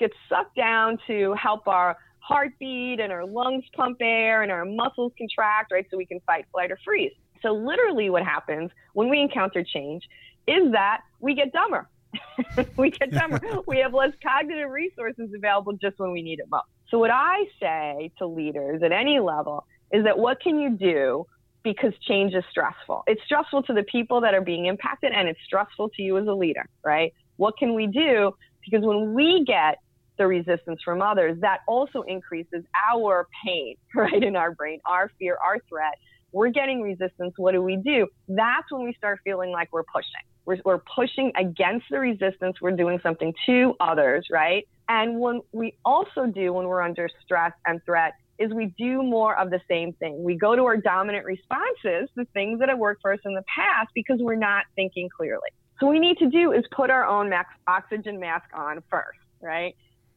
Get 0.00 0.10
sucked 0.30 0.56
down 0.56 0.98
to 1.08 1.34
help 1.34 1.68
our 1.68 1.98
heartbeat 2.20 3.00
and 3.00 3.12
our 3.12 3.26
lungs 3.26 3.64
pump 3.76 3.98
air 4.00 4.42
and 4.42 4.50
our 4.50 4.64
muscles 4.64 5.12
contract, 5.18 5.70
right? 5.70 5.86
So 5.90 5.98
we 5.98 6.06
can 6.06 6.20
fight, 6.20 6.46
flight, 6.52 6.70
or 6.72 6.78
freeze. 6.82 7.12
So 7.42 7.50
literally 7.50 8.08
what 8.08 8.24
happens 8.24 8.70
when 8.94 9.10
we 9.10 9.20
encounter 9.20 9.62
change 9.62 10.04
is 10.46 10.72
that 10.72 11.02
we 11.20 11.34
get 11.34 11.52
dumber. 11.52 11.86
we 12.78 12.90
get 12.90 13.10
dumber. 13.20 13.40
we 13.66 13.78
have 13.80 13.92
less 13.92 14.12
cognitive 14.22 14.70
resources 14.70 15.28
available 15.36 15.74
just 15.74 15.98
when 15.98 16.12
we 16.12 16.22
need 16.22 16.38
it 16.38 16.46
most. 16.50 16.64
So 16.90 16.98
what 16.98 17.10
I 17.10 17.44
say 17.60 18.10
to 18.18 18.26
leaders 18.26 18.82
at 18.82 18.90
any 18.92 19.20
level 19.20 19.66
is 19.92 20.04
that 20.04 20.18
what 20.18 20.40
can 20.40 20.58
you 20.58 20.70
do 20.70 21.26
because 21.62 21.92
change 22.06 22.34
is 22.34 22.44
stressful. 22.50 23.04
It's 23.06 23.22
stressful 23.24 23.62
to 23.64 23.72
the 23.72 23.82
people 23.82 24.20
that 24.22 24.34
are 24.34 24.40
being 24.40 24.66
impacted 24.66 25.12
and 25.12 25.28
it's 25.28 25.40
stressful 25.44 25.90
to 25.90 26.02
you 26.02 26.18
as 26.18 26.26
a 26.26 26.32
leader, 26.32 26.66
right? 26.84 27.12
What 27.36 27.56
can 27.58 27.74
we 27.74 27.86
do? 27.86 28.32
Because 28.64 28.84
when 28.84 29.14
we 29.14 29.44
get 29.46 29.78
the 30.18 30.26
resistance 30.26 30.80
from 30.84 31.00
others, 31.00 31.38
that 31.40 31.60
also 31.66 32.02
increases 32.02 32.64
our 32.92 33.28
pain, 33.44 33.76
right, 33.94 34.22
in 34.22 34.36
our 34.36 34.52
brain, 34.52 34.80
our 34.84 35.10
fear, 35.18 35.38
our 35.44 35.58
threat. 35.68 35.94
We're 36.32 36.50
getting 36.50 36.82
resistance. 36.82 37.34
What 37.38 37.52
do 37.52 37.62
we 37.62 37.76
do? 37.76 38.06
That's 38.28 38.70
when 38.70 38.84
we 38.84 38.92
start 38.94 39.20
feeling 39.24 39.50
like 39.50 39.72
we're 39.72 39.84
pushing. 39.84 40.20
We're, 40.44 40.58
we're 40.64 40.82
pushing 40.94 41.32
against 41.36 41.86
the 41.90 41.98
resistance. 41.98 42.56
We're 42.60 42.72
doing 42.72 42.98
something 43.02 43.32
to 43.46 43.74
others, 43.80 44.26
right? 44.30 44.68
And 44.88 45.20
when 45.20 45.40
we 45.52 45.76
also 45.84 46.26
do 46.26 46.52
when 46.52 46.66
we're 46.66 46.82
under 46.82 47.08
stress 47.24 47.52
and 47.66 47.82
threat 47.84 48.14
is 48.38 48.52
we 48.52 48.66
do 48.78 49.02
more 49.02 49.38
of 49.38 49.50
the 49.50 49.60
same 49.68 49.92
thing. 49.94 50.22
We 50.22 50.36
go 50.36 50.54
to 50.54 50.64
our 50.64 50.76
dominant 50.76 51.24
responses, 51.24 52.08
the 52.14 52.26
things 52.32 52.60
that 52.60 52.68
have 52.68 52.78
worked 52.78 53.02
for 53.02 53.12
us 53.12 53.20
in 53.24 53.34
the 53.34 53.44
past, 53.54 53.90
because 53.94 54.18
we're 54.20 54.36
not 54.36 54.64
thinking 54.76 55.08
clearly. 55.08 55.50
So 55.80 55.86
we 55.86 55.98
need 55.98 56.18
to 56.18 56.28
do 56.28 56.52
is 56.52 56.64
put 56.74 56.90
our 56.90 57.04
own 57.04 57.28
max 57.28 57.50
oxygen 57.66 58.18
mask 58.18 58.46
on 58.54 58.82
first, 58.90 59.18
right? 59.40 59.76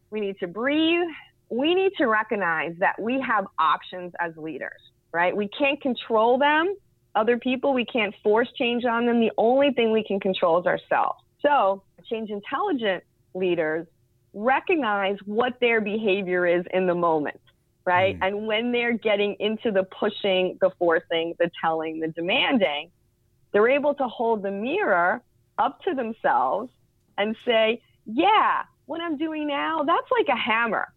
We 0.09 0.19
need 0.19 0.37
to 0.39 0.47
breathe. 0.47 1.07
We 1.49 1.75
need 1.75 1.91
to 1.97 2.05
recognize 2.05 2.73
that 2.79 2.99
we 2.99 3.21
have 3.21 3.45
options 3.59 4.13
as 4.19 4.35
leaders, 4.37 4.79
right? 5.11 5.35
We 5.35 5.49
can't 5.49 5.81
control 5.81 6.37
them, 6.37 6.75
other 7.15 7.37
people. 7.37 7.73
We 7.73 7.85
can't 7.85 8.15
force 8.23 8.47
change 8.57 8.85
on 8.85 9.05
them. 9.05 9.19
The 9.19 9.31
only 9.37 9.71
thing 9.71 9.91
we 9.91 10.03
can 10.03 10.19
control 10.19 10.59
is 10.59 10.65
ourselves. 10.65 11.19
So 11.41 11.83
change 12.09 12.29
intelligent 12.29 13.03
leaders 13.33 13.87
recognize 14.33 15.17
what 15.25 15.53
their 15.59 15.81
behavior 15.81 16.45
is 16.47 16.63
in 16.73 16.87
the 16.87 16.95
moment 16.95 17.39
right? 17.91 18.17
Mm. 18.19 18.27
And 18.27 18.47
when 18.47 18.71
they're 18.71 18.97
getting 18.97 19.35
into 19.39 19.71
the 19.71 19.83
pushing, 19.83 20.57
the 20.61 20.71
forcing, 20.79 21.35
the 21.39 21.51
telling, 21.61 21.99
the 21.99 22.07
demanding, 22.07 22.89
they're 23.51 23.69
able 23.69 23.93
to 23.95 24.07
hold 24.07 24.43
the 24.43 24.51
mirror 24.51 25.21
up 25.57 25.81
to 25.81 25.93
themselves 25.93 26.71
and 27.17 27.35
say, 27.45 27.81
yeah, 28.05 28.63
what 28.85 29.01
I'm 29.01 29.17
doing 29.17 29.45
now, 29.45 29.83
that's 29.83 30.07
like 30.17 30.27
a 30.29 30.39
hammer. 30.39 30.87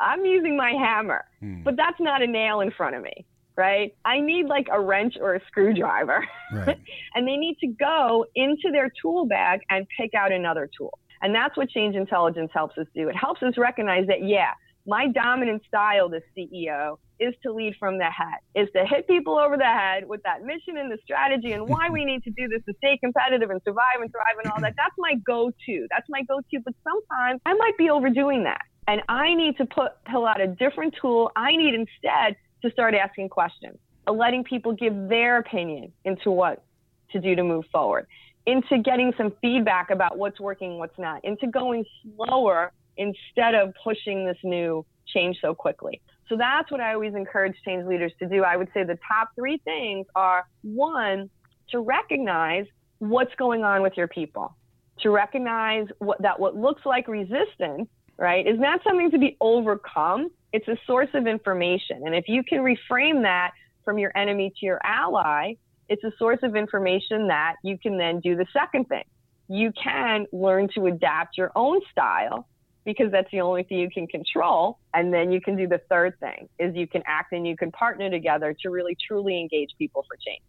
I'm 0.00 0.24
using 0.24 0.56
my 0.56 0.70
hammer, 0.70 1.24
mm. 1.42 1.64
but 1.64 1.76
that's 1.76 2.00
not 2.00 2.22
a 2.22 2.26
nail 2.26 2.60
in 2.60 2.70
front 2.70 2.96
of 2.96 3.02
me, 3.02 3.26
right? 3.56 3.94
I 4.04 4.20
need 4.20 4.46
like 4.46 4.68
a 4.72 4.80
wrench 4.80 5.16
or 5.20 5.34
a 5.34 5.40
screwdriver. 5.48 6.26
Right. 6.52 6.78
and 7.14 7.28
they 7.28 7.36
need 7.36 7.58
to 7.60 7.66
go 7.66 8.24
into 8.34 8.70
their 8.72 8.90
tool 9.02 9.26
bag 9.26 9.60
and 9.68 9.86
pick 10.00 10.14
out 10.14 10.32
another 10.32 10.70
tool. 10.76 10.98
And 11.20 11.34
that's 11.34 11.56
what 11.56 11.68
change 11.68 11.94
intelligence 11.94 12.50
helps 12.54 12.78
us 12.78 12.86
do. 12.94 13.08
It 13.08 13.16
helps 13.16 13.42
us 13.42 13.58
recognize 13.58 14.06
that, 14.06 14.24
yeah, 14.24 14.52
my 14.88 15.06
dominant 15.06 15.62
style 15.68 16.10
as 16.14 16.22
CEO 16.36 16.96
is 17.20 17.34
to 17.42 17.52
lead 17.52 17.74
from 17.78 17.98
the 17.98 18.06
head, 18.06 18.40
is 18.54 18.68
to 18.74 18.86
hit 18.86 19.06
people 19.06 19.38
over 19.38 19.58
the 19.58 19.64
head 19.64 20.08
with 20.08 20.22
that 20.22 20.42
mission 20.42 20.78
and 20.78 20.90
the 20.90 20.96
strategy 21.04 21.52
and 21.52 21.68
why 21.68 21.90
we 21.90 22.04
need 22.10 22.24
to 22.24 22.30
do 22.30 22.48
this 22.48 22.62
to 22.66 22.72
stay 22.78 22.96
competitive 22.96 23.50
and 23.50 23.60
survive 23.64 24.00
and 24.00 24.10
thrive 24.10 24.38
and 24.42 24.50
all 24.50 24.60
that. 24.62 24.74
That's 24.76 24.94
my 24.96 25.14
go-to. 25.26 25.86
That's 25.90 26.06
my 26.08 26.22
go-to. 26.22 26.60
But 26.64 26.72
sometimes 26.82 27.40
I 27.44 27.52
might 27.52 27.76
be 27.76 27.90
overdoing 27.90 28.44
that. 28.44 28.62
And 28.86 29.02
I 29.10 29.34
need 29.34 29.58
to 29.58 29.66
put 29.66 29.92
pull 30.10 30.26
out 30.26 30.40
a 30.40 30.46
different 30.46 30.94
tool. 31.00 31.30
I 31.36 31.54
need 31.54 31.74
instead 31.74 32.36
to 32.62 32.70
start 32.70 32.94
asking 32.94 33.28
questions, 33.28 33.76
uh, 34.06 34.12
letting 34.12 34.42
people 34.42 34.72
give 34.72 34.94
their 35.10 35.36
opinion 35.36 35.92
into 36.06 36.30
what 36.30 36.64
to 37.12 37.20
do 37.20 37.34
to 37.34 37.44
move 37.44 37.66
forward, 37.70 38.06
into 38.46 38.78
getting 38.78 39.12
some 39.18 39.34
feedback 39.42 39.90
about 39.90 40.16
what's 40.16 40.40
working, 40.40 40.78
what's 40.78 40.98
not, 40.98 41.22
into 41.26 41.46
going 41.46 41.84
slower 42.16 42.72
instead 42.98 43.54
of 43.54 43.72
pushing 43.82 44.26
this 44.26 44.36
new 44.44 44.84
change 45.06 45.38
so 45.40 45.54
quickly. 45.54 46.02
So 46.28 46.36
that's 46.36 46.70
what 46.70 46.80
I 46.80 46.92
always 46.92 47.14
encourage 47.14 47.56
change 47.64 47.86
leaders 47.86 48.12
to 48.18 48.28
do. 48.28 48.44
I 48.44 48.56
would 48.56 48.68
say 48.74 48.84
the 48.84 48.98
top 49.08 49.30
three 49.34 49.58
things 49.64 50.06
are 50.14 50.44
one, 50.62 51.30
to 51.70 51.80
recognize 51.80 52.66
what's 52.98 53.34
going 53.36 53.64
on 53.64 53.82
with 53.82 53.94
your 53.96 54.08
people, 54.08 54.56
to 55.00 55.10
recognize 55.10 55.86
what, 55.98 56.20
that 56.22 56.38
what 56.38 56.56
looks 56.56 56.82
like 56.84 57.08
resistance, 57.08 57.88
right, 58.18 58.46
is 58.46 58.58
not 58.58 58.80
something 58.84 59.10
to 59.10 59.18
be 59.18 59.36
overcome. 59.40 60.28
It's 60.52 60.68
a 60.68 60.76
source 60.86 61.08
of 61.14 61.26
information. 61.26 62.02
And 62.04 62.14
if 62.14 62.24
you 62.28 62.42
can 62.42 62.60
reframe 62.60 63.22
that 63.22 63.52
from 63.84 63.98
your 63.98 64.12
enemy 64.16 64.52
to 64.60 64.66
your 64.66 64.80
ally, 64.84 65.54
it's 65.88 66.04
a 66.04 66.12
source 66.18 66.40
of 66.42 66.56
information 66.56 67.28
that 67.28 67.56
you 67.62 67.78
can 67.78 67.96
then 67.96 68.20
do 68.20 68.36
the 68.36 68.46
second 68.52 68.88
thing. 68.88 69.04
You 69.48 69.72
can 69.82 70.26
learn 70.32 70.68
to 70.74 70.86
adapt 70.86 71.38
your 71.38 71.52
own 71.54 71.80
style 71.90 72.46
because 72.84 73.10
that's 73.12 73.30
the 73.30 73.40
only 73.40 73.62
thing 73.62 73.78
you 73.78 73.90
can 73.90 74.06
control. 74.06 74.78
And 74.94 75.12
then 75.12 75.30
you 75.30 75.40
can 75.40 75.56
do 75.56 75.66
the 75.66 75.80
third 75.90 76.18
thing 76.20 76.48
is 76.58 76.74
you 76.74 76.86
can 76.86 77.02
act 77.06 77.32
and 77.32 77.46
you 77.46 77.56
can 77.56 77.70
partner 77.70 78.10
together 78.10 78.54
to 78.62 78.70
really 78.70 78.96
truly 79.06 79.38
engage 79.38 79.70
people 79.78 80.04
for 80.08 80.16
change. 80.16 80.42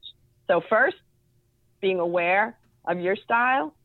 So 0.48 0.62
first, 0.70 0.98
being 1.82 2.00
aware 2.00 2.58
of 2.88 3.00
your 3.00 3.16
style. 3.16 3.76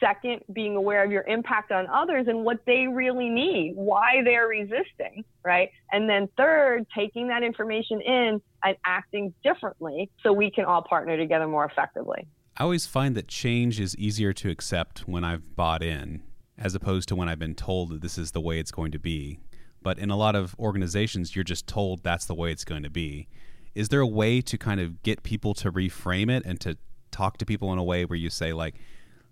Second, 0.00 0.42
being 0.52 0.76
aware 0.76 1.02
of 1.02 1.10
your 1.10 1.24
impact 1.24 1.72
on 1.72 1.88
others 1.88 2.26
and 2.28 2.44
what 2.44 2.58
they 2.66 2.86
really 2.86 3.28
need, 3.28 3.72
why 3.74 4.22
they're 4.22 4.46
resisting, 4.46 5.24
right? 5.44 5.70
And 5.90 6.08
then 6.08 6.28
third, 6.36 6.86
taking 6.96 7.28
that 7.28 7.42
information 7.42 8.00
in 8.00 8.40
and 8.62 8.76
acting 8.84 9.34
differently 9.42 10.08
so 10.22 10.32
we 10.32 10.52
can 10.52 10.66
all 10.66 10.82
partner 10.82 11.16
together 11.16 11.48
more 11.48 11.64
effectively. 11.64 12.28
I 12.56 12.62
always 12.62 12.86
find 12.86 13.16
that 13.16 13.26
change 13.26 13.80
is 13.80 13.96
easier 13.96 14.32
to 14.34 14.50
accept 14.50 15.08
when 15.08 15.24
I've 15.24 15.56
bought 15.56 15.82
in 15.82 16.22
as 16.58 16.74
opposed 16.74 17.08
to 17.08 17.16
when 17.16 17.28
I've 17.28 17.38
been 17.38 17.54
told 17.54 17.90
that 17.90 18.00
this 18.00 18.18
is 18.18 18.32
the 18.32 18.40
way 18.40 18.58
it's 18.58 18.70
going 18.70 18.92
to 18.92 18.98
be. 18.98 19.38
But 19.82 19.98
in 19.98 20.10
a 20.10 20.16
lot 20.16 20.34
of 20.34 20.56
organizations, 20.58 21.36
you're 21.36 21.44
just 21.44 21.66
told 21.66 22.02
that's 22.02 22.24
the 22.24 22.34
way 22.34 22.50
it's 22.50 22.64
going 22.64 22.82
to 22.82 22.90
be. 22.90 23.28
Is 23.74 23.90
there 23.90 24.00
a 24.00 24.06
way 24.06 24.40
to 24.40 24.58
kind 24.58 24.80
of 24.80 25.02
get 25.02 25.22
people 25.22 25.54
to 25.54 25.70
reframe 25.70 26.30
it 26.30 26.44
and 26.44 26.60
to 26.60 26.76
talk 27.10 27.38
to 27.38 27.46
people 27.46 27.72
in 27.72 27.78
a 27.78 27.84
way 27.84 28.04
where 28.04 28.18
you 28.18 28.28
say, 28.28 28.52
like, 28.52 28.74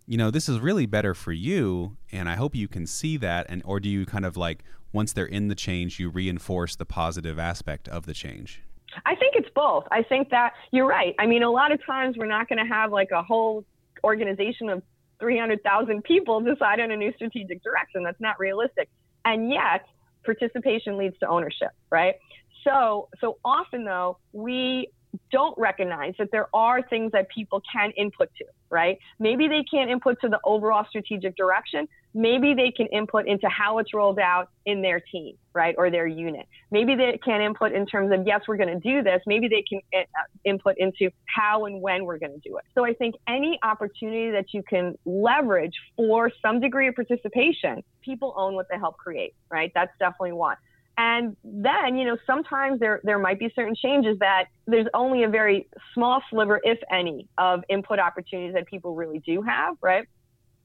you 0.07 0.17
know, 0.17 0.31
this 0.31 0.49
is 0.49 0.61
really 0.61 0.87
better 0.87 1.15
for 1.15 1.33
you, 1.33 1.97
and 2.13 2.29
I 2.29 2.37
hope 2.37 2.55
you 2.55 2.69
can 2.69 2.87
see 2.87 3.17
that, 3.17 3.47
and 3.49 3.61
or 3.65 3.81
do 3.81 3.89
you 3.89 4.07
kind 4.07 4.25
of 4.25 4.37
like 4.37 4.63
once 4.93 5.13
they're 5.13 5.27
in 5.27 5.49
the 5.49 5.57
change, 5.57 5.99
you 5.99 6.11
reinforce 6.11 6.77
the 6.77 6.85
positive 6.85 7.41
aspect 7.41 7.89
of 7.89 8.07
the 8.07 8.15
change? 8.15 8.63
I 9.05 9.17
think 9.17 9.35
it's 9.35 9.51
both. 9.55 9.85
I 9.91 10.03
think 10.05 10.31
that 10.31 10.53
you're 10.71 10.87
right. 10.87 11.15
I 11.19 11.27
mean, 11.27 11.43
a 11.43 11.51
lot 11.51 11.73
of 11.73 11.85
times 11.85 12.17
we're 12.17 12.27
not 12.27 12.49
going 12.49 12.65
to 12.65 12.73
have 12.73 12.93
like 12.93 13.11
a 13.11 13.23
whole 13.23 13.65
organization 14.05 14.69
of 14.69 14.83
300,000 15.21 16.03
people 16.05 16.41
decide 16.41 16.81
on 16.81 16.91
a 16.91 16.97
new 16.97 17.13
strategic 17.15 17.63
direction. 17.63 18.03
That's 18.03 18.21
not 18.21 18.39
realistic. 18.39 18.89
And 19.25 19.51
yet, 19.51 19.87
participation 20.25 20.97
leads 20.97 21.19
to 21.19 21.29
ownership, 21.29 21.71
right? 21.91 22.17
So, 22.65 23.09
so 23.21 23.39
often 23.45 23.85
though, 23.85 24.19
we 24.33 24.91
don't 25.31 25.57
recognize 25.59 26.15
that 26.19 26.31
there 26.33 26.49
are 26.55 26.83
things 26.83 27.13
that 27.13 27.29
people 27.29 27.63
can 27.73 27.93
input 27.93 28.31
to, 28.39 28.45
right? 28.71 28.99
Maybe 29.19 29.49
they 29.49 29.63
can't 29.63 29.91
input 29.91 30.21
to 30.21 30.29
the 30.29 30.41
overall 30.45 30.85
strategic 30.89 31.37
direction. 31.37 31.89
Maybe 32.15 32.55
they 32.55 32.71
can 32.71 32.87
input 32.87 33.27
into 33.27 33.49
how 33.49 33.79
it's 33.79 33.93
rolled 33.93 34.19
out 34.19 34.49
in 34.65 34.81
their 34.81 35.01
team, 35.01 35.37
right? 35.53 35.75
Or 35.77 35.91
their 35.91 36.07
unit. 36.07 36.47
Maybe 36.71 36.95
they 36.95 37.19
can 37.23 37.43
input 37.43 37.73
in 37.73 37.87
terms 37.87 38.11
of, 38.13 38.27
yes, 38.27 38.43
we're 38.49 38.57
going 38.57 38.81
to 38.81 38.81
do 38.81 39.03
this. 39.03 39.21
Maybe 39.27 39.49
they 39.49 39.63
can 39.63 39.81
uh, 39.95 40.05
input 40.45 40.77
into 40.79 41.11
how 41.27 41.67
and 41.67 41.83
when 41.83 42.05
we're 42.05 42.19
going 42.19 42.33
to 42.33 42.49
do 42.49 42.57
it. 42.57 42.65
So 42.75 42.85
I 42.85 42.95
think 42.95 43.17
any 43.29 43.59
opportunity 43.63 44.31
that 44.31 44.47
you 44.55 44.63
can 44.63 44.97
leverage 45.05 45.75
for 45.97 46.31
some 46.41 46.61
degree 46.61 46.89
of 46.89 46.95
participation, 46.95 47.83
people 48.03 48.33
own 48.37 48.55
what 48.55 48.67
they 48.71 48.79
help 48.79 48.97
create, 48.97 49.35
right? 49.51 49.71
That's 49.75 49.93
definitely 49.99 50.33
one. 50.33 50.57
And 50.99 51.37
then, 51.45 51.99
you 51.99 52.07
know, 52.07 52.17
sometimes 52.27 52.81
there, 52.81 53.01
there 53.05 53.19
might 53.19 53.39
be 53.39 53.53
certain 53.55 53.75
changes 53.75 54.19
that 54.21 54.47
there's 54.67 54.87
only 54.95 55.25
a 55.25 55.29
very 55.29 55.69
small 55.93 56.23
sliver, 56.31 56.61
if 56.65 56.79
any, 56.91 57.29
of 57.37 57.63
input 57.69 57.99
opportunities 57.99 58.55
that 58.55 58.67
people 58.67 58.95
really 58.95 59.19
do 59.19 59.43
have, 59.43 59.77
right? 59.83 60.07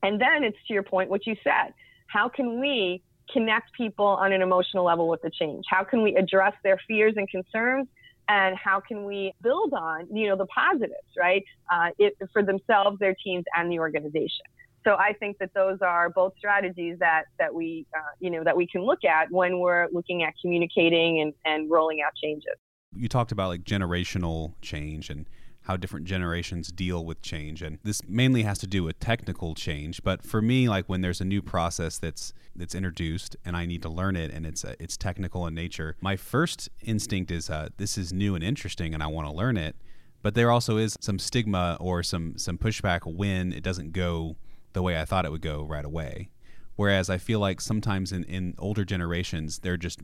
And 0.04 0.22
then 0.22 0.44
it's 0.44 0.58
to 0.68 0.74
your 0.74 0.84
point, 0.84 1.10
what 1.10 1.28
you 1.28 1.36
said. 1.44 1.74
How 2.08 2.30
can 2.30 2.62
we 2.62 3.02
connect 3.32 3.74
people 3.74 4.06
on 4.06 4.32
an 4.32 4.42
emotional 4.42 4.86
level 4.86 5.10
with 5.10 5.22
the 5.22 5.30
change? 5.30 5.66
How 5.70 5.84
can 5.84 6.02
we 6.02 6.16
address 6.16 6.54
their 6.64 6.80
fears 6.88 7.14
and 7.18 7.30
concerns? 7.30 7.88
And 8.30 8.56
how 8.56 8.80
can 8.80 9.04
we 9.04 9.34
build 9.42 9.74
on, 9.74 10.08
you 10.16 10.30
know, 10.30 10.38
the 10.38 10.46
positives, 10.46 10.96
right? 11.18 11.44
Uh, 11.70 11.90
it, 12.00 12.16
for 12.32 12.42
themselves, 12.42 13.00
their 13.00 13.16
teams, 13.22 13.44
and 13.58 13.70
the 13.70 13.80
organization. 13.80 14.46
So 14.84 14.96
I 14.96 15.14
think 15.20 15.38
that 15.40 15.54
those 15.54 15.80
are 15.82 16.10
both 16.10 16.34
strategies 16.38 16.98
that 17.00 17.26
that 17.40 17.54
we 17.54 17.86
uh, 17.96 18.02
you 18.20 18.30
know 18.30 18.44
that 18.44 18.56
we 18.56 18.68
can 18.68 18.82
look 18.82 19.04
at 19.04 19.32
when 19.32 19.60
we're 19.60 19.88
looking 19.92 20.24
at 20.24 20.34
communicating 20.42 21.22
and, 21.22 21.34
and 21.46 21.70
rolling 21.70 22.02
out 22.02 22.14
changes. 22.22 22.56
You 22.96 23.08
talked 23.08 23.32
about 23.32 23.50
like 23.50 23.64
generational 23.64 24.54
change 24.62 25.10
and 25.10 25.26
how 25.64 25.78
different 25.78 26.06
generations 26.08 26.72
deal 26.72 27.06
with 27.06 27.22
change 27.22 27.62
and 27.62 27.78
this 27.84 28.02
mainly 28.08 28.42
has 28.42 28.58
to 28.58 28.68
do 28.68 28.84
with 28.84 29.00
technical 29.00 29.54
change 29.54 30.02
but 30.04 30.24
for 30.24 30.42
me 30.42 30.68
like 30.68 30.90
when 30.90 31.02
there's 31.02 31.22
a 31.22 31.26
new 31.26 31.42
process 31.42 32.00
that's 32.00 32.34
that's 32.56 32.74
introduced 32.74 33.36
and 33.46 33.56
I 33.56 33.68
need 33.68 33.84
to 33.84 33.90
learn 33.90 34.16
it 34.16 34.32
and 34.32 34.46
it's 34.46 34.64
it's 34.80 34.98
technical 34.98 35.46
in 35.46 35.54
nature 35.54 35.96
my 36.02 36.16
first 36.16 36.70
instinct 36.82 37.30
is 37.30 37.50
uh, 37.50 37.70
this 37.78 37.98
is 37.98 38.12
new 38.12 38.34
and 38.34 38.44
interesting 38.44 38.94
and 38.94 39.04
I 39.04 39.08
want 39.08 39.28
to 39.28 39.34
learn 39.34 39.56
it 39.56 39.76
but 40.24 40.34
there 40.34 40.52
also 40.52 40.78
is 40.78 40.98
some 41.00 41.20
stigma 41.20 41.78
or 41.80 42.02
some 42.02 42.38
some 42.38 42.58
pushback 42.58 43.02
when 43.06 43.54
it 43.54 43.64
doesn't 43.64 43.92
go 43.94 44.38
the 44.74 44.82
way 44.82 45.00
I 45.00 45.06
thought 45.06 45.26
it 45.26 45.32
would 45.32 45.42
go 45.42 45.64
right 45.64 45.86
away 45.86 46.32
whereas 46.76 47.10
I 47.10 47.18
feel 47.18 47.40
like 47.40 47.62
sometimes 47.62 48.12
in, 48.12 48.24
in 48.24 48.56
older 48.58 48.84
generations 48.84 49.60
they're 49.60 49.78
just 49.78 50.00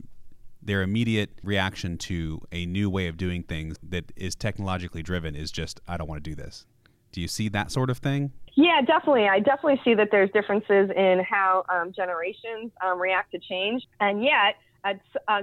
their 0.62 0.82
immediate 0.82 1.30
reaction 1.42 1.96
to 1.96 2.40
a 2.52 2.66
new 2.66 2.90
way 2.90 3.06
of 3.06 3.16
doing 3.16 3.42
things 3.42 3.76
that 3.82 4.12
is 4.16 4.34
technologically 4.34 5.02
driven 5.02 5.34
is 5.34 5.50
just 5.50 5.80
I 5.88 5.96
don't 5.96 6.08
want 6.08 6.22
to 6.22 6.30
do 6.30 6.34
this. 6.34 6.66
Do 7.12 7.20
you 7.20 7.28
see 7.28 7.48
that 7.50 7.70
sort 7.70 7.90
of 7.90 7.98
thing? 7.98 8.32
Yeah, 8.54 8.80
definitely. 8.84 9.28
I 9.28 9.38
definitely 9.38 9.80
see 9.84 9.94
that 9.94 10.08
there's 10.10 10.30
differences 10.32 10.90
in 10.94 11.22
how 11.28 11.64
um, 11.68 11.92
generations 11.94 12.72
um, 12.84 13.00
react 13.00 13.30
to 13.32 13.38
change, 13.38 13.84
and 14.00 14.22
yet, 14.22 14.56
uh, 14.84 14.94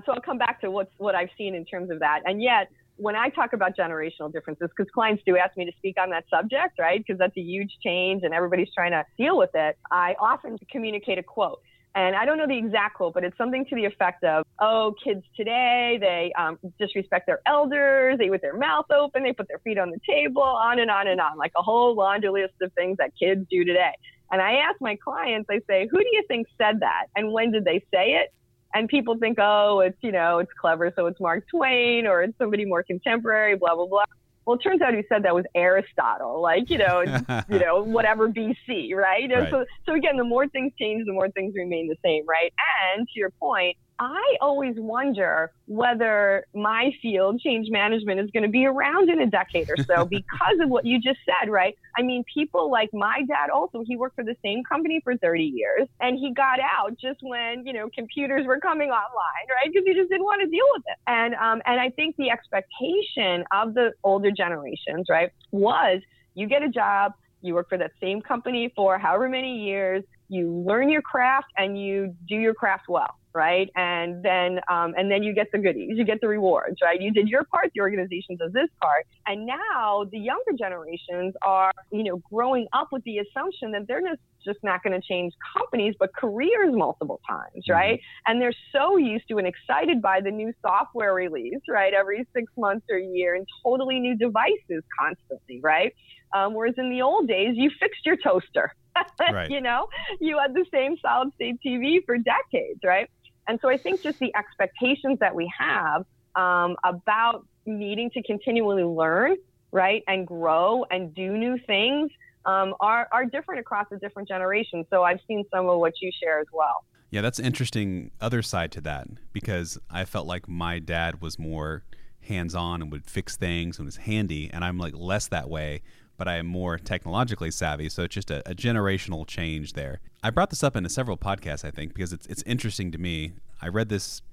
so 0.06 0.12
I'll 0.14 0.22
come 0.22 0.38
back 0.38 0.62
to 0.62 0.70
what's 0.70 0.92
what 0.98 1.16
I've 1.16 1.30
seen 1.38 1.56
in 1.56 1.66
terms 1.66 1.90
of 1.90 2.00
that. 2.00 2.22
And 2.26 2.42
yet, 2.42 2.70
when 2.98 3.16
I 3.16 3.30
talk 3.30 3.54
about 3.54 3.76
generational 3.78 4.32
differences, 4.32 4.70
because 4.76 4.92
clients 4.94 5.24
do 5.26 5.38
ask 5.38 5.56
me 5.58 5.66
to 5.66 5.72
speak 5.78 5.98
on 6.00 6.10
that 6.12 6.26
subject, 6.30 6.80
right? 6.80 7.00
Because 7.00 7.20
that's 7.20 7.36
a 7.38 7.42
huge 7.42 7.72
change, 7.84 8.24
and 8.24 8.34
everybody's 8.34 8.74
trying 8.74 8.92
to 8.92 9.04
deal 9.18 9.38
with 9.38 9.52
it. 9.54 9.78
I 9.92 10.16
often 10.20 10.58
communicate 10.72 11.18
a 11.18 11.24
quote. 11.24 11.62
And 11.96 12.14
I 12.14 12.26
don't 12.26 12.38
know 12.38 12.48
the 12.48 12.58
exact 12.58 12.96
quote, 12.96 13.14
but 13.14 13.24
it's 13.24 13.38
something 13.38 13.66
to 13.68 13.76
the 13.76 13.86
effect 13.86 14.26
of, 14.26 14.44
oh, 14.60 14.94
kids 15.02 15.24
today, 15.38 15.98
they 16.00 16.34
um, 16.38 16.60
disrespect 16.78 17.26
their 17.26 17.40
elders, 17.46 18.18
they 18.18 18.26
eat 18.26 18.32
with 18.32 18.42
their 18.42 18.58
mouth 18.58 18.86
open, 18.92 19.24
they 19.24 19.32
put 19.32 19.48
their 19.48 19.60
feet 19.60 19.78
on 19.78 19.92
the 19.92 20.00
table, 20.06 20.42
on 20.42 20.80
and 20.80 20.92
on 20.92 21.08
and 21.08 21.22
on, 21.22 21.38
like 21.38 21.54
a 21.58 21.62
whole 21.62 21.96
laundry 21.96 22.30
list 22.30 22.56
of 22.62 22.74
things 22.74 22.98
that 22.98 23.12
kids 23.18 23.46
do 23.50 23.64
today. 23.64 23.94
And 24.30 24.42
I 24.42 24.56
ask 24.56 24.82
my 24.82 24.98
clients, 24.98 25.50
I 25.50 25.62
say, 25.68 25.88
who 25.90 26.00
do 26.00 26.10
you 26.12 26.24
think 26.28 26.48
said 26.58 26.82
that? 26.82 27.06
And 27.16 27.32
when 27.32 27.52
did 27.52 27.64
they 27.64 27.80
say 27.94 28.16
it? 28.16 28.34
And 28.76 28.90
people 28.90 29.18
think, 29.18 29.38
oh, 29.42 29.80
it's, 29.80 29.98
you 30.02 30.12
know, 30.12 30.40
it's 30.40 30.52
clever, 30.60 30.92
so 30.98 31.06
it's 31.06 31.20
Mark 31.22 31.46
Twain 31.50 32.06
or 32.06 32.22
it's 32.22 32.38
somebody 32.38 32.66
more 32.66 32.84
contemporary, 32.84 33.56
blah, 33.56 33.74
blah, 33.74 33.88
blah. 33.88 34.04
Well, 34.46 34.58
it 34.58 34.60
turns 34.60 34.82
out 34.82 34.94
who 34.94 35.02
said 35.10 35.24
that 35.24 35.34
was 35.34 35.46
Aristotle, 35.56 36.42
like 36.42 36.70
you 36.70 36.78
know, 36.78 37.02
you 37.50 37.58
know, 37.58 37.84
whatever 37.84 38.30
BC, 38.30 38.94
right? 38.94 39.30
right? 39.32 39.50
So, 39.50 39.66
so 39.86 39.94
again, 39.94 40.18
the 40.18 40.24
more 40.24 40.48
things 40.48 40.74
change, 40.78 41.06
the 41.06 41.14
more 41.14 41.30
things 41.32 41.56
remain 41.56 41.88
the 41.88 41.96
same, 42.04 42.26
right? 42.28 42.54
And 42.94 43.08
to 43.08 43.20
your 43.20 43.32
point, 43.32 43.78
I 44.00 44.36
always 44.42 44.76
wonder 44.78 45.52
whether 45.68 46.46
my 46.54 46.92
field, 47.02 47.40
change 47.40 47.70
management, 47.70 48.20
is 48.20 48.30
going 48.32 48.44
to 48.44 48.50
be 48.50 48.66
around 48.66 49.10
in 49.10 49.22
a 49.22 49.26
decade 49.26 49.70
or 49.70 49.82
so 49.84 50.04
because 50.10 50.60
of 50.62 50.70
what 50.70 50.86
you 50.86 51.00
just 51.00 51.20
said, 51.26 51.50
right? 51.50 51.78
I 51.98 52.02
mean, 52.02 52.24
people 52.32 52.70
like 52.70 52.90
my 52.94 53.22
dad 53.28 53.50
also, 53.50 53.84
he 53.88 53.96
worked 53.96 54.16
for 54.16 54.26
the 54.26 54.36
same 54.44 54.64
company 54.64 55.00
for 55.02 55.16
30 55.16 55.44
years 55.44 55.88
and 56.02 56.20
he 56.20 56.34
got 56.34 56.60
out 56.60 56.98
just 57.00 57.20
when, 57.22 57.66
you 57.66 57.72
know, 57.72 57.90
computers 57.96 58.46
were 58.46 58.60
coming 58.60 58.90
online, 58.90 59.48
right? 59.50 59.72
Because 59.72 59.86
he 59.86 59.94
just 59.94 60.10
didn't 60.10 60.26
want 60.26 60.42
to 60.42 60.48
deal 60.48 60.66
with 60.74 60.84
it. 60.88 60.98
And, 61.08 61.34
um, 61.36 61.62
and 61.66 61.80
I 61.80 61.90
think 61.90 62.18
the 62.18 62.30
expectation 62.30 63.46
of 63.54 63.76
the 63.76 63.94
older 64.04 64.32
generations, 64.32 65.08
right, 65.10 65.32
was 65.52 66.02
you 66.34 66.48
get 66.48 66.64
a 66.64 66.70
job, 66.70 67.14
you 67.42 67.54
work 67.54 67.70
for 67.70 67.78
that 67.78 67.92
same 68.02 68.22
company 68.22 68.74
for 68.76 68.98
however 68.98 69.30
many 69.30 69.64
years, 69.64 70.04
you 70.28 70.52
learn 70.52 70.90
your 70.90 71.04
craft 71.04 71.48
and 71.56 71.80
you 71.80 72.14
do 72.28 72.36
your 72.36 72.54
craft 72.54 72.86
well 72.90 73.16
right? 73.36 73.70
And 73.76 74.24
then 74.24 74.60
um, 74.72 74.94
and 74.98 75.12
then 75.12 75.22
you 75.22 75.34
get 75.34 75.52
the 75.52 75.60
goodies, 75.60 75.92
you 75.96 76.06
get 76.06 76.22
the 76.22 76.28
rewards, 76.28 76.78
right? 76.82 77.00
You 77.00 77.12
did 77.12 77.28
your 77.28 77.44
part, 77.44 77.72
the 77.76 77.82
organization 77.82 78.38
does 78.38 78.54
this 78.54 78.70
part, 78.82 79.06
and 79.28 79.46
now 79.46 80.06
the 80.12 80.18
younger 80.18 80.54
generations 80.58 81.36
are, 81.44 81.72
you 81.92 82.04
know, 82.04 82.22
growing 82.32 82.68
up 82.74 82.88
with 82.92 83.04
the 83.04 83.20
assumption 83.20 83.72
that 83.74 83.88
they're 83.88 84.02
just 84.02 84.22
just 84.46 84.60
not 84.64 84.84
going 84.84 85.00
to 85.00 85.06
change 85.06 85.34
companies, 85.58 85.96
but 86.00 86.12
careers 86.16 86.72
multiple 86.72 87.20
times, 87.28 87.64
mm-hmm. 87.64 87.74
right? 87.74 87.96
Mm-hmm. 87.96 88.32
And 88.32 88.42
they're 88.42 88.54
so 88.72 88.98
used 88.98 89.28
to 89.30 89.38
and 89.38 89.48
excited 89.48 90.02
by 90.02 90.22
the 90.22 90.32
new 90.32 90.54
software 90.62 91.14
release, 91.14 91.62
right? 91.68 91.94
Every 91.94 92.26
six 92.34 92.52
months 92.58 92.86
or 92.90 92.98
a 92.98 93.04
year, 93.04 93.36
and 93.36 93.46
totally 93.64 94.00
new 94.00 94.16
devices 94.16 94.84
constantly, 94.98 95.60
right? 95.62 95.94
Um, 96.36 96.54
whereas 96.54 96.76
in 96.78 96.90
the 96.90 97.02
old 97.02 97.28
days, 97.28 97.56
you 97.56 97.72
fixed 97.80 98.06
your 98.06 98.18
toaster. 98.18 98.74
right. 99.20 99.50
you 99.50 99.62
know, 99.62 99.88
you 100.22 100.38
had 100.38 100.54
the 100.54 100.66
same 100.72 100.96
solid 101.02 101.34
state 101.36 101.58
TV 101.66 102.00
for 102.06 102.18
decades, 102.18 102.80
right? 102.84 103.10
And 103.48 103.60
so 103.62 103.70
I 103.70 103.78
think 103.78 104.02
just 104.02 104.20
the 104.20 104.34
expectations 104.36 105.20
that 105.20 105.34
we 105.36 105.52
have 105.58 106.06
um, 106.36 106.76
about 106.84 107.46
needing 107.66 108.10
to 108.12 108.24
continually 108.24 108.84
learn, 108.84 109.36
right, 109.72 110.04
and 110.08 110.26
grow 110.26 110.86
and 110.90 111.14
do 111.14 111.38
new 111.38 111.58
things 111.66 112.12
um, 112.46 112.76
are, 112.80 113.08
are 113.12 113.26
different 113.26 113.60
across 113.60 113.88
the 113.90 113.98
different 113.98 114.28
generations. 114.28 114.86
So 114.90 115.04
I've 115.04 115.20
seen 115.28 115.44
some 115.54 115.68
of 115.68 115.80
what 115.80 115.94
you 116.02 116.12
share 116.22 116.40
as 116.40 116.48
well. 116.54 116.86
Yeah, 117.12 117.22
that's 117.22 117.40
interesting 117.40 118.12
other 118.20 118.42
side 118.42 118.72
to 118.74 118.82
that 118.82 119.08
because 119.32 119.78
I 119.90 120.06
felt 120.06 120.28
like 120.28 120.50
my 120.50 120.80
dad 120.80 121.22
was 121.22 121.40
more 121.40 121.84
hands 122.22 122.56
on 122.56 122.82
and 122.82 122.92
would 122.92 123.06
fix 123.06 123.38
things 123.38 123.78
and 123.78 123.86
was 123.86 123.98
handy, 123.98 124.50
and 124.52 124.66
I'm 124.66 124.78
like 124.78 124.94
less 124.96 125.28
that 125.28 125.50
way 125.50 125.82
but 126.18 126.28
I 126.28 126.36
am 126.36 126.46
more 126.46 126.78
technologically 126.78 127.52
savvy. 127.52 127.90
So 127.90 128.04
it's 128.04 128.16
just 128.16 128.32
a, 128.32 128.48
a, 128.50 128.56
generational 128.56 129.28
change 129.28 129.74
there. 129.74 130.00
I 130.26 130.32
brought 130.32 130.50
this 130.50 130.64
up 130.64 130.76
in 130.76 130.90
several 130.90 131.18
podcasts, 131.18 131.64
I 131.64 131.70
think, 131.70 131.94
because 131.94 132.12
it's 132.12 132.26
it's 132.26 132.42
interesting 132.48 132.92
to 132.92 132.98
me. 132.98 133.34
I 133.62 133.68
read 133.68 133.90
this 133.90 134.24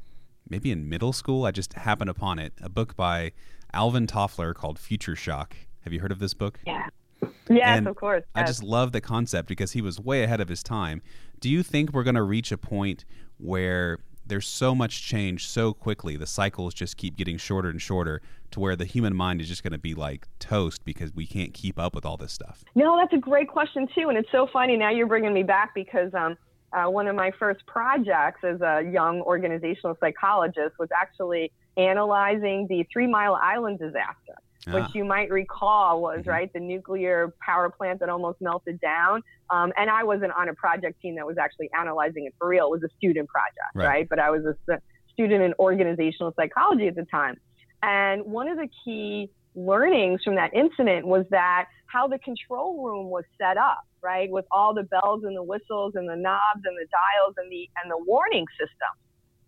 maybe 0.49 0.70
in 0.70 0.88
middle 0.88 1.12
school. 1.12 1.45
I 1.45 1.51
just 1.51 1.74
happened 1.74 2.09
upon 2.09 2.38
it. 2.38 2.55
A 2.62 2.70
book 2.70 2.97
by 2.97 3.32
Alvin 3.74 4.07
Toffler 4.07 4.55
called 4.55 4.78
Future 4.78 5.14
Shock. 5.14 5.55
Have 5.82 5.93
you 5.93 6.01
heard 6.01 6.11
of 6.11 6.18
this 6.18 6.32
book? 6.32 6.61
Yeah. 6.66 6.86
Yes, 7.51 7.76
and 7.76 7.86
of 7.86 7.97
course. 7.97 8.24
Yes. 8.34 8.43
I 8.43 8.47
just 8.47 8.62
love 8.62 8.93
the 8.93 9.03
concept 9.03 9.47
because 9.47 9.72
he 9.72 9.82
was 9.82 10.01
way 10.01 10.22
ahead 10.22 10.40
of 10.40 10.49
his 10.49 10.62
time. 10.62 11.03
Do 11.40 11.51
you 11.51 11.62
think 11.62 11.93
we're 11.93 12.05
going 12.05 12.14
to 12.14 12.22
reach 12.22 12.53
a 12.53 12.59
point 12.59 13.05
where 13.36 13.99
there's 14.26 14.46
so 14.46 14.74
much 14.74 15.02
change 15.02 15.48
so 15.48 15.72
quickly. 15.72 16.16
The 16.16 16.26
cycles 16.26 16.74
just 16.74 16.96
keep 16.96 17.16
getting 17.16 17.36
shorter 17.36 17.68
and 17.68 17.80
shorter 17.80 18.20
to 18.52 18.60
where 18.60 18.76
the 18.76 18.84
human 18.84 19.14
mind 19.14 19.40
is 19.40 19.48
just 19.48 19.62
going 19.62 19.72
to 19.72 19.78
be 19.78 19.94
like 19.94 20.26
toast 20.38 20.84
because 20.84 21.14
we 21.14 21.26
can't 21.26 21.52
keep 21.54 21.78
up 21.78 21.94
with 21.94 22.04
all 22.04 22.16
this 22.16 22.32
stuff. 22.32 22.64
No, 22.74 22.96
that's 22.96 23.12
a 23.12 23.18
great 23.18 23.48
question 23.48 23.88
too, 23.94 24.08
and 24.08 24.18
it's 24.18 24.30
so 24.30 24.46
funny. 24.52 24.76
Now 24.76 24.90
you're 24.90 25.06
bringing 25.06 25.32
me 25.32 25.42
back 25.42 25.74
because 25.74 26.12
um, 26.14 26.36
uh, 26.72 26.90
one 26.90 27.06
of 27.06 27.16
my 27.16 27.30
first 27.38 27.64
projects 27.66 28.40
as 28.44 28.60
a 28.60 28.82
young 28.90 29.20
organizational 29.22 29.96
psychologist 30.00 30.74
was 30.78 30.88
actually 30.96 31.52
analyzing 31.76 32.66
the 32.68 32.86
Three 32.92 33.06
Mile 33.06 33.34
Island 33.34 33.78
disaster 33.78 34.34
which 34.68 34.84
ah. 34.84 34.90
you 34.94 35.04
might 35.04 35.30
recall 35.30 36.00
was 36.00 36.20
mm-hmm. 36.20 36.30
right 36.30 36.52
the 36.52 36.60
nuclear 36.60 37.34
power 37.44 37.70
plant 37.70 38.00
that 38.00 38.08
almost 38.08 38.40
melted 38.40 38.80
down. 38.80 39.22
Um, 39.50 39.72
and 39.76 39.90
I 39.90 40.04
wasn't 40.04 40.32
on 40.32 40.48
a 40.48 40.54
project 40.54 41.00
team 41.02 41.16
that 41.16 41.26
was 41.26 41.36
actually 41.38 41.70
analyzing 41.78 42.26
it 42.26 42.34
for 42.38 42.48
real. 42.48 42.66
It 42.66 42.70
was 42.70 42.82
a 42.84 42.94
student 42.96 43.28
project, 43.28 43.74
right? 43.74 43.86
right? 43.86 44.08
But 44.08 44.18
I 44.18 44.30
was 44.30 44.44
a 44.44 44.78
student 45.12 45.42
in 45.42 45.54
organizational 45.58 46.32
psychology 46.36 46.88
at 46.88 46.94
the 46.94 47.04
time. 47.04 47.38
And 47.82 48.24
one 48.24 48.48
of 48.48 48.56
the 48.56 48.68
key 48.84 49.30
learnings 49.55 50.22
from 50.24 50.34
that 50.36 50.55
incident 50.55 51.07
was 51.07 51.24
that 51.30 51.66
how 51.86 52.09
the 52.09 52.18
control 52.18 52.84
room 52.84 53.11
was 53.11 53.24
set 53.38 53.57
up, 53.57 53.84
right, 54.03 54.30
with 54.30 54.46
all 54.50 54.72
the 54.74 54.84
bells 54.84 55.24
and 55.24 55.36
the 55.36 55.42
whistles 55.42 55.92
and 55.94 56.09
the 56.09 56.16
knobs 56.16 56.62
and 56.64 56.76
the 56.76 56.86
dials 56.90 57.34
and 57.36 57.50
the 57.50 57.68
and 57.82 57.90
the 57.90 58.05
warning 58.07 58.46
system 58.59 58.92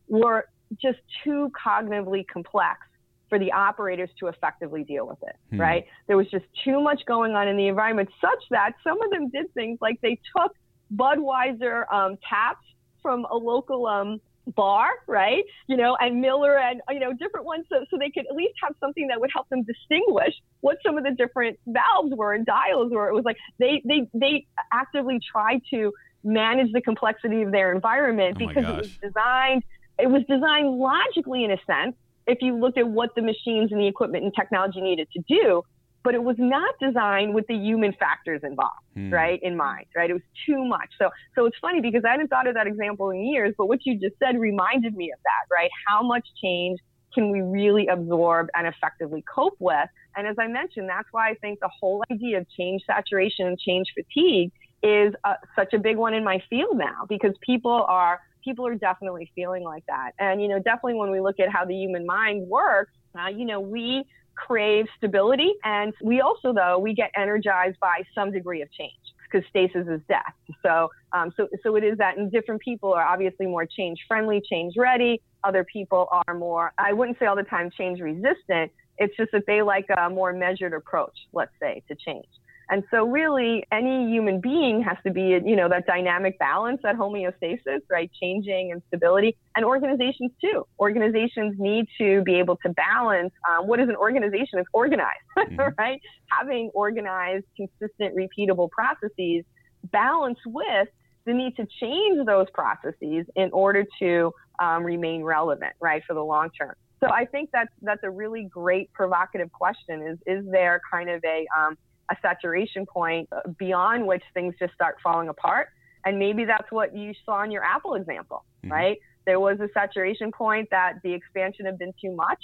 were 0.08 0.46
just 0.80 0.98
too 1.22 1.50
cognitively 1.66 2.26
complex 2.26 2.80
for 3.28 3.38
the 3.38 3.50
operators 3.52 4.10
to 4.20 4.26
effectively 4.26 4.84
deal 4.84 5.06
with 5.06 5.18
it, 5.22 5.36
hmm. 5.50 5.60
right? 5.60 5.84
There 6.06 6.16
was 6.16 6.30
just 6.30 6.44
too 6.64 6.80
much 6.82 7.02
going 7.06 7.32
on 7.32 7.48
in 7.48 7.56
the 7.56 7.68
environment, 7.68 8.10
such 8.20 8.42
that 8.50 8.72
some 8.84 9.00
of 9.02 9.10
them 9.10 9.30
did 9.30 9.52
things 9.54 9.78
like 9.80 10.00
they 10.02 10.20
took 10.36 10.54
Budweiser 10.94 11.90
um, 11.92 12.16
taps 12.28 12.64
from 13.02 13.26
a 13.30 13.36
local 13.36 13.86
um, 13.86 14.20
bar, 14.48 14.90
right? 15.06 15.44
You 15.66 15.76
know, 15.76 15.96
and 16.00 16.20
Miller 16.20 16.58
and, 16.58 16.80
you 16.90 17.00
know, 17.00 17.12
different 17.12 17.46
ones 17.46 17.66
so, 17.70 17.84
so 17.90 17.98
they 17.98 18.10
could 18.10 18.26
at 18.28 18.36
least 18.36 18.54
have 18.62 18.74
something 18.80 19.08
that 19.08 19.20
would 19.20 19.30
help 19.32 19.48
them 19.48 19.62
distinguish 19.62 20.34
what 20.60 20.78
some 20.84 20.98
of 20.98 21.04
the 21.04 21.12
different 21.12 21.58
valves 21.66 22.14
were 22.14 22.34
and 22.34 22.46
dials 22.46 22.92
were. 22.92 23.08
It 23.08 23.14
was 23.14 23.24
like 23.24 23.36
they, 23.58 23.82
they, 23.84 24.08
they 24.14 24.46
actively 24.72 25.20
tried 25.20 25.62
to 25.70 25.92
manage 26.22 26.72
the 26.72 26.80
complexity 26.80 27.42
of 27.42 27.52
their 27.52 27.72
environment 27.72 28.36
oh 28.40 28.46
because 28.46 28.64
it 28.64 28.76
was 28.76 28.90
designed, 29.02 29.62
it 29.98 30.10
was 30.10 30.22
designed 30.28 30.78
logically 30.78 31.44
in 31.44 31.50
a 31.50 31.58
sense 31.66 31.96
if 32.26 32.38
you 32.40 32.56
looked 32.58 32.78
at 32.78 32.88
what 32.88 33.14
the 33.14 33.22
machines 33.22 33.70
and 33.70 33.80
the 33.80 33.86
equipment 33.86 34.24
and 34.24 34.32
technology 34.34 34.80
needed 34.80 35.08
to 35.12 35.22
do, 35.28 35.62
but 36.04 36.14
it 36.14 36.22
was 36.22 36.36
not 36.38 36.74
designed 36.80 37.34
with 37.34 37.46
the 37.48 37.54
human 37.54 37.92
factors 37.94 38.40
involved, 38.44 38.84
hmm. 38.92 39.12
right, 39.12 39.40
in 39.42 39.56
mind, 39.56 39.86
right? 39.96 40.10
It 40.10 40.12
was 40.12 40.22
too 40.46 40.62
much. 40.64 40.90
So, 40.98 41.08
so 41.34 41.46
it's 41.46 41.56
funny 41.60 41.80
because 41.80 42.02
I 42.06 42.10
hadn't 42.12 42.28
thought 42.28 42.46
of 42.46 42.54
that 42.54 42.66
example 42.66 43.10
in 43.10 43.24
years, 43.24 43.54
but 43.56 43.66
what 43.66 43.80
you 43.86 43.98
just 43.98 44.16
said 44.22 44.38
reminded 44.38 44.94
me 44.94 45.10
of 45.10 45.18
that, 45.24 45.44
right? 45.52 45.70
How 45.88 46.02
much 46.02 46.26
change 46.42 46.78
can 47.14 47.30
we 47.30 47.40
really 47.40 47.86
absorb 47.88 48.48
and 48.54 48.66
effectively 48.66 49.24
cope 49.34 49.56
with? 49.58 49.88
And 50.16 50.26
as 50.26 50.36
I 50.38 50.46
mentioned, 50.46 50.88
that's 50.88 51.08
why 51.10 51.30
I 51.30 51.34
think 51.34 51.58
the 51.60 51.70
whole 51.80 52.04
idea 52.12 52.38
of 52.38 52.46
change 52.50 52.82
saturation 52.86 53.46
and 53.46 53.58
change 53.58 53.86
fatigue 53.94 54.52
is 54.82 55.14
uh, 55.24 55.34
such 55.56 55.72
a 55.72 55.78
big 55.78 55.96
one 55.96 56.12
in 56.12 56.22
my 56.22 56.42
field 56.50 56.76
now 56.76 57.06
because 57.08 57.34
people 57.40 57.86
are 57.88 58.20
people 58.44 58.66
are 58.66 58.74
definitely 58.74 59.32
feeling 59.34 59.64
like 59.64 59.84
that. 59.86 60.10
And, 60.18 60.42
you 60.42 60.48
know, 60.48 60.58
definitely 60.58 60.94
when 60.94 61.10
we 61.10 61.20
look 61.20 61.40
at 61.40 61.48
how 61.50 61.64
the 61.64 61.74
human 61.74 62.04
mind 62.04 62.46
works, 62.46 62.92
Uh, 63.16 63.28
you 63.28 63.46
know, 63.46 63.60
we 63.60 64.04
crave 64.34 64.86
stability, 64.96 65.54
and 65.64 65.92
we 66.02 66.20
also, 66.20 66.52
though, 66.52 66.78
we 66.78 66.94
get 66.94 67.10
energized 67.16 67.78
by 67.80 68.02
some 68.14 68.30
degree 68.32 68.62
of 68.62 68.70
change 68.72 68.92
because 69.30 69.48
stasis 69.48 69.86
is 69.88 70.00
death. 70.08 70.34
So, 70.62 70.90
um, 71.12 71.32
so, 71.36 71.48
so 71.62 71.76
it 71.76 71.84
is 71.84 71.98
that, 71.98 72.14
different 72.30 72.60
people 72.60 72.92
are 72.92 73.04
obviously 73.04 73.46
more 73.46 73.66
change 73.66 73.98
friendly, 74.06 74.40
change 74.48 74.74
ready. 74.76 75.20
Other 75.42 75.64
people 75.64 76.08
are 76.10 76.34
more, 76.34 76.72
I 76.78 76.92
wouldn't 76.92 77.18
say 77.18 77.26
all 77.26 77.36
the 77.36 77.42
time 77.42 77.70
change 77.76 78.00
resistant. 78.00 78.70
It's 78.98 79.16
just 79.16 79.32
that 79.32 79.42
they 79.46 79.60
like 79.62 79.86
a 79.96 80.08
more 80.08 80.32
measured 80.32 80.72
approach, 80.72 81.16
let's 81.32 81.52
say, 81.60 81.82
to 81.88 81.96
change. 81.96 82.28
And 82.70 82.82
so 82.90 83.06
really 83.06 83.64
any 83.70 84.10
human 84.10 84.40
being 84.40 84.82
has 84.82 84.96
to 85.06 85.12
be, 85.12 85.38
you 85.44 85.56
know, 85.56 85.68
that 85.68 85.86
dynamic 85.86 86.38
balance, 86.38 86.80
that 86.82 86.96
homeostasis, 86.96 87.80
right? 87.90 88.10
Changing 88.20 88.72
and 88.72 88.82
stability 88.88 89.36
and 89.56 89.64
organizations 89.64 90.32
too. 90.40 90.66
Organizations 90.78 91.56
need 91.58 91.86
to 91.98 92.22
be 92.22 92.36
able 92.36 92.56
to 92.64 92.70
balance 92.70 93.32
um, 93.48 93.66
what 93.66 93.80
is 93.80 93.88
an 93.88 93.96
organization? 93.96 94.58
It's 94.58 94.68
organized, 94.72 95.10
mm-hmm. 95.38 95.60
right? 95.78 96.00
Having 96.38 96.70
organized, 96.74 97.44
consistent, 97.56 98.16
repeatable 98.16 98.70
processes 98.70 99.44
balance 99.92 100.38
with 100.46 100.88
the 101.26 101.32
need 101.32 101.56
to 101.56 101.66
change 101.80 102.26
those 102.26 102.46
processes 102.52 103.26
in 103.36 103.50
order 103.52 103.84
to 103.98 104.32
um, 104.58 104.84
remain 104.84 105.22
relevant, 105.22 105.72
right, 105.80 106.02
for 106.06 106.14
the 106.14 106.22
long 106.22 106.50
term. 106.58 106.74
So 107.00 107.10
I 107.10 107.26
think 107.26 107.50
that's 107.52 107.72
that's 107.82 108.02
a 108.02 108.10
really 108.10 108.44
great 108.44 108.92
provocative 108.92 109.52
question. 109.52 110.02
Is 110.02 110.18
is 110.26 110.50
there 110.50 110.80
kind 110.90 111.10
of 111.10 111.22
a 111.24 111.46
um, 111.58 111.76
a 112.10 112.16
saturation 112.22 112.86
point 112.86 113.28
beyond 113.58 114.06
which 114.06 114.22
things 114.34 114.54
just 114.58 114.74
start 114.74 114.96
falling 115.02 115.28
apart. 115.28 115.68
And 116.04 116.18
maybe 116.18 116.44
that's 116.44 116.70
what 116.70 116.94
you 116.96 117.12
saw 117.24 117.42
in 117.42 117.50
your 117.50 117.64
Apple 117.64 117.94
example, 117.94 118.44
mm-hmm. 118.62 118.72
right? 118.72 118.98
There 119.26 119.40
was 119.40 119.58
a 119.60 119.68
saturation 119.72 120.32
point 120.32 120.68
that 120.70 120.94
the 121.02 121.12
expansion 121.12 121.64
had 121.64 121.78
been 121.78 121.94
too 122.00 122.14
much. 122.14 122.42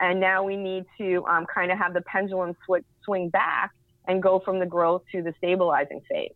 And 0.00 0.18
now 0.18 0.42
we 0.42 0.56
need 0.56 0.84
to 0.98 1.24
um, 1.26 1.46
kind 1.52 1.70
of 1.70 1.78
have 1.78 1.94
the 1.94 2.00
pendulum 2.02 2.56
sw- 2.66 2.84
swing 3.04 3.28
back 3.28 3.70
and 4.06 4.22
go 4.22 4.40
from 4.40 4.58
the 4.58 4.66
growth 4.66 5.02
to 5.12 5.22
the 5.22 5.32
stabilizing 5.38 6.00
phase. 6.10 6.32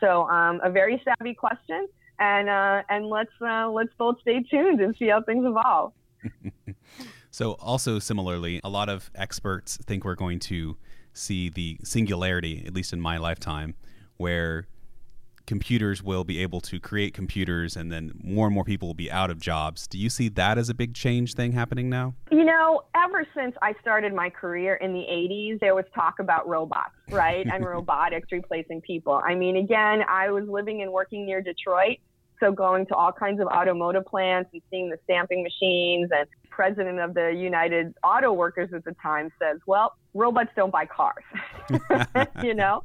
So 0.00 0.28
um, 0.28 0.60
a 0.62 0.70
very 0.70 1.02
savvy 1.04 1.34
question, 1.34 1.88
and 2.18 2.48
uh, 2.48 2.82
and 2.88 3.06
let's 3.08 3.32
uh, 3.40 3.68
let's 3.68 3.90
both 3.98 4.20
stay 4.20 4.42
tuned 4.42 4.80
and 4.80 4.94
see 4.98 5.08
how 5.08 5.22
things 5.22 5.44
evolve. 5.44 5.92
so 7.30 7.52
also 7.54 7.98
similarly, 7.98 8.60
a 8.62 8.68
lot 8.68 8.88
of 8.88 9.10
experts 9.14 9.76
think 9.78 10.04
we're 10.04 10.14
going 10.14 10.38
to 10.40 10.76
see 11.18 11.48
the 11.48 11.78
singularity, 11.84 12.64
at 12.66 12.74
least 12.74 12.92
in 12.92 13.00
my 13.00 13.16
lifetime, 13.16 13.74
where 14.16 14.66
computers 15.48 16.02
will 16.02 16.24
be 16.24 16.42
able 16.42 16.60
to 16.60 16.78
create 16.78 17.14
computers 17.14 17.74
and 17.74 17.90
then 17.90 18.12
more 18.22 18.46
and 18.46 18.54
more 18.54 18.64
people 18.64 18.86
will 18.86 18.94
be 18.94 19.10
out 19.10 19.30
of 19.30 19.40
jobs. 19.40 19.86
Do 19.86 19.96
you 19.96 20.10
see 20.10 20.28
that 20.28 20.58
as 20.58 20.68
a 20.68 20.74
big 20.74 20.92
change 20.94 21.34
thing 21.34 21.52
happening 21.52 21.88
now? 21.88 22.14
You 22.30 22.44
know, 22.44 22.82
ever 22.94 23.26
since 23.34 23.56
I 23.62 23.72
started 23.80 24.12
my 24.12 24.28
career 24.28 24.74
in 24.74 24.92
the 24.92 25.06
80s, 25.10 25.58
there 25.60 25.74
was 25.74 25.86
talk 25.94 26.18
about 26.18 26.46
robots, 26.46 26.92
right? 27.08 27.46
and 27.52 27.64
robotics 27.64 28.30
replacing 28.30 28.82
people. 28.82 29.22
I 29.24 29.34
mean, 29.34 29.56
again, 29.56 30.02
I 30.06 30.30
was 30.30 30.46
living 30.46 30.82
and 30.82 30.92
working 30.92 31.24
near 31.24 31.40
Detroit. 31.40 31.96
So 32.40 32.52
going 32.52 32.86
to 32.86 32.94
all 32.94 33.12
kinds 33.12 33.40
of 33.40 33.46
automotive 33.48 34.04
plants 34.06 34.50
and 34.52 34.62
seeing 34.70 34.90
the 34.90 34.98
stamping 35.04 35.42
machines 35.42 36.10
and 36.12 36.26
president 36.58 36.98
of 36.98 37.14
the 37.14 37.30
United 37.30 37.94
Auto 38.02 38.32
Workers 38.32 38.70
at 38.74 38.84
the 38.84 38.92
time 39.00 39.30
says, 39.38 39.60
well, 39.66 39.94
robots 40.12 40.50
don't 40.56 40.72
buy 40.72 40.86
cars, 40.86 41.22
you 42.42 42.52
know? 42.52 42.82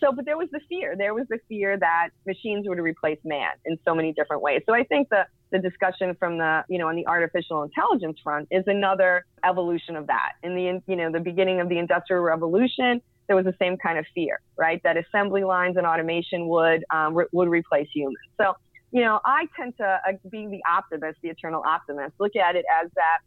So, 0.00 0.10
but 0.10 0.24
there 0.24 0.36
was 0.36 0.48
the 0.50 0.58
fear. 0.68 0.96
There 0.96 1.14
was 1.14 1.26
the 1.30 1.38
fear 1.48 1.78
that 1.78 2.08
machines 2.26 2.66
would 2.68 2.80
replace 2.80 3.18
man 3.24 3.52
in 3.64 3.78
so 3.84 3.94
many 3.94 4.12
different 4.12 4.42
ways. 4.42 4.62
So 4.66 4.74
I 4.74 4.82
think 4.82 5.08
the, 5.08 5.24
the 5.52 5.60
discussion 5.60 6.16
from 6.18 6.38
the, 6.38 6.64
you 6.68 6.78
know, 6.78 6.88
on 6.88 6.96
the 6.96 7.06
artificial 7.06 7.62
intelligence 7.62 8.18
front 8.24 8.48
is 8.50 8.64
another 8.66 9.24
evolution 9.44 9.94
of 9.94 10.08
that. 10.08 10.32
In 10.42 10.56
the, 10.56 10.82
you 10.88 10.96
know, 10.96 11.12
the 11.12 11.20
beginning 11.20 11.60
of 11.60 11.68
the 11.68 11.78
industrial 11.78 12.22
revolution, 12.22 13.00
there 13.28 13.36
was 13.36 13.44
the 13.44 13.54
same 13.60 13.76
kind 13.76 13.98
of 14.00 14.04
fear, 14.16 14.40
right? 14.56 14.82
That 14.82 14.96
assembly 14.96 15.44
lines 15.44 15.76
and 15.76 15.86
automation 15.86 16.48
would, 16.48 16.84
um, 16.92 17.14
re- 17.14 17.26
would 17.30 17.48
replace 17.48 17.86
humans. 17.94 18.18
So 18.36 18.54
you 18.92 19.00
know, 19.00 19.20
I 19.24 19.48
tend 19.56 19.76
to, 19.78 19.84
uh, 19.84 20.12
being 20.30 20.50
the 20.50 20.60
optimist, 20.70 21.18
the 21.22 21.30
eternal 21.30 21.62
optimist, 21.66 22.14
look 22.20 22.36
at 22.36 22.56
it 22.56 22.64
as 22.82 22.90
that, 22.94 23.18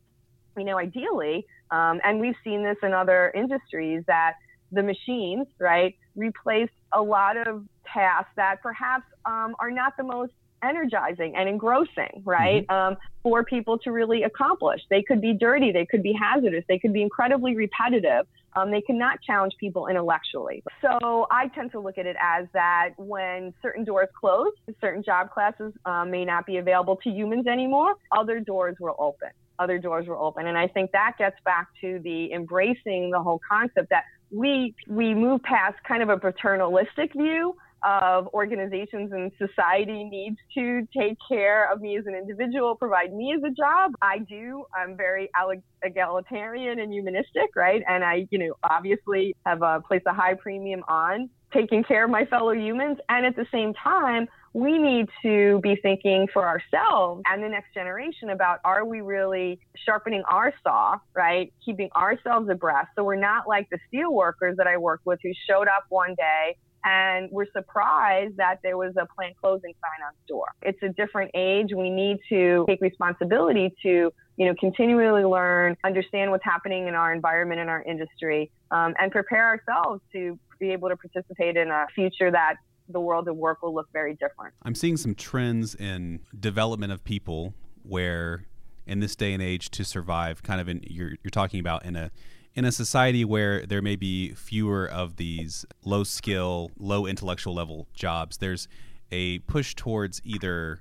you 0.58 0.64
know, 0.64 0.78
ideally, 0.78 1.46
um, 1.72 2.00
and 2.04 2.20
we've 2.20 2.36
seen 2.44 2.64
this 2.64 2.78
in 2.84 2.94
other 2.94 3.32
industries, 3.36 4.04
that 4.08 4.36
the 4.72 4.84
machines, 4.84 5.48
right, 5.60 5.96
replace 6.16 6.70
a 6.94 7.02
lot 7.02 7.36
of 7.36 7.66
tasks 7.92 8.32
that 8.36 8.62
perhaps 8.62 9.06
um, 9.26 9.56
are 9.60 9.72
not 9.72 9.98
the 9.98 10.04
most 10.04 10.32
energizing 10.64 11.36
and 11.36 11.50
engrossing, 11.50 12.22
right? 12.24 12.66
Mm-hmm. 12.68 12.94
Um, 12.94 12.98
for 13.24 13.44
people 13.44 13.78
to 13.80 13.92
really 13.92 14.24
accomplish. 14.24 14.82
They 14.90 15.02
could 15.02 15.22
be 15.22 15.34
dirty, 15.34 15.72
they 15.72 15.86
could 15.86 16.04
be 16.04 16.14
hazardous, 16.14 16.64
they 16.68 16.80
could 16.80 16.94
be 16.94 17.02
incredibly 17.02 17.56
repetitive. 17.56 18.28
Um, 18.56 18.72
they 18.72 18.82
cannot 18.82 19.22
challenge 19.22 19.54
people 19.60 19.88
intellectually. 19.88 20.64
So 20.82 21.28
I 21.30 21.50
tend 21.50 21.72
to 21.72 21.80
look 21.80 21.98
at 21.98 22.06
it 22.06 22.16
as 22.22 22.48
that 22.54 22.92
when 22.98 23.54
certain 23.62 23.84
doors 23.84 24.08
close, 24.20 24.54
certain 24.80 25.04
job 25.04 25.32
classes 25.32 25.74
um, 25.86 26.12
may 26.12 26.26
not 26.26 26.46
be 26.46 26.58
available 26.58 26.96
to 27.04 27.10
humans 27.10 27.48
anymore, 27.48 27.96
other 28.12 28.40
doors 28.40 28.76
will 28.80 28.96
open. 28.98 29.30
Other 29.60 29.78
doors 29.78 30.08
will 30.08 30.22
open. 30.22 30.48
And 30.48 30.58
I 30.58 30.68
think 30.68 30.92
that 30.92 31.14
gets 31.18 31.38
back 31.46 31.68
to 31.82 32.00
the 32.04 32.32
embracing 32.34 33.12
the 33.12 33.22
whole 33.22 33.40
concept 33.48 33.90
that 33.90 34.04
we 34.32 34.74
we 34.88 35.14
move 35.14 35.42
past 35.44 35.76
kind 35.88 36.04
of 36.04 36.10
a 36.10 36.18
paternalistic 36.18 37.14
view 37.14 37.56
of 37.86 38.28
organizations 38.34 39.12
and 39.12 39.32
society 39.38 40.04
needs 40.04 40.38
to 40.56 40.88
take 40.98 41.18
care 41.30 41.72
of 41.72 41.82
me 41.82 41.98
as 41.98 42.06
an 42.08 42.16
individual, 42.16 42.76
provide 42.76 43.14
me 43.14 43.34
as 43.36 43.44
a 43.44 43.52
job. 43.52 43.92
I 44.02 44.20
do. 44.20 44.66
I'm 44.76 44.98
very 44.98 45.30
egalitarian 45.84 46.80
and 46.80 46.92
humanistic, 46.92 47.56
right? 47.56 47.84
And 47.88 48.04
I, 48.04 48.28
you 48.32 48.40
know, 48.40 48.56
obviously 48.70 49.36
have 49.46 49.62
a 49.62 49.82
place 49.88 50.02
a 50.08 50.14
high 50.14 50.34
premium 50.34 50.84
on 50.88 51.30
taking 51.54 51.84
care 51.84 52.04
of 52.04 52.12
my 52.12 52.26
fellow 52.26 52.54
humans. 52.54 52.98
And 53.08 53.26
at 53.26 53.36
the 53.36 53.46
same 53.52 53.74
time, 53.74 54.28
we 54.54 54.78
need 54.78 55.08
to 55.22 55.60
be 55.62 55.76
thinking 55.76 56.28
for 56.34 56.48
ourselves 56.48 57.22
and 57.30 57.44
the 57.44 57.50
next 57.50 57.74
generation 57.74 58.30
about 58.30 58.60
are 58.64 58.86
we 58.86 59.02
really 59.02 59.60
sharpening 59.86 60.24
our 60.32 60.54
saw, 60.64 60.98
right? 61.14 61.54
Keeping 61.64 61.90
ourselves 61.96 62.50
abreast. 62.50 62.88
So 62.96 63.04
we're 63.04 63.16
not 63.18 63.48
like 63.48 63.70
the 63.70 63.80
steel 63.90 64.14
workers 64.14 64.56
that 64.58 64.66
I 64.66 64.78
work 64.78 65.02
with 65.04 65.20
who 65.22 65.32
showed 65.50 65.68
up 65.68 65.84
one 65.90 66.16
day 66.16 66.56
and 66.86 67.30
we're 67.32 67.52
surprised 67.52 68.38
that 68.38 68.60
there 68.64 68.78
was 68.78 68.94
a 68.96 69.08
plant 69.16 69.36
closing 69.42 69.74
sign 69.82 70.06
on 70.08 70.14
store. 70.26 70.48
It's 70.62 70.82
a 70.84 70.90
different 70.90 71.32
age. 71.34 71.72
We 71.76 71.90
need 71.90 72.20
to 72.30 72.64
take 72.70 72.80
responsibility 72.80 73.74
to, 73.82 74.14
you 74.38 74.46
know, 74.46 74.54
continually 74.60 75.24
learn, 75.24 75.76
understand 75.84 76.30
what's 76.30 76.46
happening 76.46 76.88
in 76.88 76.94
our 76.94 77.12
environment 77.12 77.60
and 77.60 77.70
our 77.70 77.82
industry, 77.82 78.52
um, 78.70 78.94
and 79.00 79.12
prepare 79.12 79.48
ourselves 79.48 80.02
to 80.14 80.40
be 80.60 80.72
able 80.72 80.90
to 80.90 80.96
participate 80.96 81.58
in 81.58 81.70
a 81.70 81.88
future 81.96 82.30
that 82.30 82.58
the 82.88 83.00
world 83.00 83.28
of 83.28 83.36
work 83.36 83.64
will 83.64 83.74
look 83.74 83.88
very 83.92 84.14
different. 84.14 84.54
I'm 84.62 84.76
seeing 84.76 84.96
some 84.96 85.16
trends 85.16 85.74
in 85.74 86.22
development 86.40 86.94
of 86.94 87.04
people 87.04 87.56
where 87.82 88.46
in 88.86 89.00
this 89.00 89.16
day 89.16 89.34
and 89.34 89.42
age 89.42 89.72
to 89.72 89.84
survive 89.84 90.44
kind 90.44 90.62
of 90.62 90.70
in 90.70 90.84
you're, 90.88 91.16
you're 91.24 91.32
talking 91.32 91.60
about 91.60 91.84
in 91.84 91.96
a 91.96 92.12
in 92.56 92.64
a 92.64 92.72
society 92.72 93.26
where 93.26 93.66
there 93.66 93.82
may 93.82 93.98
be 93.98 94.34
fewer 94.34 94.88
of 94.88 95.18
these 95.18 95.66
low 95.84 96.04
skill, 96.04 96.72
low 96.80 97.06
intellectual 97.06 97.54
level 97.54 97.88
jobs, 97.94 98.38
there's 98.38 98.68
a 99.12 99.40
push 99.40 99.76
towards 99.76 100.22
either 100.24 100.80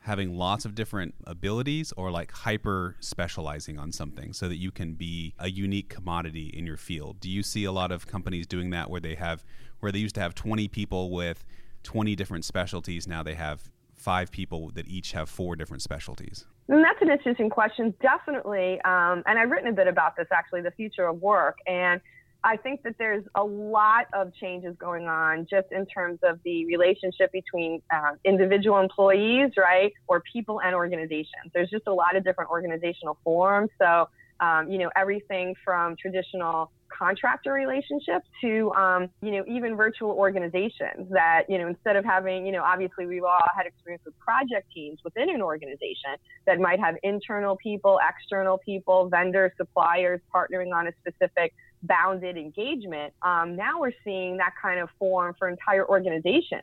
having 0.00 0.36
lots 0.36 0.64
of 0.64 0.74
different 0.74 1.14
abilities 1.24 1.92
or 1.96 2.10
like 2.10 2.30
hyper 2.30 2.94
specializing 3.00 3.78
on 3.78 3.90
something 3.90 4.32
so 4.32 4.48
that 4.48 4.56
you 4.56 4.70
can 4.70 4.94
be 4.94 5.34
a 5.38 5.50
unique 5.50 5.88
commodity 5.88 6.46
in 6.54 6.66
your 6.66 6.76
field. 6.76 7.18
Do 7.20 7.30
you 7.30 7.42
see 7.42 7.64
a 7.64 7.72
lot 7.72 7.90
of 7.90 8.06
companies 8.06 8.46
doing 8.46 8.70
that 8.70 8.90
where 8.90 9.00
they 9.00 9.14
have 9.14 9.44
where 9.80 9.92
they 9.92 9.98
used 9.98 10.14
to 10.16 10.20
have 10.20 10.34
20 10.34 10.68
people 10.68 11.10
with 11.10 11.44
20 11.84 12.16
different 12.16 12.44
specialties, 12.44 13.06
now 13.06 13.22
they 13.22 13.34
have 13.34 13.70
five 13.94 14.30
people 14.30 14.70
that 14.74 14.88
each 14.88 15.12
have 15.12 15.28
four 15.28 15.56
different 15.56 15.82
specialties? 15.82 16.46
And 16.68 16.84
that's 16.84 17.00
an 17.00 17.10
interesting 17.10 17.48
question, 17.48 17.94
definitely. 18.02 18.80
Um, 18.82 19.22
and 19.26 19.38
I've 19.38 19.50
written 19.50 19.68
a 19.68 19.72
bit 19.72 19.86
about 19.86 20.16
this 20.16 20.26
actually, 20.30 20.60
the 20.60 20.70
future 20.72 21.06
of 21.06 21.20
work. 21.22 21.56
And 21.66 22.00
I 22.44 22.56
think 22.56 22.82
that 22.84 22.94
there's 22.98 23.24
a 23.34 23.42
lot 23.42 24.06
of 24.12 24.32
changes 24.34 24.76
going 24.78 25.08
on 25.08 25.46
just 25.50 25.72
in 25.72 25.86
terms 25.86 26.20
of 26.22 26.38
the 26.44 26.66
relationship 26.66 27.32
between 27.32 27.82
uh, 27.92 28.12
individual 28.24 28.78
employees, 28.78 29.50
right, 29.56 29.92
or 30.06 30.22
people 30.32 30.60
and 30.60 30.74
organizations. 30.74 31.50
There's 31.52 31.70
just 31.70 31.86
a 31.86 31.94
lot 31.94 32.16
of 32.16 32.22
different 32.22 32.50
organizational 32.50 33.18
forms. 33.24 33.70
So, 33.78 34.08
um, 34.40 34.70
you 34.70 34.78
know, 34.78 34.90
everything 34.94 35.54
from 35.64 35.96
traditional 35.96 36.70
contractor 36.96 37.52
relationship 37.52 38.22
to, 38.40 38.72
um, 38.72 39.08
you 39.22 39.30
know, 39.32 39.44
even 39.46 39.76
virtual 39.76 40.10
organizations 40.10 41.08
that, 41.10 41.44
you 41.48 41.58
know, 41.58 41.68
instead 41.68 41.96
of 41.96 42.04
having, 42.04 42.46
you 42.46 42.52
know, 42.52 42.62
obviously 42.62 43.06
we've 43.06 43.24
all 43.24 43.46
had 43.56 43.66
experience 43.66 44.02
with 44.04 44.18
project 44.18 44.70
teams 44.74 44.98
within 45.04 45.30
an 45.30 45.42
organization 45.42 46.16
that 46.46 46.58
might 46.58 46.80
have 46.80 46.96
internal 47.02 47.56
people, 47.56 47.98
external 48.08 48.58
people, 48.58 49.08
vendors, 49.08 49.52
suppliers 49.56 50.20
partnering 50.34 50.74
on 50.74 50.86
a 50.86 50.92
specific 51.00 51.52
bounded 51.82 52.36
engagement. 52.36 53.12
Um, 53.22 53.56
now 53.56 53.80
we're 53.80 53.92
seeing 54.04 54.36
that 54.38 54.52
kind 54.60 54.80
of 54.80 54.88
form 54.98 55.34
for 55.38 55.48
entire 55.48 55.86
organizations 55.88 56.62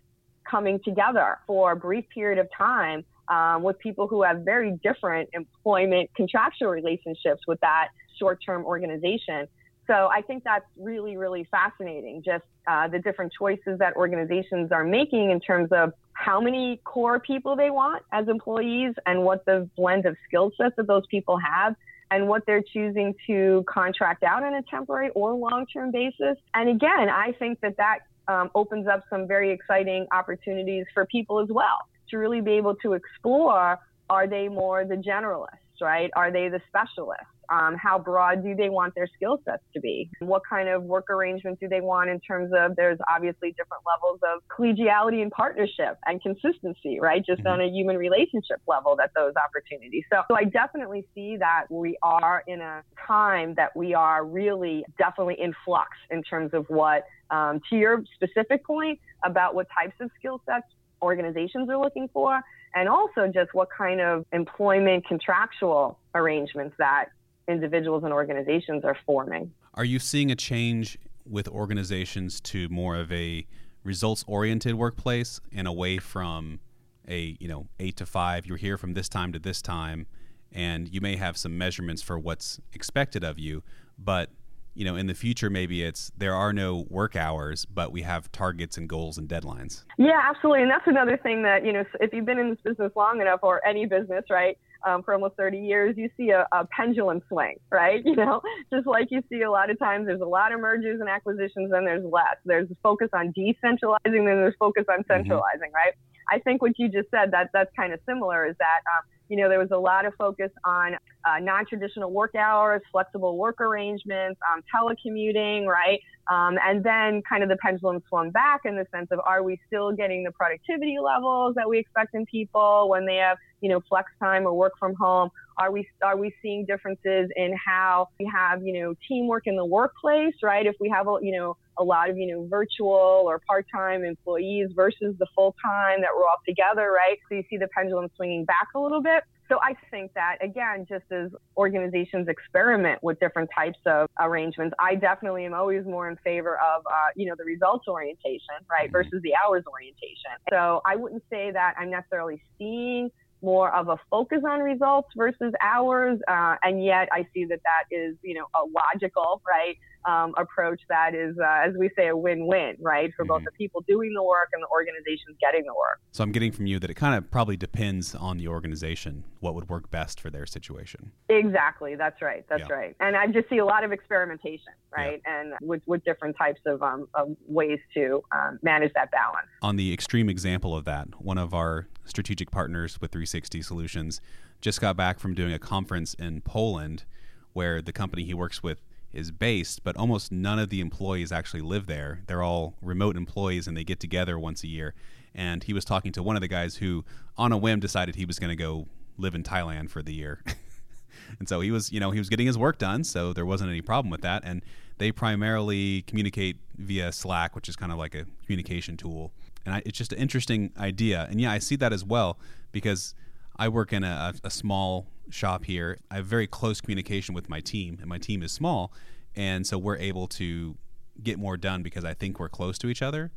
coming 0.49 0.80
together 0.84 1.39
for 1.47 1.71
a 1.71 1.76
brief 1.76 2.05
period 2.13 2.39
of 2.39 2.47
time 2.55 3.03
um, 3.28 3.63
with 3.63 3.80
people 3.80 4.07
who 4.07 4.21
have 4.23 4.41
very 4.41 4.78
different 4.84 5.30
employment 5.34 6.09
contractual 6.15 6.69
relationships 6.69 7.41
with 7.47 7.59
that 7.61 7.89
short 8.19 8.39
term 8.45 8.65
organization. 8.65 9.47
So 9.88 10.09
I 10.11 10.21
think 10.21 10.43
that's 10.43 10.65
really, 10.77 11.15
really 11.15 11.47
fascinating. 11.51 12.23
Just 12.23 12.43
uh, 12.67 12.88
the 12.88 12.99
different 12.99 13.31
choices 13.38 13.77
that 13.79 13.95
organizations 13.95 14.71
are 14.71 14.83
making 14.83 15.31
in 15.31 15.39
terms 15.39 15.69
of 15.71 15.93
how 16.13 16.41
many 16.41 16.81
core 16.83 17.19
people 17.19 17.55
they 17.55 17.69
want 17.69 18.03
as 18.11 18.27
employees 18.27 18.93
and 19.05 19.23
what 19.23 19.45
the 19.45 19.69
blend 19.75 20.05
of 20.05 20.15
skill 20.27 20.51
sets 20.57 20.75
that 20.77 20.88
those 20.88 21.05
people 21.11 21.38
have 21.38 21.75
and 22.11 22.27
what 22.27 22.45
they're 22.45 22.63
choosing 22.73 23.13
to 23.27 23.63
contract 23.67 24.23
out 24.23 24.43
on 24.43 24.55
a 24.55 24.61
temporary 24.63 25.09
or 25.15 25.33
long 25.33 25.65
term 25.71 25.91
basis. 25.91 26.38
And 26.53 26.69
again, 26.69 27.09
I 27.09 27.33
think 27.38 27.59
that 27.61 27.77
that 27.77 27.99
um, 28.27 28.49
opens 28.55 28.88
up 28.88 29.03
some 29.09 29.27
very 29.27 29.51
exciting 29.51 30.07
opportunities 30.11 30.86
for 30.93 31.05
people 31.05 31.39
as 31.39 31.49
well 31.49 31.88
to 32.09 32.17
really 32.17 32.41
be 32.41 32.51
able 32.51 32.75
to 32.75 32.93
explore 32.93 33.79
are 34.09 34.27
they 34.27 34.47
more 34.47 34.86
the 34.86 34.95
generalists, 34.95 35.81
right? 35.81 36.11
Are 36.15 36.31
they 36.31 36.47
the 36.47 36.61
specialists? 36.67 37.25
Um, 37.50 37.76
how 37.76 38.00
broad 38.00 38.43
do 38.43 38.56
they 38.56 38.70
want 38.70 38.96
their 38.96 39.08
skill 39.08 39.41
sets 39.46 39.64
to 39.74 39.80
be? 39.80 40.10
What 40.20 40.41
kind 40.50 40.70
of 40.70 40.84
work 40.84 41.10
arrangements 41.10 41.60
do 41.60 41.68
they 41.68 41.82
want 41.82 42.10
in 42.10 42.20
terms 42.20 42.52
of 42.58 42.76
there's 42.76 43.00
obviously 43.10 43.52
different 43.52 43.84
levels 43.86 44.20
of 44.24 44.41
collegiality 44.48 45.22
and 45.22 45.32
partnership 45.32 45.98
and 46.06 46.22
consistency, 46.22 47.00
right? 47.00 47.26
Just 47.26 47.39
mm-hmm. 47.39 47.48
on 47.48 47.62
a 47.62 47.68
human 47.68 47.98
relationship 47.98 48.62
level 48.68 48.96
that 48.98 49.12
those 49.16 49.34
opportunities. 49.36 50.04
So, 50.12 50.22
so 50.28 50.36
I 50.36 50.43
definitely 50.46 51.06
see 51.14 51.38
that 51.38 51.66
we 51.70 51.98
are 52.02 52.43
in 52.48 52.62
a 52.62 52.84
time 53.08 53.56
that 53.56 53.76
we 53.76 53.93
are 53.93 54.26
really 54.26 54.86
definitely 54.98 55.36
in 55.39 55.54
flux 55.64 55.89
in 56.10 56.24
terms 56.24 56.54
of 56.54 56.66
what, 56.70 57.04
um, 57.32 57.62
to 57.70 57.76
your 57.76 58.04
specific 58.16 58.66
point 58.66 59.00
about 59.24 59.56
what 59.56 59.68
types 59.78 59.96
of 60.00 60.10
skill 60.20 60.41
sets 60.46 60.68
organizations 61.02 61.70
are 61.70 61.78
looking 61.78 62.10
for 62.14 62.41
and 62.74 62.89
also 62.89 63.28
just 63.34 63.54
what 63.54 63.70
kind 63.76 64.02
of 64.02 64.26
employment 64.34 65.06
contractual 65.08 65.98
arrangements 66.14 66.76
that 66.78 67.06
individuals 67.48 68.04
and 68.04 68.14
organizations 68.14 68.84
are 68.84 68.98
forming. 69.06 69.52
Are 69.74 69.86
you 69.86 70.00
seeing 70.00 70.32
a 70.32 70.36
change 70.36 70.98
with 71.26 71.48
organizations 71.48 72.39
to 72.41 72.70
more 72.70 72.96
of 72.96 73.12
a 73.12 73.46
results 73.84 74.24
oriented 74.28 74.76
workplace 74.76 75.39
and 75.54 75.68
away 75.68 75.98
from 75.98 76.60
a, 77.08 77.38
you 77.39 77.48
know, 77.48 77.68
8 77.80 77.98
to 77.98 78.06
5, 78.06 78.46
you're 78.46 78.58
here 78.58 78.78
from 78.78 78.93
this 78.93 79.08
time 79.08 79.32
to 79.34 79.39
this 79.39 79.62
time 79.62 80.08
and 80.52 80.88
you 80.89 81.02
may 81.02 81.18
have 81.18 81.38
some 81.38 81.58
measurements 81.58 82.02
for 82.02 82.18
what's 82.18 82.60
expected 82.74 83.24
of 83.24 83.38
you, 83.38 83.64
but 83.98 84.30
you 84.76 84.84
know, 84.84 84.98
in 84.98 85.08
the 85.08 85.14
future, 85.14 85.50
maybe 85.50 85.84
it's 85.84 86.12
there 86.18 86.36
are 86.36 86.52
no 86.52 86.86
work 86.89 87.16
hours, 87.16 87.64
but 87.64 87.93
we 87.93 88.02
have 88.02 88.30
targets 88.34 88.78
and 88.78 88.89
goals 88.89 89.18
and 89.18 89.30
deadlines. 89.30 89.86
Yeah, 89.98 90.20
absolutely. 90.22 90.64
And 90.64 90.72
that's 90.72 90.86
another 90.86 91.16
thing 91.16 91.43
that, 91.43 91.66
you 91.66 91.72
know, 91.72 91.86
if 92.02 92.14
you've 92.14 92.26
been 92.26 92.39
in 92.39 92.50
this 92.50 92.60
business 92.62 92.91
long 92.93 93.22
enough 93.22 93.39
or 93.41 93.66
any 93.66 93.86
business, 93.86 94.26
right, 94.30 94.58
um, 94.86 95.03
for 95.03 95.13
almost 95.13 95.36
30 95.36 95.57
years, 95.57 95.95
you 95.97 96.09
see 96.15 96.29
a, 96.29 96.47
a, 96.51 96.65
pendulum 96.65 97.21
swing, 97.27 97.55
right? 97.71 98.03
You 98.05 98.15
know, 98.15 98.41
just 98.71 98.86
like 98.86 99.07
you 99.09 99.21
see 99.29 99.41
a 99.41 99.51
lot 99.51 99.69
of 99.69 99.79
times, 99.79 100.05
there's 100.05 100.21
a 100.21 100.25
lot 100.25 100.53
of 100.53 100.59
mergers 100.59 100.99
and 100.99 101.09
acquisitions, 101.09 101.71
and 101.73 101.86
there's 101.86 102.05
less. 102.05 102.38
There's 102.45 102.69
a 102.69 102.75
focus 102.83 103.09
on 103.13 103.33
decentralizing, 103.38 103.97
then 104.05 104.25
there's 104.25 104.53
focus 104.59 104.86
on 104.89 104.99
mm-hmm. 104.99 105.11
centralizing, 105.11 105.69
mm-hmm. 105.69 105.75
right? 105.75 105.93
I 106.30 106.39
think 106.39 106.61
what 106.61 106.78
you 106.78 106.89
just 106.89 107.09
said 107.11 107.32
that 107.32 107.49
that's 107.53 107.71
kind 107.76 107.93
of 107.93 107.99
similar 108.07 108.45
is 108.45 108.55
that 108.59 108.82
um, 108.95 109.05
you 109.30 109.38
know 109.38 109.49
there 109.49 109.59
was 109.59 109.71
a 109.71 109.78
lot 109.78 110.05
of 110.05 110.13
focus 110.15 110.51
on 110.63 110.95
uh, 111.26 111.39
non-traditional 111.41 112.11
work 112.11 112.36
hours, 112.36 112.82
flexible 112.91 113.38
work 113.38 113.59
arrangements, 113.61 114.39
um, 114.51 114.61
telecommuting, 114.73 115.65
right? 115.65 115.99
Um, 116.30 116.57
and 116.63 116.84
then 116.84 117.21
kind 117.28 117.43
of 117.43 117.49
the 117.49 117.57
pendulum 117.57 118.01
swung 118.09 118.32
back 118.32 118.61
in 118.65 118.76
the 118.76 118.86
sense 118.91 119.09
of 119.11 119.19
are 119.26 119.43
we 119.43 119.59
still 119.67 119.91
getting 119.91 120.23
the 120.23 120.32
productivity 120.32 120.97
levels 120.99 121.55
that 121.55 121.69
we 121.69 121.78
expect 121.80 122.15
in 122.15 122.26
people 122.26 122.89
when 122.89 123.05
they 123.05 123.17
have 123.17 123.38
you 123.61 123.69
know 123.69 123.82
flex 123.88 124.11
time 124.19 124.45
or 124.45 124.53
work 124.53 124.73
from 124.80 124.95
home? 124.95 125.30
Are 125.58 125.72
we 125.72 125.88
are 126.03 126.18
we 126.18 126.34
seeing 126.41 126.66
differences 126.66 127.30
in 127.36 127.56
how 127.64 128.10
we 128.20 128.30
have 128.34 128.64
you 128.64 128.82
know 128.82 128.93
teamwork 129.08 129.43
in 129.47 129.56
the 129.56 129.66
workplace, 129.66 130.36
right? 130.43 130.66
If 130.66 130.76
we 130.80 130.89
have 130.89 131.08
a 131.08 131.18
you 131.22 131.38
know 131.38 131.58
a 131.78 131.84
lot 131.84 132.10
of 132.10 132.18
you 132.18 132.28
know 132.28 132.47
virtual 132.47 133.24
or 133.26 133.39
part-time 133.47 134.03
employees 134.03 134.70
versus 134.76 135.16
the 135.20 135.28
full-time 135.36 136.01
that 136.01 136.10
we're 136.16 136.24
all 136.24 136.41
together, 136.47 136.91
right? 136.91 137.18
So 137.30 137.36
you 137.36 137.43
see 137.49 137.58
the 137.58 137.68
pendulum 137.76 138.10
swinging 138.16 138.45
back 138.45 138.68
a 138.76 138.80
little 138.80 139.01
bit. 139.01 139.24
So 139.47 139.60
I 139.62 139.76
think 139.91 140.14
that 140.16 140.38
again, 140.41 140.86
just 140.89 141.06
as 141.12 141.30
organizations 141.56 142.28
experiment 142.28 143.03
with 143.03 143.20
different 143.20 143.49
types 143.56 143.78
of 143.86 144.10
arrangements, 144.20 144.76
I 144.80 144.95
definitely 144.95 145.45
am 145.45 145.53
always 145.53 145.86
more 145.86 146.10
in 146.10 146.16
favor 146.18 146.56
of, 146.56 146.82
uh, 146.86 147.10
you 147.16 147.28
know, 147.28 147.36
the 147.38 147.43
results 147.43 147.88
orientation, 147.88 148.56
right, 148.70 148.86
mm-hmm. 148.86 148.93
versus 148.93 149.22
the 149.22 149.34
hours 149.36 149.64
orientation. 149.72 150.32
So 150.49 150.82
I 150.86 150.95
wouldn't 150.95 151.24
say 151.30 151.51
that 151.51 151.76
I'm 151.78 151.91
necessarily 151.91 152.41
seeing 152.58 153.12
more 153.46 153.74
of 153.74 153.88
a 153.88 153.98
focus 154.10 154.41
on 154.46 154.60
results 154.60 155.10
versus 155.16 155.54
hours, 155.62 156.20
uh, 156.28 156.56
and 156.64 156.84
yet 156.84 157.08
I 157.12 157.28
see 157.34 157.46
that 157.46 157.62
that 157.64 157.96
is, 157.96 158.16
you 158.24 158.34
know, 158.34 158.48
a 158.56 158.64
logical, 158.66 159.41
right, 159.48 159.78
um, 160.06 160.34
approach 160.38 160.82
that 160.89 161.16
is, 161.16 161.36
uh, 161.39 161.68
as 161.68 161.74
we 161.78 161.89
say, 161.95 162.08
a 162.08 162.16
win-win, 162.16 162.78
right, 162.80 163.12
for 163.16 163.24
mm-hmm. 163.24 163.34
both 163.34 163.43
the 163.43 163.51
people 163.51 163.84
doing 163.88 164.14
the 164.14 164.24
work 164.24 164.49
and 164.53 164.62
the 164.62 164.68
organizations 164.68 165.36
getting 165.39 165.64
the 165.64 165.74
work. 165.74 165.99
So 166.12 166.24
I'm 166.24 166.32
getting 166.32 166.51
from 166.51 166.68
you 166.68 166.80
that 166.80 166.89
it 166.89 166.95
kind 166.95 167.16
of 167.16 167.30
probably 167.32 167.58
depends 167.58 168.16
on 168.16 168.38
the 168.38 168.47
organization 168.47 169.24
what 169.39 169.56
would 169.56 169.70
work 169.70 169.89
best 169.91 170.20
for 170.20 170.30
their 170.30 170.45
situation. 170.45 171.12
Exactly, 171.30 171.95
that's 171.95 172.22
right, 172.22 172.45
that's 172.49 172.68
yeah. 172.70 172.76
right. 172.76 172.95
And 172.99 173.16
I 173.16 173.28
just 173.28 173.49
see 173.49 173.58
a 173.58 173.66
lot 173.66 173.84
of 173.84 173.91
experimentation, 173.91 174.74
right, 174.95 175.22
yeah. 175.26 175.39
and 175.39 175.53
with, 175.62 175.82
with 175.86 176.03
different 176.03 176.38
types 176.38 176.62
of, 176.66 176.82
um, 176.84 177.08
of 177.14 177.36
ways 177.47 177.80
to 177.95 178.24
um, 178.32 178.60
manage 178.62 178.93
that 178.93 179.12
balance. 179.12 179.47
On 179.62 179.76
the 179.76 179.93
extreme 179.93 180.30
example 180.30 180.76
of 180.76 180.86
that, 180.86 181.22
one 181.22 181.38
of 181.38 181.53
our 181.53 181.88
strategic 182.06 182.51
partners 182.51 183.01
with 183.01 183.12
360 183.12 183.62
Solutions 183.62 184.22
just 184.62 184.80
got 184.80 184.95
back 184.95 185.20
from 185.20 185.34
doing 185.34 185.53
a 185.53 185.60
conference 185.60 186.14
in 186.16 186.41
Poland 186.41 187.06
where 187.53 187.82
the 187.82 187.93
company 187.93 188.24
he 188.24 188.34
works 188.34 188.62
with 188.62 188.82
is 189.16 189.32
based, 189.32 189.84
but 189.84 189.95
almost 189.95 190.32
none 190.32 190.59
of 190.59 190.70
the 190.70 190.82
employees 190.82 191.32
actually 191.32 191.61
live 191.61 191.88
there. 191.88 192.22
They're 192.28 192.43
all 192.43 192.76
remote 192.82 193.16
employees 193.16 193.68
and 193.68 193.76
they 193.76 193.84
get 193.84 193.99
together 193.99 194.38
once 194.38 194.63
a 194.63 194.68
year. 194.68 194.93
And 195.34 195.63
he 195.63 195.74
was 195.74 195.86
talking 195.86 196.11
to 196.13 196.24
one 196.24 196.36
of 196.36 196.41
the 196.41 196.47
guys 196.47 196.78
who, 196.78 197.03
on 197.38 197.51
a 197.51 197.57
whim, 197.57 197.80
decided 197.80 198.16
he 198.16 198.26
was 198.26 198.39
going 198.39 198.49
to 198.49 198.55
go 198.55 198.88
live 199.18 199.36
in 199.36 199.43
Thailand 199.43 199.89
for 199.89 200.01
the 200.01 200.13
year. 200.13 200.43
and 201.39 201.49
so 201.49 201.61
he 201.61 201.72
was, 201.72 201.91
you 201.91 201.99
know, 201.99 202.11
he 202.11 202.20
was 202.20 202.30
getting 202.30 202.47
his 202.47 202.57
work 202.57 202.78
done, 202.78 203.03
so 203.03 203.34
there 203.34 203.45
wasn't 203.45 203.70
any 203.70 203.82
problem 203.82 204.09
with 204.09 204.22
that. 204.22 204.43
And 204.45 204.61
they 204.97 205.11
primarily 205.11 206.03
communicate 206.03 206.57
via 206.78 207.11
Slack, 207.11 207.55
which 207.55 207.68
is 207.68 207.76
kind 207.76 207.91
of 207.91 207.97
like 207.97 208.16
a 208.16 208.26
communication 208.45 208.95
tool. 208.95 209.34
And 209.66 209.76
I, 209.76 209.82
it's 209.86 209.97
just 209.97 210.13
an 210.13 210.20
interesting 210.20 210.72
idea. 210.78 211.28
And 211.30 211.41
yeah, 211.41 211.51
I 211.51 211.59
see 211.59 211.76
that 211.78 211.91
as 211.91 212.05
well 212.05 212.38
because 212.72 213.13
I 213.57 213.68
work 213.70 213.91
in 213.91 214.03
a, 214.03 214.34
a 214.43 214.49
small 214.49 215.07
shop 215.30 215.65
here. 215.65 215.97
I 216.09 216.15
have 216.15 216.26
very 216.26 216.47
close 216.47 216.82
communication 216.82 217.36
with 217.36 217.49
my 217.49 217.59
team, 217.59 217.97
and 217.99 218.07
my 218.07 218.17
team 218.17 218.43
is 218.43 218.51
small, 218.51 218.93
and 219.36 219.65
so 219.65 219.78
we're 219.78 219.97
able 219.97 220.28
to 220.28 220.78
get 221.21 221.39
more 221.39 221.57
done 221.57 221.84
because 221.84 222.03
I 222.03 222.13
think 222.13 222.39
we're 222.39 222.49
close 222.49 222.78
to 222.80 222.88
each 222.88 223.01
other. 223.01 223.32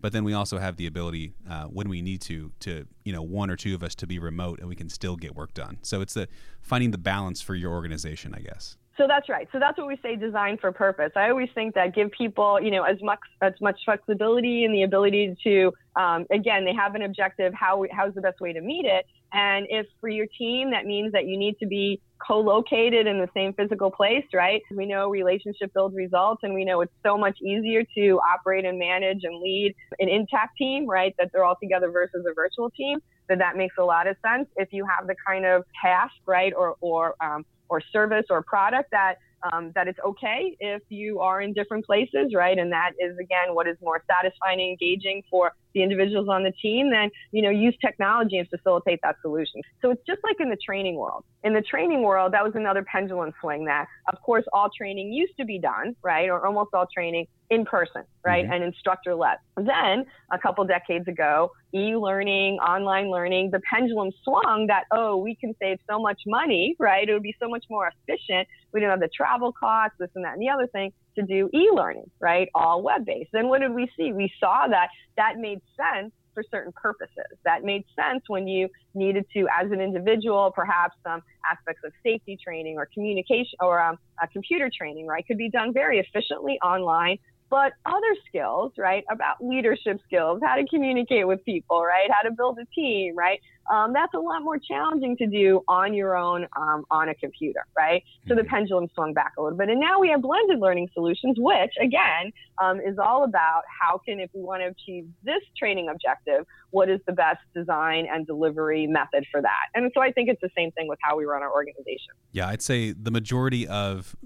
But 0.00 0.12
then 0.12 0.24
we 0.24 0.34
also 0.34 0.58
have 0.58 0.76
the 0.76 0.86
ability, 0.86 1.32
uh, 1.48 1.64
when 1.64 1.88
we 1.88 2.02
need 2.02 2.20
to, 2.22 2.50
to 2.60 2.86
you 3.04 3.12
know, 3.12 3.22
one 3.22 3.50
or 3.50 3.56
two 3.56 3.72
of 3.72 3.84
us 3.84 3.94
to 3.96 4.06
be 4.06 4.18
remote, 4.18 4.58
and 4.58 4.68
we 4.68 4.74
can 4.74 4.88
still 4.88 5.14
get 5.14 5.36
work 5.36 5.54
done. 5.54 5.78
So 5.82 6.00
it's 6.00 6.14
the 6.14 6.26
finding 6.60 6.90
the 6.90 6.98
balance 6.98 7.40
for 7.40 7.54
your 7.54 7.70
organization, 7.70 8.34
I 8.34 8.40
guess. 8.40 8.76
So 8.98 9.06
that's 9.06 9.28
right. 9.28 9.48
So 9.52 9.58
that's 9.58 9.78
what 9.78 9.86
we 9.86 9.96
say 10.02 10.16
design 10.16 10.58
for 10.58 10.70
purpose. 10.70 11.12
I 11.16 11.30
always 11.30 11.48
think 11.54 11.74
that 11.76 11.94
give 11.94 12.10
people, 12.10 12.60
you 12.60 12.70
know, 12.70 12.82
as 12.82 13.00
much 13.00 13.20
as 13.40 13.54
much 13.60 13.78
flexibility 13.84 14.64
and 14.64 14.74
the 14.74 14.82
ability 14.82 15.36
to, 15.44 15.72
um, 15.96 16.26
again, 16.30 16.64
they 16.64 16.74
have 16.74 16.94
an 16.94 17.02
objective. 17.02 17.54
How 17.54 17.84
how's 17.90 18.14
the 18.14 18.20
best 18.20 18.40
way 18.40 18.52
to 18.52 18.60
meet 18.60 18.84
it? 18.84 19.06
And 19.32 19.66
if 19.70 19.86
for 20.00 20.08
your 20.08 20.26
team 20.38 20.70
that 20.72 20.84
means 20.84 21.12
that 21.12 21.26
you 21.26 21.38
need 21.38 21.58
to 21.60 21.66
be 21.66 22.00
co-located 22.26 23.06
in 23.06 23.18
the 23.18 23.28
same 23.34 23.52
physical 23.54 23.90
place, 23.90 24.24
right? 24.32 24.62
We 24.70 24.86
know 24.86 25.08
relationship 25.08 25.72
builds 25.74 25.96
results, 25.96 26.42
and 26.44 26.54
we 26.54 26.64
know 26.64 26.80
it's 26.82 26.92
so 27.04 27.18
much 27.18 27.38
easier 27.42 27.82
to 27.96 28.20
operate 28.34 28.64
and 28.64 28.78
manage 28.78 29.20
and 29.24 29.40
lead 29.40 29.74
an 29.98 30.08
intact 30.08 30.56
team, 30.56 30.86
right? 30.86 31.14
That 31.18 31.30
they're 31.32 31.44
all 31.44 31.58
together 31.60 31.90
versus 31.90 32.24
a 32.28 32.34
virtual 32.34 32.70
team. 32.70 32.98
That 33.28 33.38
that 33.38 33.56
makes 33.56 33.76
a 33.78 33.84
lot 33.84 34.06
of 34.06 34.16
sense 34.24 34.48
if 34.56 34.68
you 34.72 34.86
have 34.86 35.06
the 35.06 35.14
kind 35.26 35.44
of 35.44 35.64
task, 35.82 36.14
right, 36.26 36.52
or 36.54 36.76
or 36.80 37.14
um, 37.20 37.44
or 37.68 37.80
service 37.92 38.26
or 38.30 38.42
product 38.42 38.90
that 38.92 39.16
um, 39.52 39.72
that 39.74 39.88
it's 39.88 39.98
okay 40.04 40.56
if 40.60 40.82
you 40.88 41.20
are 41.20 41.40
in 41.40 41.52
different 41.52 41.84
places, 41.84 42.32
right? 42.34 42.58
And 42.58 42.70
that 42.72 42.92
is 42.98 43.16
again 43.18 43.54
what 43.54 43.66
is 43.66 43.76
more 43.80 44.02
satisfying 44.06 44.60
and 44.60 44.70
engaging 44.70 45.22
for 45.30 45.52
the 45.74 45.82
individuals 45.82 46.28
on 46.28 46.42
the 46.42 46.52
team, 46.52 46.90
then 46.90 47.10
you 47.30 47.42
know 47.42 47.50
use 47.50 47.76
technology 47.80 48.38
and 48.38 48.48
facilitate 48.48 49.00
that 49.02 49.16
solution. 49.22 49.60
So 49.80 49.90
it's 49.90 50.02
just 50.06 50.20
like 50.24 50.36
in 50.40 50.48
the 50.50 50.56
training 50.64 50.96
world. 50.96 51.24
In 51.44 51.54
the 51.54 51.62
training 51.62 52.02
world, 52.02 52.32
that 52.34 52.44
was 52.44 52.52
another 52.54 52.84
pendulum 52.84 53.32
swing. 53.40 53.64
That 53.64 53.86
of 54.12 54.20
course 54.22 54.44
all 54.52 54.70
training 54.76 55.12
used 55.12 55.36
to 55.38 55.44
be 55.44 55.58
done, 55.58 55.96
right, 56.02 56.28
or 56.28 56.46
almost 56.46 56.70
all 56.74 56.86
training 56.92 57.26
in 57.50 57.64
person, 57.64 58.02
right, 58.24 58.44
mm-hmm. 58.44 58.52
and 58.52 58.64
instructor 58.64 59.14
led. 59.14 59.36
Then 59.56 60.04
a 60.32 60.38
couple 60.38 60.64
decades 60.64 61.06
ago, 61.06 61.50
e-learning, 61.74 62.56
online 62.58 63.10
learning, 63.10 63.50
the 63.50 63.60
pendulum 63.70 64.10
swung 64.24 64.66
that 64.68 64.84
oh 64.90 65.16
we 65.16 65.34
can 65.34 65.54
save 65.60 65.78
so 65.90 65.98
much 65.98 66.22
money, 66.26 66.76
right? 66.78 67.08
It 67.08 67.12
would 67.12 67.22
be 67.22 67.36
so 67.40 67.48
much 67.48 67.64
more 67.68 67.90
efficient. 68.08 68.48
We 68.72 68.80
don't 68.80 68.90
have 68.90 69.00
the 69.00 69.10
travel 69.14 69.52
costs, 69.52 69.96
this 69.98 70.10
and 70.14 70.24
that 70.24 70.34
and 70.34 70.42
the 70.42 70.48
other 70.48 70.66
thing 70.66 70.92
to 71.16 71.22
do 71.22 71.48
e-learning, 71.52 72.10
right? 72.20 72.48
All 72.54 72.82
web-based. 72.82 73.30
Then 73.32 73.48
what 73.48 73.60
did 73.60 73.72
we 73.72 73.90
see? 73.96 74.12
We 74.12 74.32
saw 74.40 74.66
that 74.68 74.88
that 75.16 75.36
made 75.38 75.60
sense 75.76 76.12
for 76.34 76.42
certain 76.50 76.72
purposes. 76.72 77.38
That 77.44 77.62
made 77.62 77.84
sense 77.94 78.22
when 78.28 78.48
you 78.48 78.68
needed 78.94 79.26
to, 79.34 79.46
as 79.60 79.70
an 79.70 79.80
individual, 79.80 80.50
perhaps 80.54 80.94
some 81.04 81.22
aspects 81.50 81.82
of 81.84 81.92
safety 82.02 82.38
training 82.42 82.76
or 82.78 82.88
communication 82.92 83.58
or 83.60 83.80
um, 83.80 83.98
computer 84.32 84.70
training, 84.76 85.06
right, 85.06 85.26
could 85.26 85.38
be 85.38 85.50
done 85.50 85.72
very 85.72 85.98
efficiently 85.98 86.58
online 86.64 87.18
but 87.52 87.74
other 87.84 88.16
skills, 88.26 88.72
right, 88.78 89.04
about 89.10 89.44
leadership 89.44 90.00
skills, 90.06 90.40
how 90.42 90.56
to 90.56 90.64
communicate 90.66 91.28
with 91.28 91.44
people, 91.44 91.82
right, 91.82 92.08
how 92.10 92.26
to 92.26 92.34
build 92.34 92.58
a 92.58 92.64
team, 92.74 93.14
right, 93.14 93.40
um, 93.70 93.92
that's 93.92 94.14
a 94.14 94.18
lot 94.18 94.42
more 94.42 94.58
challenging 94.58 95.18
to 95.18 95.26
do 95.26 95.60
on 95.68 95.92
your 95.92 96.16
own 96.16 96.46
um, 96.56 96.86
on 96.90 97.10
a 97.10 97.14
computer, 97.14 97.66
right? 97.76 98.02
So 98.26 98.34
the 98.34 98.40
mm-hmm. 98.40 98.54
pendulum 98.54 98.88
swung 98.94 99.12
back 99.12 99.34
a 99.36 99.42
little 99.42 99.58
bit. 99.58 99.68
And 99.68 99.78
now 99.78 100.00
we 100.00 100.08
have 100.08 100.22
blended 100.22 100.60
learning 100.60 100.88
solutions, 100.94 101.36
which 101.38 101.74
again 101.78 102.32
um, 102.62 102.80
is 102.80 102.96
all 102.98 103.24
about 103.24 103.64
how 103.68 103.98
can, 103.98 104.18
if 104.18 104.30
we 104.32 104.40
want 104.40 104.62
to 104.62 104.68
achieve 104.68 105.06
this 105.22 105.42
training 105.58 105.90
objective, 105.90 106.46
what 106.70 106.88
is 106.88 107.00
the 107.06 107.12
best 107.12 107.40
design 107.54 108.06
and 108.10 108.26
delivery 108.26 108.86
method 108.86 109.26
for 109.30 109.42
that? 109.42 109.66
And 109.74 109.92
so 109.92 110.00
I 110.00 110.10
think 110.10 110.30
it's 110.30 110.40
the 110.40 110.50
same 110.56 110.70
thing 110.72 110.88
with 110.88 110.98
how 111.02 111.18
we 111.18 111.26
run 111.26 111.42
our 111.42 111.52
organization. 111.52 112.14
Yeah, 112.32 112.48
I'd 112.48 112.62
say 112.62 112.92
the 112.92 113.10
majority 113.10 113.68
of 113.68 114.16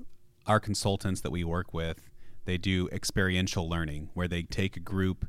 our 0.46 0.60
consultants 0.60 1.22
that 1.22 1.32
we 1.32 1.42
work 1.42 1.74
with 1.74 2.05
they 2.46 2.56
do 2.56 2.88
experiential 2.90 3.68
learning 3.68 4.08
where 4.14 4.28
they 4.28 4.42
take 4.42 4.76
a 4.76 4.80
group 4.80 5.26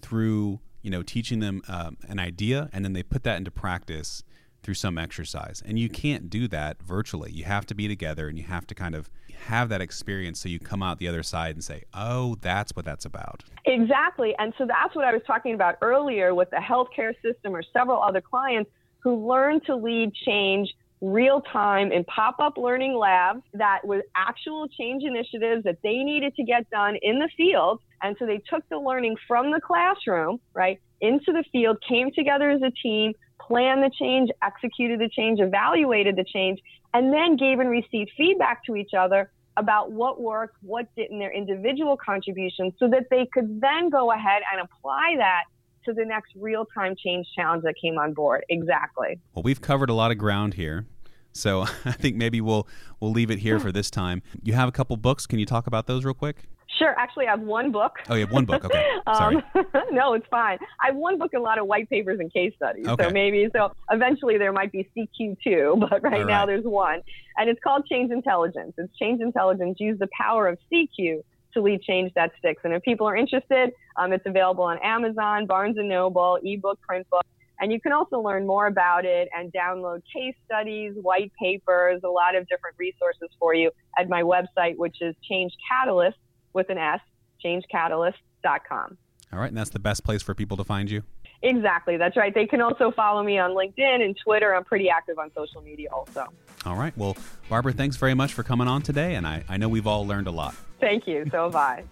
through 0.00 0.60
you 0.82 0.90
know 0.90 1.02
teaching 1.02 1.40
them 1.40 1.62
um, 1.68 1.96
an 2.08 2.18
idea 2.18 2.68
and 2.72 2.84
then 2.84 2.92
they 2.92 3.02
put 3.02 3.24
that 3.24 3.36
into 3.38 3.50
practice 3.50 4.22
through 4.66 4.74
some 4.74 4.98
exercise. 4.98 5.62
And 5.64 5.78
you 5.78 5.88
can't 5.88 6.28
do 6.28 6.48
that 6.48 6.82
virtually. 6.82 7.30
You 7.30 7.44
have 7.44 7.66
to 7.66 7.74
be 7.74 7.86
together 7.86 8.26
and 8.26 8.36
you 8.36 8.42
have 8.44 8.66
to 8.66 8.74
kind 8.74 8.96
of 8.96 9.08
have 9.44 9.68
that 9.68 9.80
experience 9.80 10.40
so 10.40 10.48
you 10.48 10.58
come 10.58 10.82
out 10.82 10.98
the 10.98 11.06
other 11.06 11.22
side 11.22 11.54
and 11.54 11.62
say 11.62 11.84
oh 11.94 12.36
that's 12.40 12.74
what 12.74 12.84
that's 12.84 13.04
about. 13.04 13.44
Exactly. 13.64 14.34
And 14.38 14.52
so 14.58 14.66
that's 14.66 14.94
what 14.96 15.04
i 15.04 15.12
was 15.12 15.22
talking 15.26 15.54
about 15.54 15.76
earlier 15.82 16.34
with 16.34 16.50
the 16.50 16.56
healthcare 16.56 17.14
system 17.22 17.54
or 17.54 17.62
several 17.72 18.02
other 18.02 18.20
clients 18.20 18.70
who 18.98 19.28
learn 19.28 19.60
to 19.66 19.76
lead 19.76 20.12
change 20.12 20.74
real 21.00 21.42
time 21.52 21.92
in 21.92 22.04
pop 22.04 22.36
up 22.40 22.56
learning 22.56 22.96
labs 22.96 23.42
that 23.52 23.80
was 23.84 24.02
actual 24.16 24.66
change 24.68 25.04
initiatives 25.04 25.64
that 25.64 25.78
they 25.82 26.02
needed 26.02 26.34
to 26.36 26.42
get 26.42 26.68
done 26.70 26.96
in 27.02 27.18
the 27.18 27.28
field. 27.36 27.80
And 28.02 28.16
so 28.18 28.26
they 28.26 28.38
took 28.38 28.66
the 28.68 28.78
learning 28.78 29.16
from 29.28 29.50
the 29.50 29.60
classroom, 29.60 30.40
right, 30.54 30.80
into 31.00 31.32
the 31.32 31.44
field, 31.52 31.78
came 31.86 32.10
together 32.12 32.50
as 32.50 32.62
a 32.62 32.70
team, 32.82 33.12
planned 33.40 33.82
the 33.82 33.90
change, 33.98 34.30
executed 34.42 35.00
the 35.00 35.08
change, 35.08 35.40
evaluated 35.40 36.16
the 36.16 36.24
change, 36.24 36.60
and 36.94 37.12
then 37.12 37.36
gave 37.36 37.60
and 37.60 37.68
received 37.68 38.10
feedback 38.16 38.64
to 38.64 38.76
each 38.76 38.94
other 38.96 39.30
about 39.58 39.92
what 39.92 40.20
worked, 40.20 40.56
what 40.62 40.86
didn't, 40.96 41.18
their 41.18 41.32
individual 41.32 41.96
contributions, 41.96 42.72
so 42.78 42.88
that 42.88 43.04
they 43.10 43.26
could 43.32 43.60
then 43.60 43.88
go 43.88 44.12
ahead 44.12 44.42
and 44.52 44.60
apply 44.60 45.14
that 45.16 45.44
to 45.86 45.92
the 45.92 46.04
next 46.04 46.32
real 46.36 46.66
time 46.66 46.94
change 47.02 47.26
challenge 47.34 47.62
that 47.64 47.74
came 47.80 47.98
on 47.98 48.12
board. 48.12 48.44
Exactly. 48.48 49.18
Well, 49.34 49.42
we've 49.42 49.60
covered 49.60 49.90
a 49.90 49.94
lot 49.94 50.10
of 50.10 50.18
ground 50.18 50.54
here. 50.54 50.86
So 51.32 51.62
I 51.84 51.92
think 51.92 52.16
maybe 52.16 52.40
we'll 52.40 52.68
we'll 53.00 53.12
leave 53.12 53.30
it 53.30 53.38
here 53.38 53.58
for 53.58 53.72
this 53.72 53.90
time. 53.90 54.22
You 54.42 54.54
have 54.54 54.68
a 54.68 54.72
couple 54.72 54.96
books. 54.96 55.26
Can 55.26 55.38
you 55.38 55.46
talk 55.46 55.66
about 55.66 55.86
those 55.86 56.04
real 56.04 56.14
quick? 56.14 56.44
Sure. 56.78 56.94
Actually, 56.98 57.26
I 57.26 57.30
have 57.30 57.40
one 57.40 57.72
book. 57.72 57.92
Oh, 58.08 58.14
you 58.14 58.20
have 58.20 58.32
one 58.32 58.44
book. 58.44 58.64
Okay. 58.64 58.84
Sorry. 59.14 59.36
um, 59.36 59.64
no, 59.92 60.12
it's 60.12 60.26
fine. 60.30 60.58
I 60.80 60.88
have 60.88 60.96
one 60.96 61.16
book 61.16 61.30
and 61.32 61.40
a 61.40 61.44
lot 61.44 61.58
of 61.58 61.66
white 61.66 61.88
papers 61.88 62.18
and 62.20 62.30
case 62.30 62.52
studies. 62.56 62.86
Okay. 62.86 63.04
So 63.04 63.10
maybe 63.10 63.48
so 63.54 63.72
eventually 63.90 64.36
there 64.36 64.52
might 64.52 64.72
be 64.72 64.88
CQ 64.96 65.38
two, 65.42 65.76
but 65.78 66.02
right, 66.02 66.12
right 66.12 66.26
now 66.26 66.44
there's 66.44 66.64
one, 66.64 67.00
and 67.36 67.48
it's 67.48 67.60
called 67.62 67.86
Change 67.86 68.10
Intelligence. 68.10 68.74
It's 68.76 68.94
Change 68.98 69.20
Intelligence. 69.20 69.78
Use 69.80 69.98
the 69.98 70.08
power 70.18 70.48
of 70.48 70.58
CQ 70.70 71.22
lead 71.60 71.82
change 71.82 72.12
that 72.14 72.32
sticks. 72.38 72.62
And 72.64 72.72
if 72.72 72.82
people 72.82 73.06
are 73.08 73.16
interested, 73.16 73.72
um, 73.96 74.12
it's 74.12 74.26
available 74.26 74.64
on 74.64 74.78
Amazon, 74.82 75.46
Barnes 75.46 75.78
and 75.78 75.88
Noble, 75.88 76.38
ebook, 76.42 76.80
print 76.80 77.08
book. 77.10 77.24
And 77.60 77.72
you 77.72 77.80
can 77.80 77.92
also 77.92 78.20
learn 78.20 78.46
more 78.46 78.66
about 78.66 79.04
it 79.04 79.28
and 79.36 79.52
download 79.52 80.02
case 80.14 80.34
studies, 80.44 80.92
white 81.00 81.32
papers, 81.40 82.02
a 82.04 82.08
lot 82.08 82.34
of 82.34 82.46
different 82.48 82.76
resources 82.78 83.28
for 83.38 83.54
you 83.54 83.70
at 83.98 84.08
my 84.08 84.22
website, 84.22 84.76
which 84.76 84.96
is 85.00 85.14
Change 85.26 85.52
Catalyst 85.70 86.18
with 86.52 86.68
an 86.68 86.78
S, 86.78 87.00
changecatalysts.com. 87.44 88.98
All 89.32 89.38
right, 89.38 89.48
and 89.48 89.56
that's 89.56 89.70
the 89.70 89.78
best 89.78 90.04
place 90.04 90.22
for 90.22 90.34
people 90.34 90.56
to 90.56 90.64
find 90.64 90.90
you? 90.90 91.02
Exactly, 91.42 91.96
that's 91.96 92.16
right. 92.16 92.34
They 92.34 92.46
can 92.46 92.60
also 92.60 92.90
follow 92.90 93.22
me 93.22 93.38
on 93.38 93.50
LinkedIn 93.50 94.02
and 94.02 94.16
Twitter. 94.16 94.54
I'm 94.54 94.64
pretty 94.64 94.88
active 94.88 95.18
on 95.18 95.30
social 95.34 95.62
media 95.62 95.88
also. 95.92 96.26
All 96.66 96.76
right. 96.76 96.96
Well, 96.96 97.16
Barbara, 97.48 97.72
thanks 97.72 97.96
very 97.96 98.14
much 98.14 98.32
for 98.32 98.42
coming 98.42 98.66
on 98.66 98.82
today, 98.82 99.14
and 99.14 99.26
I, 99.26 99.44
I 99.48 99.56
know 99.56 99.68
we've 99.68 99.86
all 99.86 100.06
learned 100.06 100.26
a 100.26 100.32
lot. 100.32 100.54
Thank 100.80 101.06
you. 101.06 101.26
So 101.30 101.44
have 101.44 101.56
I. 101.56 101.84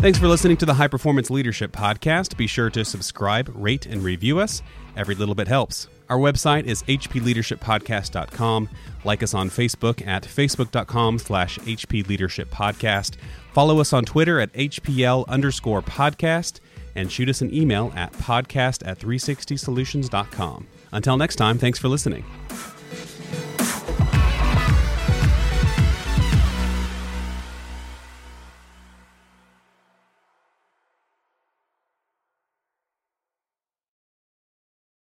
Thanks 0.00 0.18
for 0.18 0.28
listening 0.28 0.56
to 0.58 0.66
the 0.66 0.74
High 0.74 0.86
Performance 0.86 1.28
Leadership 1.28 1.72
Podcast. 1.72 2.36
Be 2.36 2.46
sure 2.46 2.70
to 2.70 2.84
subscribe, 2.84 3.50
rate, 3.54 3.84
and 3.86 4.02
review 4.02 4.38
us. 4.38 4.62
Every 4.96 5.14
little 5.14 5.34
bit 5.34 5.48
helps. 5.48 5.88
Our 6.08 6.18
website 6.18 6.64
is 6.64 6.82
hpleadershippodcast.com. 6.84 8.68
Like 9.04 9.22
us 9.22 9.34
on 9.34 9.50
Facebook 9.50 10.06
at 10.06 10.22
facebook.com 10.22 11.18
slash 11.18 11.58
hpleadershippodcast. 11.58 13.16
Follow 13.52 13.80
us 13.80 13.92
on 13.92 14.04
Twitter 14.04 14.40
at 14.40 14.52
hpl 14.52 15.26
underscore 15.26 15.82
podcast 15.82 16.60
and 16.98 17.10
shoot 17.10 17.28
us 17.28 17.40
an 17.40 17.54
email 17.54 17.92
at 17.94 18.12
podcast 18.14 18.86
at 18.86 18.98
360solutions.com. 18.98 20.66
Until 20.92 21.16
next 21.16 21.36
time, 21.36 21.58
thanks 21.58 21.78
for 21.78 21.88
listening. 21.88 22.24